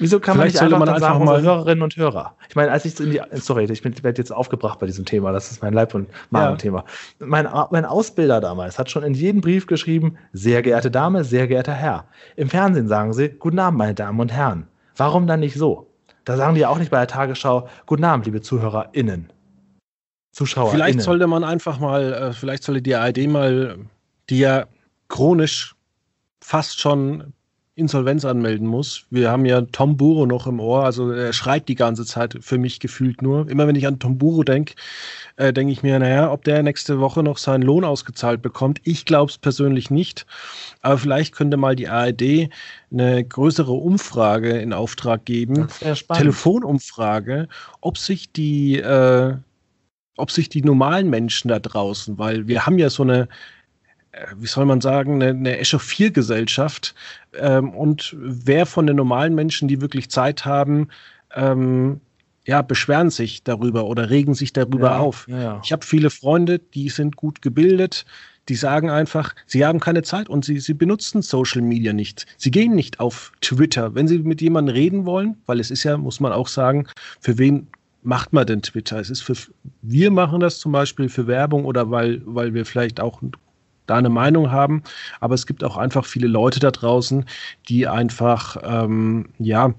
Wieso 0.00 0.20
kann 0.20 0.36
Vielleicht 0.36 0.56
man 0.56 0.64
nicht 0.64 0.74
einfach, 0.74 0.86
man 0.86 0.88
einfach 0.94 1.08
sagen, 1.14 1.24
mal 1.24 1.42
Hörerinnen 1.42 1.82
und 1.82 1.96
Hörer? 1.96 2.34
Ich 2.48 2.56
meine, 2.56 2.70
als 2.70 2.84
ich 2.84 2.98
in 3.00 3.10
die, 3.10 3.20
sorry, 3.34 3.64
ich 3.64 3.84
werde 3.84 4.18
jetzt 4.18 4.32
aufgebracht 4.32 4.78
bei 4.78 4.86
diesem 4.86 5.04
Thema, 5.04 5.32
das 5.32 5.50
ist 5.50 5.62
mein 5.62 5.72
Leib- 5.72 5.94
und 5.94 6.08
Magenthema. 6.30 6.84
Ja. 7.20 7.26
Mein, 7.26 7.48
mein 7.70 7.84
Ausbilder 7.84 8.40
damals 8.40 8.78
hat 8.78 8.90
schon 8.90 9.02
in 9.02 9.14
jedem 9.14 9.40
Brief 9.40 9.66
geschrieben, 9.66 10.16
sehr 10.32 10.62
geehrte 10.62 10.90
Dame, 10.90 11.24
sehr 11.24 11.48
geehrter 11.48 11.74
Herr. 11.74 12.04
Im 12.36 12.48
Fernsehen 12.48 12.88
sagen 12.88 13.12
sie, 13.12 13.28
guten 13.28 13.58
Abend, 13.58 13.78
meine 13.78 13.94
Damen 13.94 14.20
und 14.20 14.32
Herren. 14.32 14.68
Warum 14.98 15.26
dann 15.26 15.40
nicht 15.40 15.54
so? 15.54 15.86
Da 16.24 16.36
sagen 16.36 16.54
die 16.54 16.66
auch 16.66 16.78
nicht 16.78 16.90
bei 16.90 16.98
der 16.98 17.06
Tagesschau, 17.06 17.68
guten 17.86 18.04
Abend, 18.04 18.26
liebe 18.26 18.42
ZuhörerInnen. 18.42 19.32
Zuschauer. 20.32 20.70
Vielleicht 20.70 21.00
sollte 21.00 21.26
man 21.26 21.42
einfach 21.42 21.78
mal, 21.78 22.12
äh, 22.12 22.32
vielleicht 22.32 22.64
sollte 22.64 22.82
die 22.82 22.94
ARD 22.94 23.26
mal, 23.28 23.78
die 24.28 24.40
ja 24.40 24.66
chronisch 25.08 25.74
fast 26.40 26.80
schon 26.80 27.32
Insolvenz 27.78 28.24
anmelden 28.24 28.66
muss. 28.66 29.04
Wir 29.10 29.30
haben 29.30 29.44
ja 29.44 29.62
Tom 29.62 29.96
Buro 29.96 30.26
noch 30.26 30.46
im 30.46 30.58
Ohr, 30.58 30.84
also 30.84 31.10
er 31.12 31.32
schreit 31.32 31.68
die 31.68 31.76
ganze 31.76 32.04
Zeit 32.04 32.36
für 32.40 32.58
mich 32.58 32.80
gefühlt 32.80 33.22
nur. 33.22 33.48
Immer 33.48 33.68
wenn 33.68 33.76
ich 33.76 33.86
an 33.86 33.98
Tom 34.00 34.18
Buro 34.18 34.42
denke, 34.42 34.74
äh, 35.36 35.52
denke 35.52 35.72
ich 35.72 35.82
mir, 35.82 35.98
naja, 35.98 36.32
ob 36.32 36.42
der 36.42 36.62
nächste 36.62 36.98
Woche 36.98 37.22
noch 37.22 37.38
seinen 37.38 37.62
Lohn 37.62 37.84
ausgezahlt 37.84 38.42
bekommt. 38.42 38.80
Ich 38.82 39.04
glaube 39.04 39.30
es 39.30 39.38
persönlich 39.38 39.90
nicht. 39.90 40.26
Aber 40.82 40.98
vielleicht 40.98 41.34
könnte 41.34 41.56
mal 41.56 41.76
die 41.76 41.88
ARD 41.88 42.50
eine 42.90 43.24
größere 43.24 43.72
Umfrage 43.72 44.58
in 44.58 44.72
Auftrag 44.72 45.24
geben, 45.24 45.68
Telefonumfrage, 46.12 47.48
ob 47.80 47.96
sich 47.96 48.32
die, 48.32 48.78
äh, 48.78 49.34
ob 50.16 50.30
sich 50.32 50.48
die 50.48 50.62
normalen 50.62 51.08
Menschen 51.08 51.48
da 51.48 51.60
draußen, 51.60 52.18
weil 52.18 52.48
wir 52.48 52.66
haben 52.66 52.78
ja 52.78 52.90
so 52.90 53.04
eine 53.04 53.28
wie 54.36 54.46
soll 54.46 54.64
man 54.64 54.80
sagen, 54.80 55.14
eine, 55.14 55.30
eine 55.30 55.58
Echauffiergesellschaft. 55.58 56.94
Ähm, 57.34 57.70
und 57.70 58.16
wer 58.18 58.66
von 58.66 58.86
den 58.86 58.96
normalen 58.96 59.34
Menschen, 59.34 59.68
die 59.68 59.80
wirklich 59.80 60.10
Zeit 60.10 60.44
haben, 60.44 60.88
ähm, 61.34 62.00
ja, 62.46 62.62
beschweren 62.62 63.10
sich 63.10 63.44
darüber 63.44 63.84
oder 63.84 64.08
regen 64.08 64.34
sich 64.34 64.54
darüber 64.54 64.92
ja, 64.92 64.98
auf. 64.98 65.26
Ja, 65.28 65.42
ja. 65.42 65.60
Ich 65.62 65.70
habe 65.70 65.84
viele 65.84 66.08
Freunde, 66.08 66.58
die 66.58 66.88
sind 66.88 67.16
gut 67.16 67.42
gebildet, 67.42 68.06
die 68.48 68.54
sagen 68.54 68.88
einfach, 68.88 69.34
sie 69.46 69.66
haben 69.66 69.80
keine 69.80 70.02
Zeit 70.02 70.30
und 70.30 70.46
sie, 70.46 70.58
sie 70.58 70.72
benutzen 70.72 71.20
Social 71.20 71.60
Media 71.60 71.92
nicht. 71.92 72.26
Sie 72.38 72.50
gehen 72.50 72.74
nicht 72.74 73.00
auf 73.00 73.32
Twitter. 73.42 73.94
Wenn 73.94 74.08
sie 74.08 74.20
mit 74.20 74.40
jemandem 74.40 74.74
reden 74.74 75.04
wollen, 75.04 75.36
weil 75.44 75.60
es 75.60 75.70
ist 75.70 75.84
ja, 75.84 75.98
muss 75.98 76.20
man 76.20 76.32
auch 76.32 76.48
sagen, 76.48 76.86
für 77.20 77.36
wen 77.36 77.66
macht 78.02 78.32
man 78.32 78.46
denn 78.46 78.62
Twitter? 78.62 78.98
Es 78.98 79.10
ist 79.10 79.20
für, 79.20 79.34
wir 79.82 80.10
machen 80.10 80.40
das 80.40 80.58
zum 80.58 80.72
Beispiel 80.72 81.10
für 81.10 81.26
Werbung 81.26 81.66
oder 81.66 81.90
weil, 81.90 82.22
weil 82.24 82.54
wir 82.54 82.64
vielleicht 82.64 83.00
auch 83.00 83.20
da 83.88 83.96
eine 83.96 84.08
Meinung 84.08 84.50
haben. 84.50 84.82
Aber 85.20 85.34
es 85.34 85.46
gibt 85.46 85.64
auch 85.64 85.76
einfach 85.76 86.04
viele 86.04 86.28
Leute 86.28 86.60
da 86.60 86.70
draußen, 86.70 87.24
die 87.68 87.86
einfach, 87.86 88.56
ähm, 88.62 89.30
ja, 89.38 89.74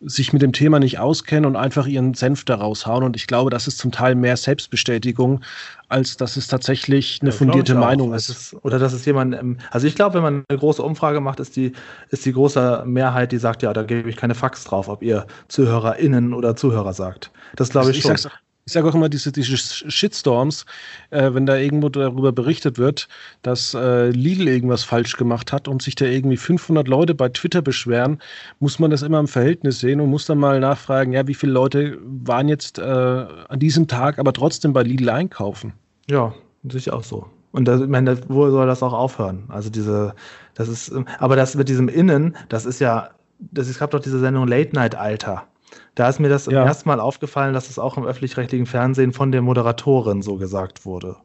sich 0.00 0.32
mit 0.32 0.42
dem 0.42 0.52
Thema 0.52 0.78
nicht 0.78 0.98
auskennen 0.98 1.46
und 1.46 1.56
einfach 1.56 1.86
ihren 1.86 2.14
Senf 2.14 2.44
daraus 2.44 2.86
hauen. 2.86 3.02
Und 3.02 3.16
ich 3.16 3.26
glaube, 3.26 3.50
das 3.50 3.66
ist 3.66 3.78
zum 3.78 3.92
Teil 3.92 4.14
mehr 4.14 4.36
Selbstbestätigung, 4.36 5.40
als 5.88 6.16
dass 6.16 6.36
es 6.36 6.48
tatsächlich 6.48 7.20
eine 7.22 7.30
ja, 7.30 7.36
fundierte 7.36 7.74
Meinung 7.74 8.12
ist. 8.12 8.28
ist. 8.28 8.56
Oder 8.62 8.78
dass 8.78 8.92
es 8.92 9.04
jemand, 9.06 9.34
ähm, 9.34 9.58
also 9.70 9.86
ich 9.86 9.94
glaube, 9.94 10.14
wenn 10.16 10.22
man 10.22 10.44
eine 10.48 10.58
große 10.58 10.82
Umfrage 10.82 11.20
macht, 11.20 11.40
ist 11.40 11.56
die, 11.56 11.72
ist 12.10 12.26
die 12.26 12.32
große 12.32 12.84
Mehrheit, 12.86 13.32
die 13.32 13.38
sagt, 13.38 13.62
ja, 13.62 13.72
da 13.72 13.82
gebe 13.84 14.08
ich 14.10 14.16
keine 14.16 14.34
Fax 14.34 14.64
drauf, 14.64 14.88
ob 14.88 15.02
ihr 15.02 15.26
ZuhörerInnen 15.48 16.34
oder 16.34 16.56
Zuhörer 16.56 16.92
sagt. 16.92 17.30
Das 17.54 17.70
glaube 17.70 17.90
ich, 17.90 18.04
also 18.04 18.12
ich 18.12 18.20
schon 18.22 18.30
ich 18.66 18.72
sage 18.72 18.88
auch 18.88 18.94
immer 18.96 19.08
diese, 19.08 19.30
diese 19.30 19.56
Shitstorms, 19.56 20.66
äh, 21.10 21.32
wenn 21.32 21.46
da 21.46 21.56
irgendwo 21.56 21.88
darüber 21.88 22.32
berichtet 22.32 22.78
wird, 22.78 23.06
dass 23.42 23.74
äh, 23.74 24.10
Lidl 24.10 24.48
irgendwas 24.48 24.82
falsch 24.82 25.16
gemacht 25.16 25.52
hat 25.52 25.68
und 25.68 25.82
sich 25.82 25.94
da 25.94 26.04
irgendwie 26.04 26.36
500 26.36 26.88
Leute 26.88 27.14
bei 27.14 27.28
Twitter 27.28 27.62
beschweren, 27.62 28.18
muss 28.58 28.80
man 28.80 28.90
das 28.90 29.02
immer 29.02 29.20
im 29.20 29.28
Verhältnis 29.28 29.78
sehen 29.78 30.00
und 30.00 30.10
muss 30.10 30.26
dann 30.26 30.38
mal 30.38 30.58
nachfragen, 30.58 31.12
ja, 31.12 31.28
wie 31.28 31.34
viele 31.34 31.52
Leute 31.52 31.96
waren 32.02 32.48
jetzt 32.48 32.80
äh, 32.80 32.82
an 32.82 33.60
diesem 33.60 33.86
Tag 33.86 34.18
aber 34.18 34.32
trotzdem 34.32 34.72
bei 34.72 34.82
Lidl 34.82 35.10
einkaufen? 35.10 35.72
Ja, 36.10 36.34
sicher 36.68 36.94
auch 36.94 37.04
so. 37.04 37.30
Und 37.52 37.66
das, 37.66 37.80
ich 37.80 37.88
meine, 37.88 38.18
wo 38.26 38.50
soll 38.50 38.66
das 38.66 38.82
auch 38.82 38.92
aufhören? 38.92 39.44
Also 39.46 39.70
diese, 39.70 40.12
das 40.54 40.68
ist, 40.68 40.92
aber 41.20 41.36
das 41.36 41.54
mit 41.54 41.68
diesem 41.68 41.88
Innen, 41.88 42.36
das 42.48 42.66
ist 42.66 42.80
ja, 42.80 43.10
das, 43.38 43.68
es 43.68 43.78
gab 43.78 43.92
doch 43.92 44.00
diese 44.00 44.18
Sendung 44.18 44.48
Late 44.48 44.74
Night 44.74 44.96
Alter. 44.96 45.46
Da 45.96 46.08
ist 46.08 46.20
mir 46.20 46.28
das 46.28 46.46
ja. 46.46 46.64
erste 46.64 46.86
Mal 46.86 47.00
aufgefallen, 47.00 47.54
dass 47.54 47.70
es 47.70 47.78
auch 47.78 47.96
im 47.96 48.04
öffentlich-rechtlichen 48.04 48.66
Fernsehen 48.66 49.12
von 49.12 49.32
der 49.32 49.42
Moderatorin 49.42 50.22
so 50.22 50.36
gesagt 50.36 50.84
wurde. 50.84 51.16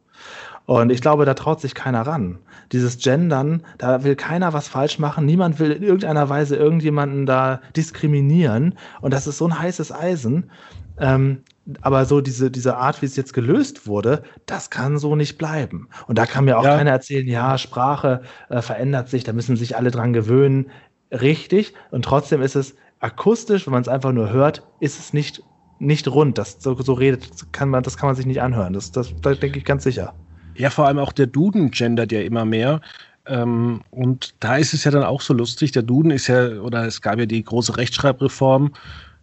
Und 0.64 0.90
ich 0.90 1.02
glaube, 1.02 1.24
da 1.24 1.34
traut 1.34 1.60
sich 1.60 1.74
keiner 1.74 2.02
ran. 2.02 2.38
Dieses 2.72 2.98
Gendern, 2.98 3.62
da 3.78 4.02
will 4.02 4.16
keiner 4.16 4.54
was 4.54 4.68
falsch 4.68 4.98
machen. 4.98 5.26
Niemand 5.26 5.58
will 5.58 5.72
in 5.72 5.82
irgendeiner 5.82 6.28
Weise 6.28 6.56
irgendjemanden 6.56 7.26
da 7.26 7.60
diskriminieren. 7.76 8.78
Und 9.02 9.12
das 9.12 9.26
ist 9.26 9.38
so 9.38 9.46
ein 9.46 9.58
heißes 9.58 9.92
Eisen. 9.92 10.50
Ähm, 10.98 11.42
aber 11.82 12.06
so 12.06 12.22
diese, 12.22 12.50
diese 12.50 12.76
Art, 12.76 13.02
wie 13.02 13.06
es 13.06 13.16
jetzt 13.16 13.34
gelöst 13.34 13.86
wurde, 13.86 14.22
das 14.46 14.70
kann 14.70 14.98
so 14.98 15.16
nicht 15.16 15.36
bleiben. 15.36 15.88
Und 16.06 16.16
da 16.16 16.24
kann 16.24 16.46
mir 16.46 16.58
auch 16.58 16.64
ja. 16.64 16.76
keiner 16.76 16.92
erzählen, 16.92 17.28
ja, 17.28 17.58
Sprache 17.58 18.22
äh, 18.48 18.62
verändert 18.62 19.10
sich, 19.10 19.24
da 19.24 19.32
müssen 19.32 19.56
sich 19.56 19.76
alle 19.76 19.90
dran 19.90 20.14
gewöhnen. 20.14 20.70
Richtig. 21.10 21.74
Und 21.90 22.04
trotzdem 22.04 22.40
ist 22.40 22.56
es 22.56 22.74
akustisch, 23.02 23.66
wenn 23.66 23.72
man 23.72 23.82
es 23.82 23.88
einfach 23.88 24.12
nur 24.12 24.30
hört, 24.30 24.62
ist 24.80 24.98
es 24.98 25.12
nicht, 25.12 25.42
nicht 25.78 26.08
rund. 26.08 26.38
Das 26.38 26.56
so, 26.60 26.80
so 26.80 26.94
redet, 26.94 27.52
kann 27.52 27.68
man, 27.68 27.82
das 27.82 27.96
kann 27.96 28.08
man 28.08 28.16
sich 28.16 28.26
nicht 28.26 28.40
anhören. 28.40 28.72
Das, 28.72 28.92
das, 28.92 29.12
das 29.20 29.38
denke 29.40 29.58
ich 29.58 29.64
ganz 29.64 29.84
sicher. 29.84 30.14
Ja, 30.54 30.70
vor 30.70 30.86
allem 30.86 30.98
auch 30.98 31.12
der 31.12 31.26
Duden 31.26 31.70
gendert 31.70 32.12
ja 32.12 32.20
immer 32.20 32.44
mehr. 32.44 32.80
Ähm, 33.26 33.82
und 33.90 34.34
da 34.40 34.56
ist 34.56 34.72
es 34.72 34.84
ja 34.84 34.90
dann 34.90 35.02
auch 35.02 35.20
so 35.20 35.34
lustig. 35.34 35.72
Der 35.72 35.82
Duden 35.82 36.10
ist 36.10 36.28
ja, 36.28 36.60
oder 36.60 36.86
es 36.86 37.02
gab 37.02 37.18
ja 37.18 37.26
die 37.26 37.42
große 37.42 37.76
Rechtschreibreform, 37.76 38.72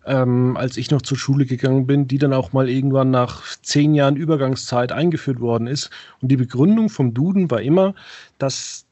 ähm, 0.05 0.57
als 0.57 0.77
ich 0.77 0.91
noch 0.91 1.01
zur 1.01 1.17
Schule 1.17 1.45
gegangen 1.45 1.87
bin, 1.87 2.07
die 2.07 2.17
dann 2.17 2.33
auch 2.33 2.51
mal 2.51 2.69
irgendwann 2.69 3.11
nach 3.11 3.43
zehn 3.61 3.93
Jahren 3.93 4.15
Übergangszeit 4.15 4.91
eingeführt 4.91 5.39
worden 5.39 5.67
ist. 5.67 5.89
Und 6.21 6.29
die 6.29 6.37
Begründung 6.37 6.89
vom 6.89 7.13
Duden 7.13 7.49
war 7.51 7.61
immer, 7.61 7.93
dass, 8.39 8.85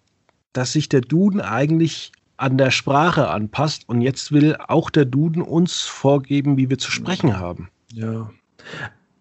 dass 0.54 0.74
sich 0.74 0.88
der 0.90 1.02
Duden 1.02 1.42
eigentlich 1.42 2.12
an 2.38 2.58
der 2.58 2.72
Sprache 2.72 3.30
anpasst. 3.30 3.88
Und 3.88 4.02
jetzt 4.02 4.32
will 4.32 4.56
auch 4.68 4.90
der 4.90 5.06
Duden 5.06 5.42
uns 5.42 5.82
vorgeben, 5.82 6.58
wie 6.58 6.70
wir 6.70 6.78
zu 6.78 6.92
sprechen 6.92 7.38
haben. 7.38 7.70
Ja. 7.94 8.30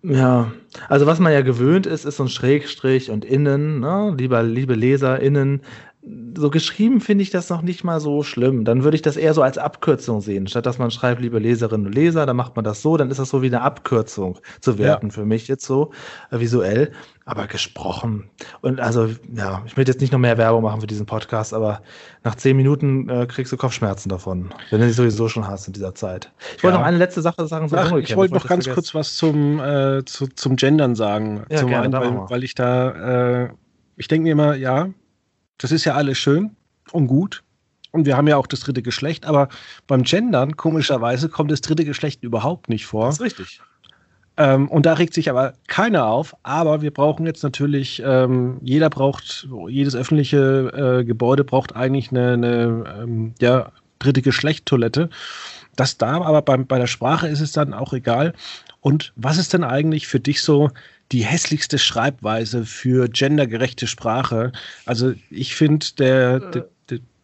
Ja, 0.03 0.53
also 0.89 1.07
was 1.07 1.19
man 1.19 1.33
ja 1.33 1.41
gewöhnt 1.41 1.87
ist, 1.87 2.05
ist 2.05 2.19
so 2.19 2.25
ein 2.25 2.29
Schrägstrich 2.29 3.11
und 3.11 3.25
innen, 3.25 3.81
ne? 3.81 4.14
Lieber, 4.17 4.43
liebe 4.45 4.75
LeserInnen, 4.75 5.62
so 6.37 6.51
geschrieben 6.51 7.01
finde 7.01 7.23
ich 7.23 7.31
das 7.31 7.49
noch 7.51 7.63
nicht 7.63 7.83
mal 7.83 7.99
so 8.01 8.23
schlimm. 8.23 8.65
Dann 8.65 8.85
würde 8.85 8.95
ich 8.95 9.03
das 9.03 9.17
eher 9.17 9.35
so 9.35 9.43
als 9.43 9.59
Abkürzung 9.59 10.21
sehen. 10.21 10.47
Statt 10.47 10.65
dass 10.65 10.79
man 10.79 10.91
schreibt, 10.91 11.21
liebe 11.21 11.39
Leserinnen 11.39 11.87
und 11.87 11.95
Leser, 11.95 12.27
dann 12.27 12.37
macht 12.37 12.55
man 12.55 12.65
das 12.65 12.83
so, 12.83 12.97
dann 12.97 13.11
ist 13.11 13.19
das 13.19 13.31
so 13.31 13.43
wie 13.43 13.47
eine 13.47 13.63
Abkürzung 13.63 14.39
zu 14.61 14.79
werten 14.79 15.09
ja. 15.09 15.13
für 15.13 15.25
mich 15.25 15.49
jetzt 15.49 15.65
so 15.65 15.93
äh, 16.31 16.39
visuell. 16.39 16.93
Aber 17.25 17.49
gesprochen. 17.49 18.31
Und 18.61 18.79
also, 18.79 19.09
ja, 19.35 19.63
ich 19.67 19.77
möchte 19.77 19.91
jetzt 19.91 20.01
nicht 20.01 20.13
noch 20.13 20.21
mehr 20.21 20.39
Werbung 20.39 20.63
machen 20.63 20.81
für 20.81 20.87
diesen 20.87 21.07
Podcast, 21.07 21.53
aber 21.53 21.83
nach 22.23 22.37
zehn 22.37 22.57
Minuten 22.57 23.09
äh, 23.09 23.27
kriegst 23.27 23.51
du 23.53 23.57
Kopfschmerzen 23.57 24.09
davon, 24.09 24.55
wenn 24.71 24.81
du 24.81 24.87
sie 24.87 24.93
sowieso 24.93 25.29
schon 25.29 25.45
hast 25.45 25.67
in 25.67 25.73
dieser 25.73 25.93
Zeit. 25.97 26.31
Ich 26.57 26.63
wollte 26.63 26.79
noch 26.79 26.85
eine 26.85 26.99
letzte 26.99 27.23
Sache 27.23 27.49
sagen. 27.49 27.69
Ach, 27.75 27.97
ich 27.97 28.15
wollte 28.15 28.35
noch 28.35 28.47
ganz 28.47 28.69
kurz 28.69 28.95
was 28.95 29.17
zum, 29.17 29.59
äh, 29.59 30.05
zu, 30.05 30.29
zum 30.29 30.55
Gendern 30.55 30.95
sagen. 30.95 31.45
Ja, 31.51 31.57
zum 31.59 31.69
gerne, 31.69 31.99
einen, 31.99 32.17
weil, 32.17 32.31
weil, 32.31 32.45
ich 32.45 32.55
da, 32.55 33.47
äh, 33.47 33.49
ich 33.97 34.07
denke 34.07 34.23
mir 34.23 34.33
immer, 34.33 34.55
ja, 34.55 34.91
das 35.59 35.73
ist 35.73 35.85
ja 35.85 35.95
alles 35.95 36.19
schön 36.19 36.57
und 36.93 37.07
gut. 37.07 37.43
Und 37.93 38.05
wir 38.05 38.17
haben 38.17 38.29
ja 38.29 38.37
auch 38.37 38.47
das 38.47 38.61
dritte 38.61 38.83
Geschlecht, 38.83 39.25
aber 39.25 39.49
beim 39.87 40.03
Gendern, 40.03 40.57
komischerweise, 40.57 41.29
kommt 41.29 41.51
das 41.51 41.63
dritte 41.63 41.85
Geschlecht 41.85 42.23
überhaupt 42.23 42.69
nicht 42.69 42.85
vor. 42.85 43.07
Das 43.07 43.17
ist 43.17 43.23
richtig. 43.23 43.61
Ähm, 44.37 44.69
und 44.69 44.85
da 44.85 44.95
regt 44.95 45.15
sich 45.15 45.31
aber 45.31 45.55
keiner 45.67 46.07
auf. 46.07 46.37
Aber 46.43 46.83
wir 46.83 46.93
brauchen 46.93 47.27
jetzt 47.27 47.43
natürlich, 47.43 48.03
ähm, 48.05 48.59
jeder 48.63 48.91
braucht, 48.91 49.49
jedes 49.69 49.97
öffentliche 49.97 51.01
äh, 51.01 51.05
Gebäude 51.05 51.45
braucht 51.45 51.75
eigentlich 51.75 52.11
eine, 52.11 52.35
eine 52.35 53.03
ähm, 53.03 53.35
ja, 53.41 53.73
dritte 53.99 54.23
Geschlecht-Toilette. 54.23 55.09
Das 55.75 55.99
da, 55.99 56.21
aber 56.21 56.43
beim, 56.43 56.67
bei 56.67 56.79
der 56.79 56.87
Sprache 56.87 57.29
ist 57.29 57.41
es 57.41 57.53
dann 57.53 57.73
auch 57.73 57.93
egal. 57.93 58.35
Und 58.81 59.13
was 59.17 59.39
ist 59.39 59.53
denn 59.53 59.65
eigentlich 59.65 60.07
für 60.07 60.21
dich 60.21 60.43
so 60.43 60.71
die 61.13 61.25
hässlichste 61.25 61.79
Schreibweise 61.79 62.65
für 62.65 63.09
gendergerechte 63.09 63.87
Sprache. 63.87 64.53
Also 64.85 65.15
ich 65.31 65.55
finde, 65.55 65.87
der, 65.99 66.41
der, 66.41 66.69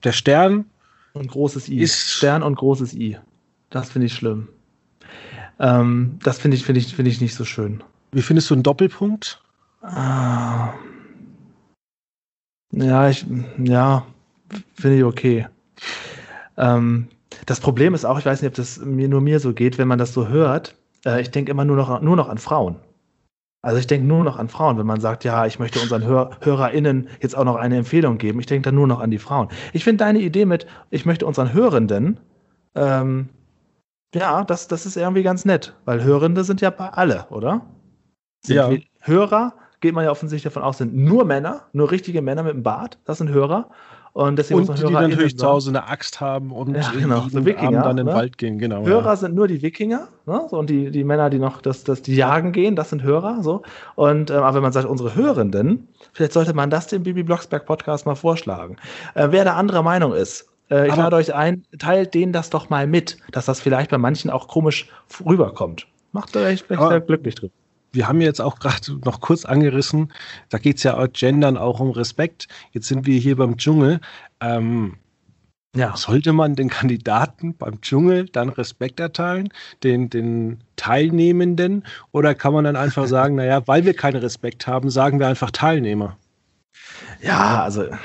der, 0.05 0.13
Stern. 0.13 0.67
Und 1.15 1.31
großes 1.31 1.69
I. 1.69 1.81
Ist 1.81 2.13
Stern 2.13 2.43
und 2.43 2.55
großes 2.55 2.95
I. 2.95 3.19
Das 3.71 3.91
finde 3.91 4.07
ich 4.07 4.15
schlimm. 4.15 4.49
Ähm, 5.59 6.19
das 6.23 6.39
finde 6.39 6.57
ich, 6.57 6.65
finde 6.65 6.81
ich, 6.81 6.95
finde 6.95 7.11
ich 7.11 7.21
nicht 7.21 7.35
so 7.35 7.45
schön. 7.45 7.83
Wie 8.13 8.23
findest 8.23 8.51
du 8.51 8.55
einen 8.55 8.63
Doppelpunkt? 8.63 9.43
Ah. 9.83 10.73
Ja, 12.73 13.09
ich, 13.09 13.27
ja, 13.59 14.07
finde 14.75 14.99
ich 14.99 15.05
okay. 15.05 15.47
Ähm, 16.57 17.09
das 17.47 17.61
Problem 17.61 17.95
ist 17.95 18.05
auch, 18.05 18.19
ich 18.19 18.25
weiß 18.25 18.43
nicht, 18.43 18.49
ob 18.49 18.55
das 18.55 18.79
mir 18.79 19.09
nur 19.09 19.21
mir 19.21 19.41
so 19.41 19.53
geht, 19.53 19.79
wenn 19.79 19.89
man 19.89 19.99
das 19.99 20.13
so 20.13 20.29
hört. 20.29 20.75
Äh, 21.05 21.21
ich 21.21 21.31
denke 21.31 21.51
immer 21.51 21.65
nur 21.65 21.77
noch, 21.77 22.01
nur 22.01 22.17
noch 22.17 22.29
an 22.29 22.39
Frauen. 22.39 22.77
Also 23.63 23.79
ich 23.79 23.87
denke 23.87 24.07
nur 24.07 24.25
noch 24.25 24.39
an 24.39 24.49
Frauen, 24.49 24.77
wenn 24.77 24.87
man 24.87 25.01
sagt, 25.01 25.23
ja, 25.23 25.47
ich 25.47 25.61
möchte 25.61 25.79
unseren 25.81 26.05
Hör 26.05 26.31
HörerInnen 26.41 27.09
jetzt 27.21 27.37
auch 27.37 27.45
noch 27.45 27.55
eine 27.55 27.77
Empfehlung 27.77 28.19
geben. 28.19 28.41
Ich 28.41 28.47
denke 28.47 28.67
dann 28.67 28.75
nur 28.75 28.89
noch 28.89 28.99
an 29.01 29.13
die 29.13 29.19
Frauen. 29.19 29.49
Ich 29.73 29.85
finde 29.85 30.05
deine 30.05 30.19
Idee 30.19 30.47
mit, 30.47 30.67
ich 30.91 31.07
möchte 31.07 31.27
unseren 31.27 31.53
Hörenden, 31.53 32.19
ähm, 32.75 33.29
ja, 34.15 34.45
das, 34.45 34.67
das 34.67 34.85
ist 34.85 34.97
irgendwie 34.97 35.23
ganz 35.23 35.45
nett, 35.45 35.75
weil 35.85 36.03
Hörende 36.03 36.43
sind 36.45 36.61
ja 36.61 36.71
alle, 36.71 37.27
oder? 37.31 37.63
Sind 38.45 38.57
ja. 38.57 38.71
Hörer, 39.01 39.55
geht 39.81 39.95
man 39.95 40.05
ja 40.05 40.11
offensichtlich 40.11 40.53
davon 40.53 40.63
aus, 40.63 40.79
sind 40.79 40.95
nur 40.95 41.25
Männer, 41.25 41.63
nur 41.73 41.91
richtige 41.91 42.21
Männer 42.21 42.43
mit 42.43 42.55
dem 42.55 42.63
Bart, 42.65 42.99
das 43.05 43.19
sind 43.19 43.31
Hörer. 43.31 43.71
Und, 44.15 44.39
deswegen 44.39 44.61
und 44.61 44.79
die, 44.79 44.85
die 44.85 44.93
natürlich 44.93 45.39
zu 45.39 45.47
Hause 45.47 45.71
eine 45.71 45.89
Axt 45.89 46.21
haben 46.21 46.53
und 46.53 46.75
ja, 46.75 46.91
genau. 46.93 47.27
so 47.31 47.47
Wikinger, 47.47 47.83
dann 47.83 47.93
in 47.93 47.97
den 47.99 48.07
ne? 48.07 48.15
Wald 48.15 48.37
gehen. 48.37 48.59
Genau, 48.59 48.85
Hörer 48.85 49.07
ja. 49.07 49.17
sind 49.17 49.35
nur 49.35 49.49
die 49.49 49.63
Wikinger 49.63 50.09
ne? 50.27 50.43
so, 50.51 50.59
und 50.59 50.69
die, 50.69 50.91
die 50.91 51.03
Männer, 51.03 51.31
die 51.31 51.39
noch 51.39 51.63
das, 51.63 51.83
das, 51.85 52.03
die 52.03 52.15
jagen 52.15 52.53
gehen, 52.53 52.77
das 52.77 52.91
sind 52.91 53.03
Hörer. 53.03 53.43
So. 53.43 53.63
Und 53.95 54.31
ähm, 54.31 54.43
aber 54.43 54.57
wenn 54.57 54.63
man 54.63 54.73
sagt, 54.73 54.87
unsere 54.87 55.15
Hörenden, 55.15 55.89
vielleicht 56.13 56.35
sollte 56.35 56.53
man 56.53 56.69
das 56.69 56.89
dem 56.89 57.05
Bibi 57.05 57.23
Blocksberg 57.23 57.65
Podcast 57.65 58.05
mal 58.05 58.15
vorschlagen. 58.15 58.77
Äh, 59.15 59.29
wer 59.31 59.47
da 59.47 59.55
anderer 59.55 59.83
Meinung 59.83 60.13
ist, 60.13 60.47
äh, 60.71 60.87
ich 60.87 60.93
aber 60.93 61.05
lade 61.05 61.17
euch 61.17 61.35
ein, 61.35 61.65
teilt 61.79 62.13
denen 62.13 62.35
das 62.35 62.51
doch 62.51 62.69
mal 62.69 62.87
mit, 62.87 63.17
dass 63.31 63.47
das 63.47 63.61
vielleicht 63.61 63.91
bei 63.91 63.99
manchen 63.99 64.31
auch 64.31 64.47
komisch 64.47 64.91
rüberkommt. 65.25 65.87
Macht 66.13 66.37
euch 66.37 66.63
vielleicht 66.65 66.87
sehr 66.87 67.01
glücklich 67.01 67.37
drüber 67.37 67.53
wir 67.93 68.09
haben 68.09 68.21
jetzt 68.21 68.41
auch 68.41 68.59
gerade 68.59 68.99
noch 69.05 69.21
kurz 69.21 69.45
angerissen, 69.45 70.13
da 70.49 70.59
geht 70.59 70.79
es 70.79 70.83
ja 70.83 70.97
auch 70.97 71.09
Gendern 71.13 71.57
auch 71.57 71.81
um 71.81 71.91
Respekt. 71.91 72.49
Jetzt 72.73 72.89
sind 72.89 73.07
wir 73.07 73.19
hier 73.19 73.37
beim 73.37 73.57
Dschungel. 73.57 74.01
Ähm, 74.41 74.97
ja. 75.75 75.97
Sollte 75.97 76.33
man 76.33 76.55
den 76.55 76.69
Kandidaten 76.69 77.55
beim 77.57 77.81
Dschungel 77.81 78.27
dann 78.27 78.51
Respekt 78.51 79.01
erteilen, 79.01 79.49
den, 79.83 80.11
den 80.11 80.63
Teilnehmenden? 80.77 81.85
Oder 82.13 82.35
kann 82.35 82.53
man 82.53 82.65
dann 82.65 82.77
einfach 82.77 83.07
sagen, 83.09 83.37
naja, 83.37 83.67
weil 83.67 83.85
wir 83.85 83.95
keinen 83.95 84.17
Respekt 84.17 84.67
haben, 84.67 84.91
sagen 84.91 85.19
wir 85.19 85.29
einfach 85.29 85.51
Teilnehmer? 85.51 86.19
Ja, 87.23 87.63
also. 87.63 87.85
Äh 87.85 87.99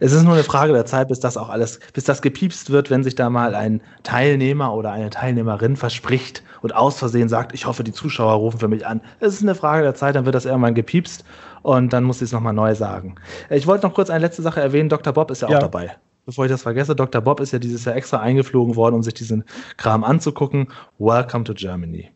es 0.00 0.12
ist 0.12 0.22
nur 0.22 0.34
eine 0.34 0.44
Frage 0.44 0.72
der 0.72 0.86
Zeit, 0.86 1.08
bis 1.08 1.20
das 1.20 1.36
auch 1.36 1.48
alles, 1.48 1.80
bis 1.92 2.04
das 2.04 2.22
gepiepst 2.22 2.70
wird, 2.70 2.90
wenn 2.90 3.04
sich 3.04 3.14
da 3.14 3.30
mal 3.30 3.54
ein 3.54 3.80
Teilnehmer 4.02 4.74
oder 4.74 4.92
eine 4.92 5.10
Teilnehmerin 5.10 5.76
verspricht 5.76 6.42
und 6.62 6.74
aus 6.74 6.98
Versehen 6.98 7.28
sagt, 7.28 7.54
ich 7.54 7.66
hoffe, 7.66 7.84
die 7.84 7.92
Zuschauer 7.92 8.34
rufen 8.34 8.58
für 8.60 8.68
mich 8.68 8.86
an. 8.86 9.00
Es 9.20 9.34
ist 9.34 9.42
eine 9.42 9.54
Frage 9.54 9.82
der 9.82 9.94
Zeit, 9.94 10.16
dann 10.16 10.24
wird 10.24 10.34
das 10.34 10.44
irgendwann 10.44 10.74
gepiepst 10.74 11.24
und 11.62 11.92
dann 11.92 12.04
muss 12.04 12.16
ich 12.16 12.26
es 12.26 12.32
nochmal 12.32 12.52
neu 12.52 12.74
sagen. 12.74 13.16
Ich 13.50 13.66
wollte 13.66 13.86
noch 13.86 13.94
kurz 13.94 14.10
eine 14.10 14.24
letzte 14.24 14.42
Sache 14.42 14.60
erwähnen. 14.60 14.88
Dr. 14.88 15.12
Bob 15.12 15.30
ist 15.30 15.42
ja, 15.42 15.48
ja. 15.48 15.56
auch 15.56 15.62
dabei. 15.62 15.96
Bevor 16.26 16.46
ich 16.46 16.50
das 16.50 16.62
vergesse, 16.62 16.96
Dr. 16.96 17.20
Bob 17.20 17.40
ist 17.40 17.52
ja 17.52 17.58
dieses 17.58 17.84
Jahr 17.84 17.96
extra 17.96 18.20
eingeflogen 18.20 18.76
worden, 18.76 18.94
um 18.94 19.02
sich 19.02 19.14
diesen 19.14 19.44
Kram 19.76 20.04
anzugucken. 20.04 20.68
Welcome 20.98 21.44
to 21.44 21.52
Germany. 21.54 22.10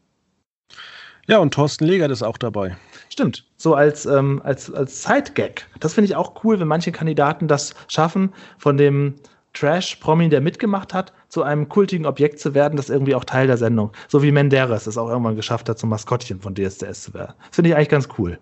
Ja, 1.27 1.39
und 1.39 1.53
Thorsten 1.53 1.85
Legert 1.85 2.11
ist 2.11 2.23
auch 2.23 2.39
dabei. 2.39 2.77
Stimmt. 3.19 3.45
So 3.57 3.75
als, 3.75 4.07
ähm, 4.07 4.41
als, 4.45 4.73
als 4.73 5.03
Side-Gag. 5.03 5.67
Das 5.81 5.95
finde 5.95 6.07
ich 6.07 6.15
auch 6.15 6.45
cool, 6.45 6.61
wenn 6.61 6.69
manche 6.69 6.93
Kandidaten 6.93 7.49
das 7.49 7.75
schaffen, 7.89 8.33
von 8.59 8.77
dem 8.77 9.17
Trash-Promi, 9.55 10.29
der 10.29 10.41
mitgemacht 10.41 10.95
hat, 10.95 11.13
zu 11.29 11.43
einem 11.43 11.69
kultigen 11.69 12.07
Objekt 12.07 12.39
zu 12.39 12.55
werden, 12.55 12.77
das 12.77 12.91
irgendwie 12.91 13.17
auch 13.17 13.25
Teil 13.25 13.49
der 13.49 13.57
Sendung. 13.57 13.91
So 14.07 14.23
wie 14.23 14.31
Menderes 14.31 14.87
es 14.87 14.97
auch 14.97 15.09
irgendwann 15.09 15.35
geschafft 15.35 15.69
hat, 15.69 15.81
zum 15.81 15.91
Maskottchen 15.91 16.41
von 16.41 16.55
DSDS 16.55 17.03
zu 17.03 17.15
werden. 17.15 17.35
Finde 17.51 17.71
ich 17.71 17.75
eigentlich 17.75 17.89
ganz 17.89 18.09
cool. 18.19 18.39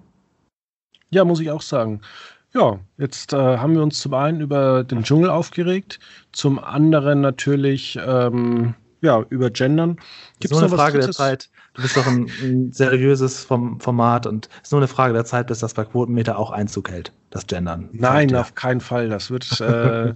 Ja, 1.09 1.25
muss 1.25 1.41
ich 1.41 1.51
auch 1.51 1.63
sagen. 1.63 2.03
Ja, 2.53 2.79
jetzt 2.99 3.33
äh, 3.33 3.39
haben 3.39 3.77
wir 3.77 3.83
uns 3.83 3.99
zum 3.99 4.13
einen 4.13 4.43
über 4.43 4.85
den 4.85 5.05
Dschungel 5.05 5.31
aufgeregt, 5.31 6.01
zum 6.33 6.63
anderen 6.63 7.23
natürlich 7.23 7.99
ähm, 8.07 8.75
ja, 9.01 9.25
über 9.31 9.49
Gendern. 9.49 9.97
Gibt 10.39 10.53
es 10.53 10.61
nur 10.61 10.69
eine 10.69 10.77
Frage 10.77 10.99
der 10.99 11.13
Zeit. 11.13 11.49
Du 11.77 11.83
bist 11.83 11.97
doch 11.97 12.07
ein, 12.07 12.29
ein 12.43 12.73
seriöses 12.73 13.45
vom 13.45 13.79
Format 13.81 14.27
und 14.27 14.49
es 14.63 14.69
ist 14.69 14.73
nur 14.73 14.81
eine 14.81 14.89
Frage 14.89 15.13
der 15.13 15.27
Zeit, 15.27 15.47
bis 15.49 15.59
das 15.59 15.75
bei 15.75 15.85
Quotenmeter 15.85 16.39
auch 16.39 16.51
Einzug 16.51 16.91
hält, 16.91 17.13
das 17.31 17.47
Gendern. 17.47 17.91
Nein, 17.93 18.35
auf 18.35 18.55
keinen 18.55 18.81
Fall. 18.81 19.11
Das 19.11 19.31
wird 19.31 19.61
äh, 19.61 20.15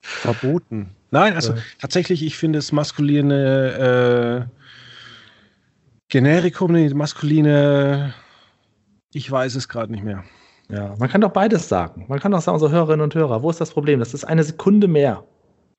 verboten. 0.00 0.90
Nein, 1.10 1.34
also 1.34 1.52
äh. 1.52 1.56
tatsächlich, 1.78 2.24
ich 2.24 2.38
finde 2.38 2.58
es 2.58 2.72
maskuline 2.72 4.48
äh, 4.48 4.58
Generikum, 6.08 6.72
nee, 6.72 6.88
maskuline, 6.88 8.14
ich 9.12 9.30
weiß 9.30 9.56
es 9.56 9.68
gerade 9.68 9.92
nicht 9.92 10.04
mehr. 10.04 10.24
Ja, 10.70 10.94
man 10.98 11.10
kann 11.10 11.20
doch 11.20 11.32
beides 11.32 11.68
sagen. 11.68 12.06
Man 12.08 12.18
kann 12.18 12.32
doch 12.32 12.40
sagen, 12.40 12.54
unsere 12.54 12.72
Hörerinnen 12.72 13.02
und 13.02 13.14
Hörer, 13.14 13.42
wo 13.42 13.50
ist 13.50 13.60
das 13.60 13.70
Problem? 13.70 14.00
Das 14.00 14.14
ist 14.14 14.24
eine 14.24 14.44
Sekunde 14.44 14.88
mehr. 14.88 15.24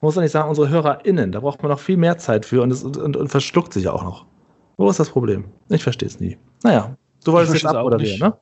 Man 0.02 0.08
muss 0.08 0.16
doch 0.16 0.22
nicht 0.22 0.32
sagen, 0.32 0.50
unsere 0.50 0.70
HörerInnen, 0.70 1.32
da 1.32 1.40
braucht 1.40 1.62
man 1.62 1.72
noch 1.72 1.80
viel 1.80 1.98
mehr 1.98 2.18
Zeit 2.18 2.46
für 2.46 2.62
und, 2.62 2.72
es, 2.72 2.84
und, 2.84 3.18
und 3.18 3.28
verschluckt 3.28 3.74
sich 3.74 3.88
auch 3.88 4.04
noch. 4.04 4.26
Wo 4.80 4.90
ist 4.90 4.98
das 4.98 5.10
Problem? 5.10 5.44
Ich 5.68 5.84
verstehe 5.84 6.08
es 6.08 6.22
nie. 6.22 6.38
Naja, 6.64 6.96
du 7.26 7.34
wolltest 7.34 7.54
jetzt 7.54 7.66
abmoderieren, 7.66 8.18
ne? 8.18 8.34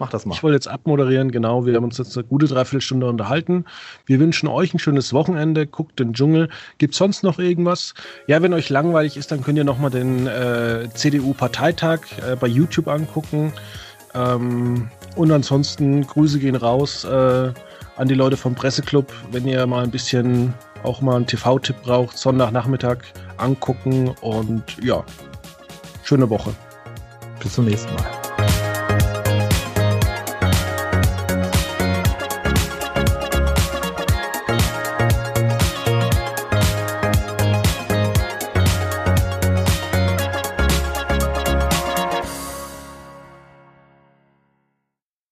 Mach 0.00 0.10
das 0.10 0.26
mal. 0.26 0.34
Ich 0.34 0.42
wollte 0.42 0.56
jetzt 0.56 0.66
abmoderieren, 0.66 1.30
genau. 1.30 1.66
Wir 1.66 1.76
haben 1.76 1.84
uns 1.84 1.98
jetzt 1.98 2.18
eine 2.18 2.26
gute 2.26 2.46
Dreiviertelstunde 2.46 3.06
unterhalten. 3.06 3.64
Wir 4.04 4.18
wünschen 4.18 4.48
euch 4.48 4.74
ein 4.74 4.80
schönes 4.80 5.12
Wochenende. 5.12 5.68
Guckt 5.68 6.00
den 6.00 6.14
Dschungel. 6.14 6.48
Gibt 6.78 6.94
es 6.94 6.98
sonst 6.98 7.22
noch 7.22 7.38
irgendwas? 7.38 7.94
Ja, 8.26 8.42
wenn 8.42 8.54
euch 8.54 8.70
langweilig 8.70 9.16
ist, 9.16 9.30
dann 9.30 9.44
könnt 9.44 9.56
ihr 9.56 9.62
nochmal 9.62 9.90
den 9.90 10.26
äh, 10.26 10.88
CDU-Parteitag 10.92 12.00
äh, 12.28 12.34
bei 12.34 12.48
YouTube 12.48 12.88
angucken. 12.88 13.52
Ähm, 14.14 14.88
und 15.14 15.30
ansonsten 15.30 16.04
Grüße 16.04 16.40
gehen 16.40 16.56
raus 16.56 17.04
äh, 17.04 17.52
an 17.96 18.08
die 18.08 18.14
Leute 18.14 18.36
vom 18.36 18.56
Presseclub. 18.56 19.12
Wenn 19.30 19.46
ihr 19.46 19.64
mal 19.68 19.84
ein 19.84 19.92
bisschen 19.92 20.54
auch 20.82 21.00
mal 21.00 21.14
einen 21.14 21.26
TV-Tipp 21.26 21.76
braucht, 21.84 22.18
Sonntagnachmittag 22.18 22.98
angucken 23.36 24.12
und 24.22 24.64
ja, 24.82 25.04
schöne 26.08 26.30
Woche. 26.30 26.54
Bis 27.38 27.52
zum 27.52 27.66
nächsten 27.66 27.94
Mal. 27.94 28.27